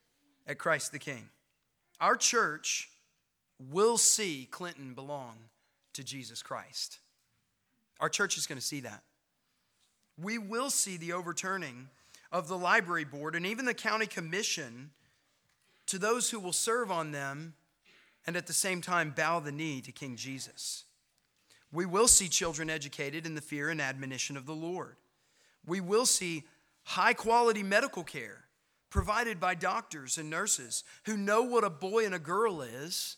at 0.46 0.58
Christ 0.58 0.92
the 0.92 0.98
King. 0.98 1.28
Our 2.00 2.16
church 2.16 2.88
will 3.70 3.96
see 3.96 4.46
Clinton 4.50 4.94
belong 4.94 5.36
to 5.94 6.04
Jesus 6.04 6.42
Christ. 6.42 6.98
Our 8.00 8.08
church 8.08 8.36
is 8.36 8.46
going 8.46 8.58
to 8.58 8.64
see 8.64 8.80
that. 8.80 9.02
We 10.20 10.38
will 10.38 10.70
see 10.70 10.96
the 10.96 11.12
overturning 11.12 11.88
of 12.32 12.48
the 12.48 12.58
library 12.58 13.04
board 13.04 13.34
and 13.34 13.46
even 13.46 13.64
the 13.64 13.74
county 13.74 14.06
commission 14.06 14.90
to 15.86 15.98
those 15.98 16.30
who 16.30 16.40
will 16.40 16.52
serve 16.52 16.90
on 16.90 17.12
them 17.12 17.54
and 18.26 18.36
at 18.36 18.46
the 18.46 18.52
same 18.52 18.80
time 18.80 19.12
bow 19.16 19.40
the 19.40 19.52
knee 19.52 19.80
to 19.80 19.92
King 19.92 20.16
Jesus. 20.16 20.84
We 21.72 21.86
will 21.86 22.08
see 22.08 22.28
children 22.28 22.70
educated 22.70 23.26
in 23.26 23.34
the 23.34 23.40
fear 23.40 23.70
and 23.70 23.80
admonition 23.80 24.36
of 24.36 24.46
the 24.46 24.54
Lord. 24.54 24.96
We 25.66 25.80
will 25.80 26.06
see 26.06 26.44
high 26.84 27.12
quality 27.12 27.62
medical 27.62 28.04
care 28.04 28.44
provided 28.90 29.38
by 29.40 29.54
doctors 29.54 30.16
and 30.16 30.30
nurses 30.30 30.84
who 31.04 31.16
know 31.16 31.42
what 31.42 31.64
a 31.64 31.70
boy 31.70 32.06
and 32.06 32.14
a 32.14 32.18
girl 32.18 32.62
is, 32.62 33.16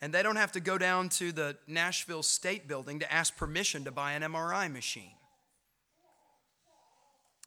and 0.00 0.14
they 0.14 0.22
don't 0.22 0.36
have 0.36 0.52
to 0.52 0.60
go 0.60 0.78
down 0.78 1.08
to 1.08 1.32
the 1.32 1.56
Nashville 1.66 2.22
State 2.22 2.68
Building 2.68 3.00
to 3.00 3.12
ask 3.12 3.36
permission 3.36 3.84
to 3.84 3.90
buy 3.90 4.12
an 4.12 4.22
MRI 4.22 4.70
machine. 4.72 5.14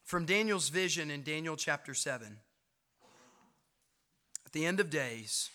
From 0.04 0.26
Daniel's 0.26 0.70
vision 0.70 1.10
in 1.10 1.24
Daniel 1.24 1.56
chapter 1.56 1.94
7, 1.94 2.38
at 4.46 4.52
the 4.52 4.66
end 4.66 4.80
of 4.80 4.90
days, 4.90 5.50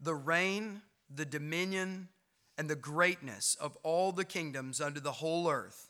the 0.00 0.14
reign, 0.14 0.82
the 1.12 1.24
dominion, 1.24 2.08
and 2.56 2.68
the 2.68 2.76
greatness 2.76 3.56
of 3.60 3.76
all 3.82 4.12
the 4.12 4.24
kingdoms 4.24 4.80
under 4.80 5.00
the 5.00 5.12
whole 5.12 5.48
earth 5.50 5.88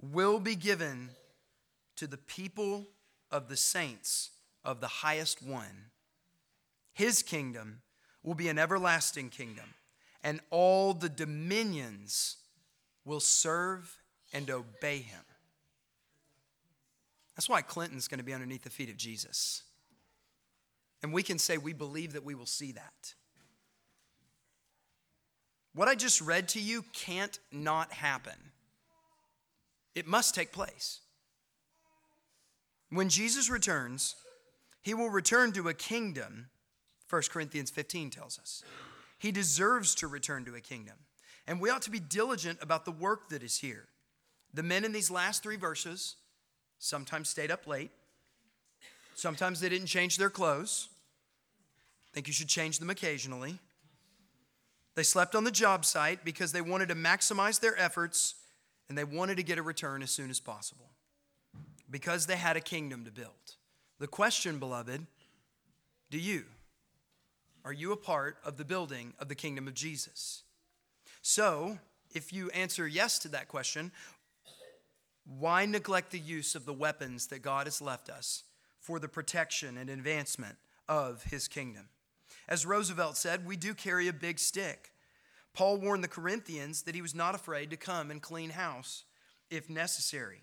will 0.00 0.40
be 0.40 0.54
given 0.54 1.10
to 1.96 2.06
the 2.06 2.16
people 2.16 2.86
of 3.30 3.48
the 3.48 3.56
saints 3.56 4.30
of 4.64 4.80
the 4.80 4.88
highest 4.88 5.42
one. 5.42 5.90
His 6.92 7.22
kingdom 7.22 7.82
will 8.22 8.34
be 8.34 8.48
an 8.48 8.58
everlasting 8.58 9.30
kingdom, 9.30 9.74
and 10.22 10.40
all 10.50 10.94
the 10.94 11.08
dominions 11.08 12.36
will 13.04 13.20
serve 13.20 13.98
and 14.32 14.50
obey 14.50 14.98
him. 14.98 15.22
That's 17.36 17.48
why 17.48 17.62
Clinton's 17.62 18.08
going 18.08 18.18
to 18.18 18.24
be 18.24 18.34
underneath 18.34 18.64
the 18.64 18.70
feet 18.70 18.90
of 18.90 18.96
Jesus. 18.96 19.62
And 21.02 21.12
we 21.12 21.22
can 21.22 21.38
say 21.38 21.56
we 21.56 21.72
believe 21.72 22.12
that 22.14 22.24
we 22.24 22.34
will 22.34 22.46
see 22.46 22.72
that. 22.72 23.14
What 25.74 25.88
I 25.88 25.94
just 25.94 26.20
read 26.20 26.48
to 26.48 26.60
you 26.60 26.84
can't 26.92 27.38
not 27.52 27.92
happen. 27.92 28.52
It 29.94 30.06
must 30.06 30.34
take 30.34 30.52
place. 30.52 31.00
When 32.90 33.08
Jesus 33.08 33.50
returns, 33.50 34.16
he 34.82 34.94
will 34.94 35.10
return 35.10 35.52
to 35.52 35.68
a 35.68 35.74
kingdom, 35.74 36.46
1 37.10 37.22
Corinthians 37.30 37.70
15 37.70 38.10
tells 38.10 38.38
us. 38.38 38.62
He 39.18 39.32
deserves 39.32 39.94
to 39.96 40.06
return 40.06 40.44
to 40.46 40.54
a 40.54 40.60
kingdom. 40.60 40.94
And 41.46 41.60
we 41.60 41.70
ought 41.70 41.82
to 41.82 41.90
be 41.90 42.00
diligent 42.00 42.58
about 42.62 42.84
the 42.84 42.92
work 42.92 43.28
that 43.30 43.42
is 43.42 43.58
here. 43.58 43.86
The 44.54 44.62
men 44.62 44.84
in 44.84 44.92
these 44.92 45.10
last 45.10 45.42
three 45.42 45.56
verses 45.56 46.16
sometimes 46.78 47.28
stayed 47.28 47.50
up 47.50 47.66
late, 47.66 47.90
sometimes 49.14 49.60
they 49.60 49.68
didn't 49.68 49.88
change 49.88 50.16
their 50.16 50.30
clothes. 50.30 50.88
I 52.12 52.14
think 52.14 52.26
you 52.26 52.32
should 52.32 52.48
change 52.48 52.78
them 52.78 52.90
occasionally. 52.90 53.58
They 54.98 55.04
slept 55.04 55.36
on 55.36 55.44
the 55.44 55.52
job 55.52 55.84
site 55.84 56.24
because 56.24 56.50
they 56.50 56.60
wanted 56.60 56.88
to 56.88 56.96
maximize 56.96 57.60
their 57.60 57.78
efforts 57.78 58.34
and 58.88 58.98
they 58.98 59.04
wanted 59.04 59.36
to 59.36 59.44
get 59.44 59.56
a 59.56 59.62
return 59.62 60.02
as 60.02 60.10
soon 60.10 60.28
as 60.28 60.40
possible 60.40 60.90
because 61.88 62.26
they 62.26 62.34
had 62.34 62.56
a 62.56 62.60
kingdom 62.60 63.04
to 63.04 63.12
build. 63.12 63.54
The 64.00 64.08
question, 64.08 64.58
beloved, 64.58 65.06
do 66.10 66.18
you? 66.18 66.46
Are 67.64 67.72
you 67.72 67.92
a 67.92 67.96
part 67.96 68.38
of 68.44 68.56
the 68.56 68.64
building 68.64 69.14
of 69.20 69.28
the 69.28 69.36
kingdom 69.36 69.68
of 69.68 69.74
Jesus? 69.74 70.42
So, 71.22 71.78
if 72.12 72.32
you 72.32 72.50
answer 72.50 72.88
yes 72.88 73.20
to 73.20 73.28
that 73.28 73.46
question, 73.46 73.92
why 75.24 75.64
neglect 75.64 76.10
the 76.10 76.18
use 76.18 76.56
of 76.56 76.66
the 76.66 76.74
weapons 76.74 77.28
that 77.28 77.42
God 77.42 77.68
has 77.68 77.80
left 77.80 78.10
us 78.10 78.42
for 78.80 78.98
the 78.98 79.06
protection 79.06 79.78
and 79.78 79.90
advancement 79.90 80.56
of 80.88 81.22
his 81.22 81.46
kingdom? 81.46 81.88
As 82.48 82.64
Roosevelt 82.64 83.16
said, 83.16 83.46
we 83.46 83.56
do 83.56 83.74
carry 83.74 84.08
a 84.08 84.12
big 84.12 84.38
stick. 84.38 84.92
Paul 85.52 85.76
warned 85.78 86.02
the 86.02 86.08
Corinthians 86.08 86.82
that 86.82 86.94
he 86.94 87.02
was 87.02 87.14
not 87.14 87.34
afraid 87.34 87.70
to 87.70 87.76
come 87.76 88.10
and 88.10 88.22
clean 88.22 88.50
house 88.50 89.04
if 89.50 89.68
necessary. 89.68 90.42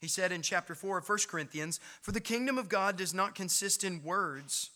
He 0.00 0.08
said 0.08 0.32
in 0.32 0.42
chapter 0.42 0.74
4 0.74 0.98
of 0.98 1.08
1 1.08 1.18
Corinthians, 1.28 1.80
For 2.00 2.12
the 2.12 2.20
kingdom 2.20 2.58
of 2.58 2.68
God 2.68 2.96
does 2.96 3.14
not 3.14 3.34
consist 3.34 3.84
in 3.84 4.02
words, 4.02 4.70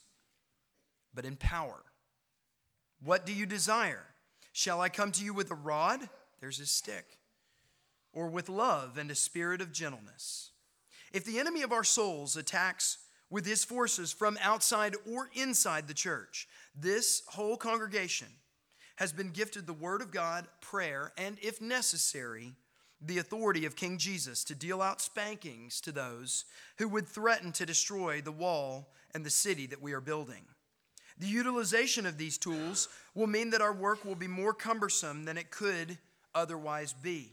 but 1.15 1.25
in 1.25 1.37
power. 1.37 1.85
What 3.03 3.25
do 3.25 3.33
you 3.33 3.47
desire? 3.47 4.05
Shall 4.53 4.81
I 4.81 4.89
come 4.89 5.13
to 5.13 5.25
you 5.25 5.33
with 5.33 5.51
a 5.51 5.55
rod? 5.55 6.09
There's 6.41 6.59
his 6.59 6.71
stick. 6.71 7.19
Or 8.13 8.29
with 8.29 8.49
love 8.49 8.99
and 8.99 9.11
a 9.11 9.15
spirit 9.15 9.61
of 9.61 9.73
gentleness? 9.73 10.51
If 11.13 11.25
the 11.25 11.39
enemy 11.39 11.63
of 11.63 11.73
our 11.73 11.85
souls 11.85 12.37
attacks 12.37 12.99
with 13.31 13.47
his 13.47 13.65
forces 13.65 14.13
from 14.13 14.39
outside 14.43 14.95
or 15.11 15.31
inside 15.35 15.87
the 15.87 15.95
church. 15.95 16.49
This 16.75 17.23
whole 17.29 17.57
congregation 17.57 18.29
has 18.97 19.13
been 19.13 19.31
gifted 19.31 19.67
the 19.67 19.73
Word 19.73 20.03
of 20.03 20.11
God, 20.11 20.47
prayer, 20.61 21.13
and 21.17 21.39
if 21.41 21.61
necessary, 21.61 22.55
the 23.01 23.19
authority 23.19 23.65
of 23.65 23.77
King 23.77 23.97
Jesus 23.97 24.43
to 24.45 24.55
deal 24.55 24.83
out 24.83 25.01
spankings 25.01 25.81
to 25.83 25.93
those 25.93 26.45
who 26.79 26.89
would 26.89 27.07
threaten 27.07 27.53
to 27.53 27.67
destroy 27.67 28.21
the 28.21 28.33
wall 28.33 28.89
and 29.15 29.25
the 29.25 29.31
city 29.31 29.67
that 29.67 29.81
we 29.81 29.93
are 29.93 30.01
building. 30.01 30.45
The 31.19 31.27
utilization 31.27 32.07
of 32.07 32.19
these 32.19 32.39
tools 32.39 32.89
will 33.15 33.27
mean 33.27 33.51
that 33.51 33.61
our 33.61 33.73
work 33.73 34.05
will 34.05 34.15
be 34.15 34.29
more 34.29 34.55
cumbersome 34.55 35.25
than 35.25 35.37
it 35.37 35.51
could 35.51 35.99
otherwise 36.35 36.93
be. 36.93 37.33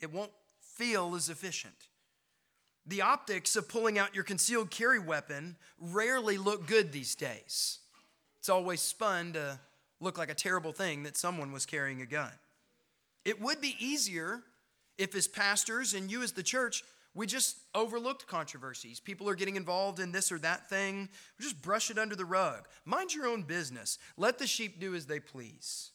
It 0.00 0.12
won't 0.12 0.32
feel 0.60 1.14
as 1.14 1.28
efficient. 1.28 1.88
The 2.86 3.02
optics 3.02 3.56
of 3.56 3.68
pulling 3.68 3.98
out 3.98 4.14
your 4.14 4.24
concealed 4.24 4.70
carry 4.70 4.98
weapon 4.98 5.56
rarely 5.80 6.38
look 6.38 6.66
good 6.66 6.92
these 6.92 7.14
days. 7.14 7.80
It's 8.38 8.48
always 8.48 8.80
spun 8.80 9.32
to 9.32 9.58
look 10.00 10.18
like 10.18 10.30
a 10.30 10.34
terrible 10.34 10.72
thing 10.72 11.02
that 11.02 11.16
someone 11.16 11.52
was 11.52 11.66
carrying 11.66 12.00
a 12.00 12.06
gun. 12.06 12.30
It 13.24 13.40
would 13.40 13.60
be 13.60 13.76
easier 13.80 14.42
if, 14.98 15.14
as 15.16 15.26
pastors 15.26 15.94
and 15.94 16.10
you 16.10 16.22
as 16.22 16.32
the 16.32 16.42
church, 16.42 16.84
we 17.12 17.26
just 17.26 17.56
overlooked 17.74 18.26
controversies. 18.26 19.00
People 19.00 19.28
are 19.28 19.34
getting 19.34 19.56
involved 19.56 20.00
in 20.00 20.12
this 20.12 20.30
or 20.30 20.38
that 20.40 20.68
thing. 20.68 21.08
We 21.38 21.42
just 21.42 21.60
brush 21.62 21.90
it 21.90 21.98
under 21.98 22.14
the 22.14 22.24
rug. 22.24 22.68
Mind 22.84 23.14
your 23.14 23.26
own 23.26 23.42
business. 23.42 23.98
Let 24.16 24.38
the 24.38 24.46
sheep 24.46 24.78
do 24.78 24.94
as 24.94 25.06
they 25.06 25.18
please. 25.18 25.90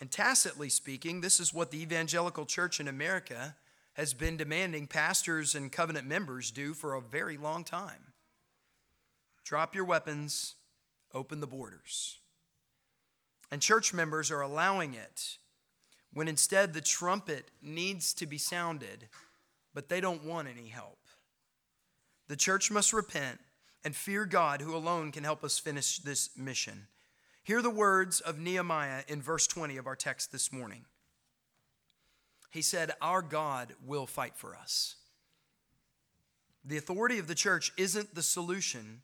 And 0.00 0.10
tacitly 0.10 0.68
speaking, 0.68 1.20
this 1.20 1.38
is 1.38 1.52
what 1.52 1.70
the 1.70 1.82
evangelical 1.82 2.46
church 2.46 2.80
in 2.80 2.88
America 2.88 3.56
has 3.98 4.14
been 4.14 4.36
demanding 4.36 4.86
pastors 4.86 5.56
and 5.56 5.72
covenant 5.72 6.06
members 6.06 6.52
do 6.52 6.72
for 6.72 6.94
a 6.94 7.00
very 7.00 7.36
long 7.36 7.64
time. 7.64 8.12
Drop 9.44 9.74
your 9.74 9.84
weapons, 9.84 10.54
open 11.12 11.40
the 11.40 11.48
borders. 11.48 12.18
And 13.50 13.60
church 13.60 13.92
members 13.92 14.30
are 14.30 14.40
allowing 14.40 14.94
it 14.94 15.38
when 16.14 16.28
instead 16.28 16.72
the 16.72 16.80
trumpet 16.80 17.50
needs 17.60 18.14
to 18.14 18.26
be 18.26 18.38
sounded, 18.38 19.08
but 19.74 19.88
they 19.88 20.00
don't 20.00 20.24
want 20.24 20.46
any 20.46 20.68
help. 20.68 20.98
The 22.28 22.36
church 22.36 22.70
must 22.70 22.92
repent 22.92 23.40
and 23.84 23.96
fear 23.96 24.26
God, 24.26 24.60
who 24.60 24.76
alone 24.76 25.10
can 25.10 25.24
help 25.24 25.42
us 25.42 25.58
finish 25.58 25.98
this 25.98 26.30
mission. 26.36 26.86
Hear 27.42 27.62
the 27.62 27.70
words 27.70 28.20
of 28.20 28.38
Nehemiah 28.38 29.02
in 29.08 29.22
verse 29.22 29.46
20 29.48 29.76
of 29.76 29.86
our 29.86 29.96
text 29.96 30.30
this 30.30 30.52
morning. 30.52 30.84
He 32.50 32.62
said, 32.62 32.92
Our 33.00 33.22
God 33.22 33.74
will 33.84 34.06
fight 34.06 34.36
for 34.36 34.56
us. 34.56 34.96
The 36.64 36.76
authority 36.76 37.18
of 37.18 37.28
the 37.28 37.34
church 37.34 37.72
isn't 37.76 38.14
the 38.14 38.22
solution 38.22 39.02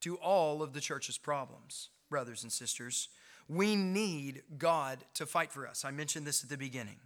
to 0.00 0.16
all 0.16 0.62
of 0.62 0.72
the 0.72 0.80
church's 0.80 1.18
problems, 1.18 1.90
brothers 2.10 2.42
and 2.42 2.52
sisters. 2.52 3.08
We 3.48 3.76
need 3.76 4.42
God 4.58 5.04
to 5.14 5.26
fight 5.26 5.52
for 5.52 5.66
us. 5.66 5.84
I 5.84 5.90
mentioned 5.90 6.26
this 6.26 6.42
at 6.42 6.50
the 6.50 6.56
beginning. 6.56 6.98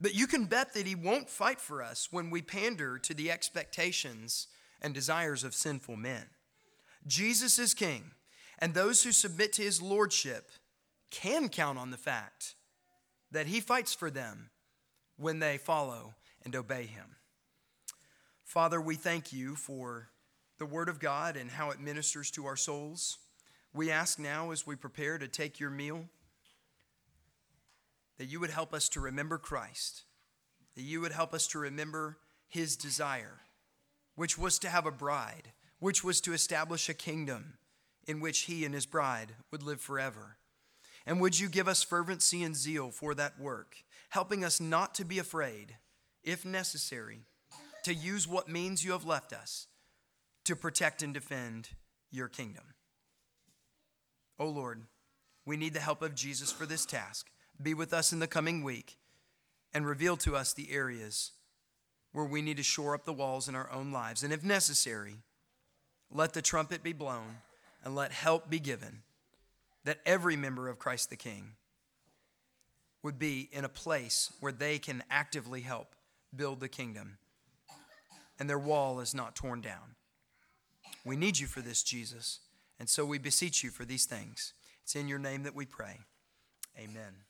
But 0.00 0.14
you 0.14 0.26
can 0.26 0.44
bet 0.44 0.74
that 0.74 0.86
He 0.86 0.94
won't 0.94 1.30
fight 1.30 1.60
for 1.60 1.82
us 1.82 2.08
when 2.10 2.30
we 2.30 2.42
pander 2.42 2.98
to 2.98 3.14
the 3.14 3.30
expectations 3.30 4.46
and 4.80 4.94
desires 4.94 5.42
of 5.42 5.54
sinful 5.54 5.96
men. 5.96 6.26
Jesus 7.06 7.58
is 7.58 7.74
King, 7.74 8.12
and 8.58 8.74
those 8.74 9.02
who 9.02 9.12
submit 9.12 9.52
to 9.54 9.62
His 9.62 9.82
Lordship 9.82 10.50
can 11.10 11.48
count 11.48 11.78
on 11.78 11.90
the 11.90 11.96
fact 11.96 12.54
that 13.30 13.46
He 13.46 13.60
fights 13.60 13.94
for 13.94 14.10
them 14.10 14.50
when 15.18 15.40
they 15.40 15.58
follow 15.58 16.14
and 16.44 16.56
obey 16.56 16.86
him. 16.86 17.16
Father, 18.44 18.80
we 18.80 18.94
thank 18.94 19.32
you 19.32 19.54
for 19.54 20.08
the 20.58 20.66
Word 20.66 20.88
of 20.88 20.98
God 20.98 21.36
and 21.36 21.50
how 21.50 21.70
it 21.70 21.80
ministers 21.80 22.30
to 22.30 22.46
our 22.46 22.56
souls. 22.56 23.18
We 23.74 23.90
ask 23.90 24.18
now 24.18 24.50
as 24.50 24.66
we 24.66 24.74
prepare 24.74 25.18
to 25.18 25.28
take 25.28 25.60
your 25.60 25.70
meal 25.70 26.06
that 28.16 28.26
you 28.26 28.40
would 28.40 28.50
help 28.50 28.74
us 28.74 28.88
to 28.90 29.00
remember 29.00 29.38
Christ, 29.38 30.04
that 30.74 30.82
you 30.82 31.00
would 31.00 31.12
help 31.12 31.34
us 31.34 31.46
to 31.48 31.58
remember 31.58 32.18
his 32.48 32.76
desire, 32.76 33.40
which 34.16 34.38
was 34.38 34.58
to 34.60 34.68
have 34.68 34.86
a 34.86 34.90
bride, 34.90 35.52
which 35.78 36.02
was 36.02 36.20
to 36.22 36.32
establish 36.32 36.88
a 36.88 36.94
kingdom 36.94 37.58
in 38.06 38.20
which 38.20 38.40
he 38.40 38.64
and 38.64 38.74
his 38.74 38.86
bride 38.86 39.34
would 39.50 39.62
live 39.62 39.80
forever. 39.80 40.38
And 41.06 41.20
would 41.20 41.38
you 41.38 41.48
give 41.48 41.68
us 41.68 41.82
fervency 41.82 42.42
and 42.42 42.56
zeal 42.56 42.90
for 42.90 43.14
that 43.14 43.38
work? 43.38 43.76
Helping 44.08 44.44
us 44.44 44.60
not 44.60 44.94
to 44.94 45.04
be 45.04 45.18
afraid, 45.18 45.76
if 46.24 46.44
necessary, 46.44 47.26
to 47.84 47.94
use 47.94 48.26
what 48.26 48.48
means 48.48 48.84
you 48.84 48.92
have 48.92 49.04
left 49.04 49.32
us 49.32 49.66
to 50.44 50.56
protect 50.56 51.02
and 51.02 51.12
defend 51.14 51.70
your 52.10 52.28
kingdom. 52.28 52.64
Oh 54.38 54.48
Lord, 54.48 54.82
we 55.44 55.56
need 55.56 55.74
the 55.74 55.80
help 55.80 56.02
of 56.02 56.14
Jesus 56.14 56.52
for 56.52 56.66
this 56.66 56.86
task. 56.86 57.30
Be 57.60 57.74
with 57.74 57.92
us 57.92 58.12
in 58.12 58.18
the 58.18 58.26
coming 58.26 58.62
week 58.62 58.98
and 59.72 59.86
reveal 59.86 60.16
to 60.18 60.36
us 60.36 60.52
the 60.52 60.70
areas 60.70 61.32
where 62.12 62.24
we 62.24 62.40
need 62.40 62.56
to 62.56 62.62
shore 62.62 62.94
up 62.94 63.04
the 63.04 63.12
walls 63.12 63.48
in 63.48 63.54
our 63.54 63.70
own 63.70 63.92
lives. 63.92 64.22
And 64.22 64.32
if 64.32 64.42
necessary, 64.42 65.22
let 66.10 66.32
the 66.32 66.42
trumpet 66.42 66.82
be 66.82 66.92
blown 66.92 67.38
and 67.84 67.94
let 67.94 68.12
help 68.12 68.48
be 68.48 68.58
given 68.58 69.02
that 69.84 70.00
every 70.06 70.36
member 70.36 70.68
of 70.68 70.78
Christ 70.78 71.10
the 71.10 71.16
King 71.16 71.52
would 73.02 73.18
be 73.18 73.48
in 73.52 73.64
a 73.64 73.68
place 73.68 74.32
where 74.40 74.52
they 74.52 74.78
can 74.78 75.02
actively 75.10 75.60
help 75.60 75.94
build 76.34 76.60
the 76.60 76.68
kingdom 76.68 77.18
and 78.38 78.48
their 78.48 78.58
wall 78.58 79.00
is 79.00 79.14
not 79.14 79.34
torn 79.34 79.60
down. 79.60 79.96
We 81.04 81.16
need 81.16 81.38
you 81.38 81.46
for 81.46 81.60
this, 81.60 81.82
Jesus. 81.82 82.40
And 82.78 82.88
so 82.88 83.04
we 83.04 83.18
beseech 83.18 83.64
you 83.64 83.70
for 83.70 83.84
these 83.84 84.06
things. 84.06 84.52
It's 84.82 84.94
in 84.94 85.08
your 85.08 85.18
name 85.18 85.42
that 85.42 85.54
we 85.54 85.66
pray. 85.66 86.00
Amen. 86.78 87.24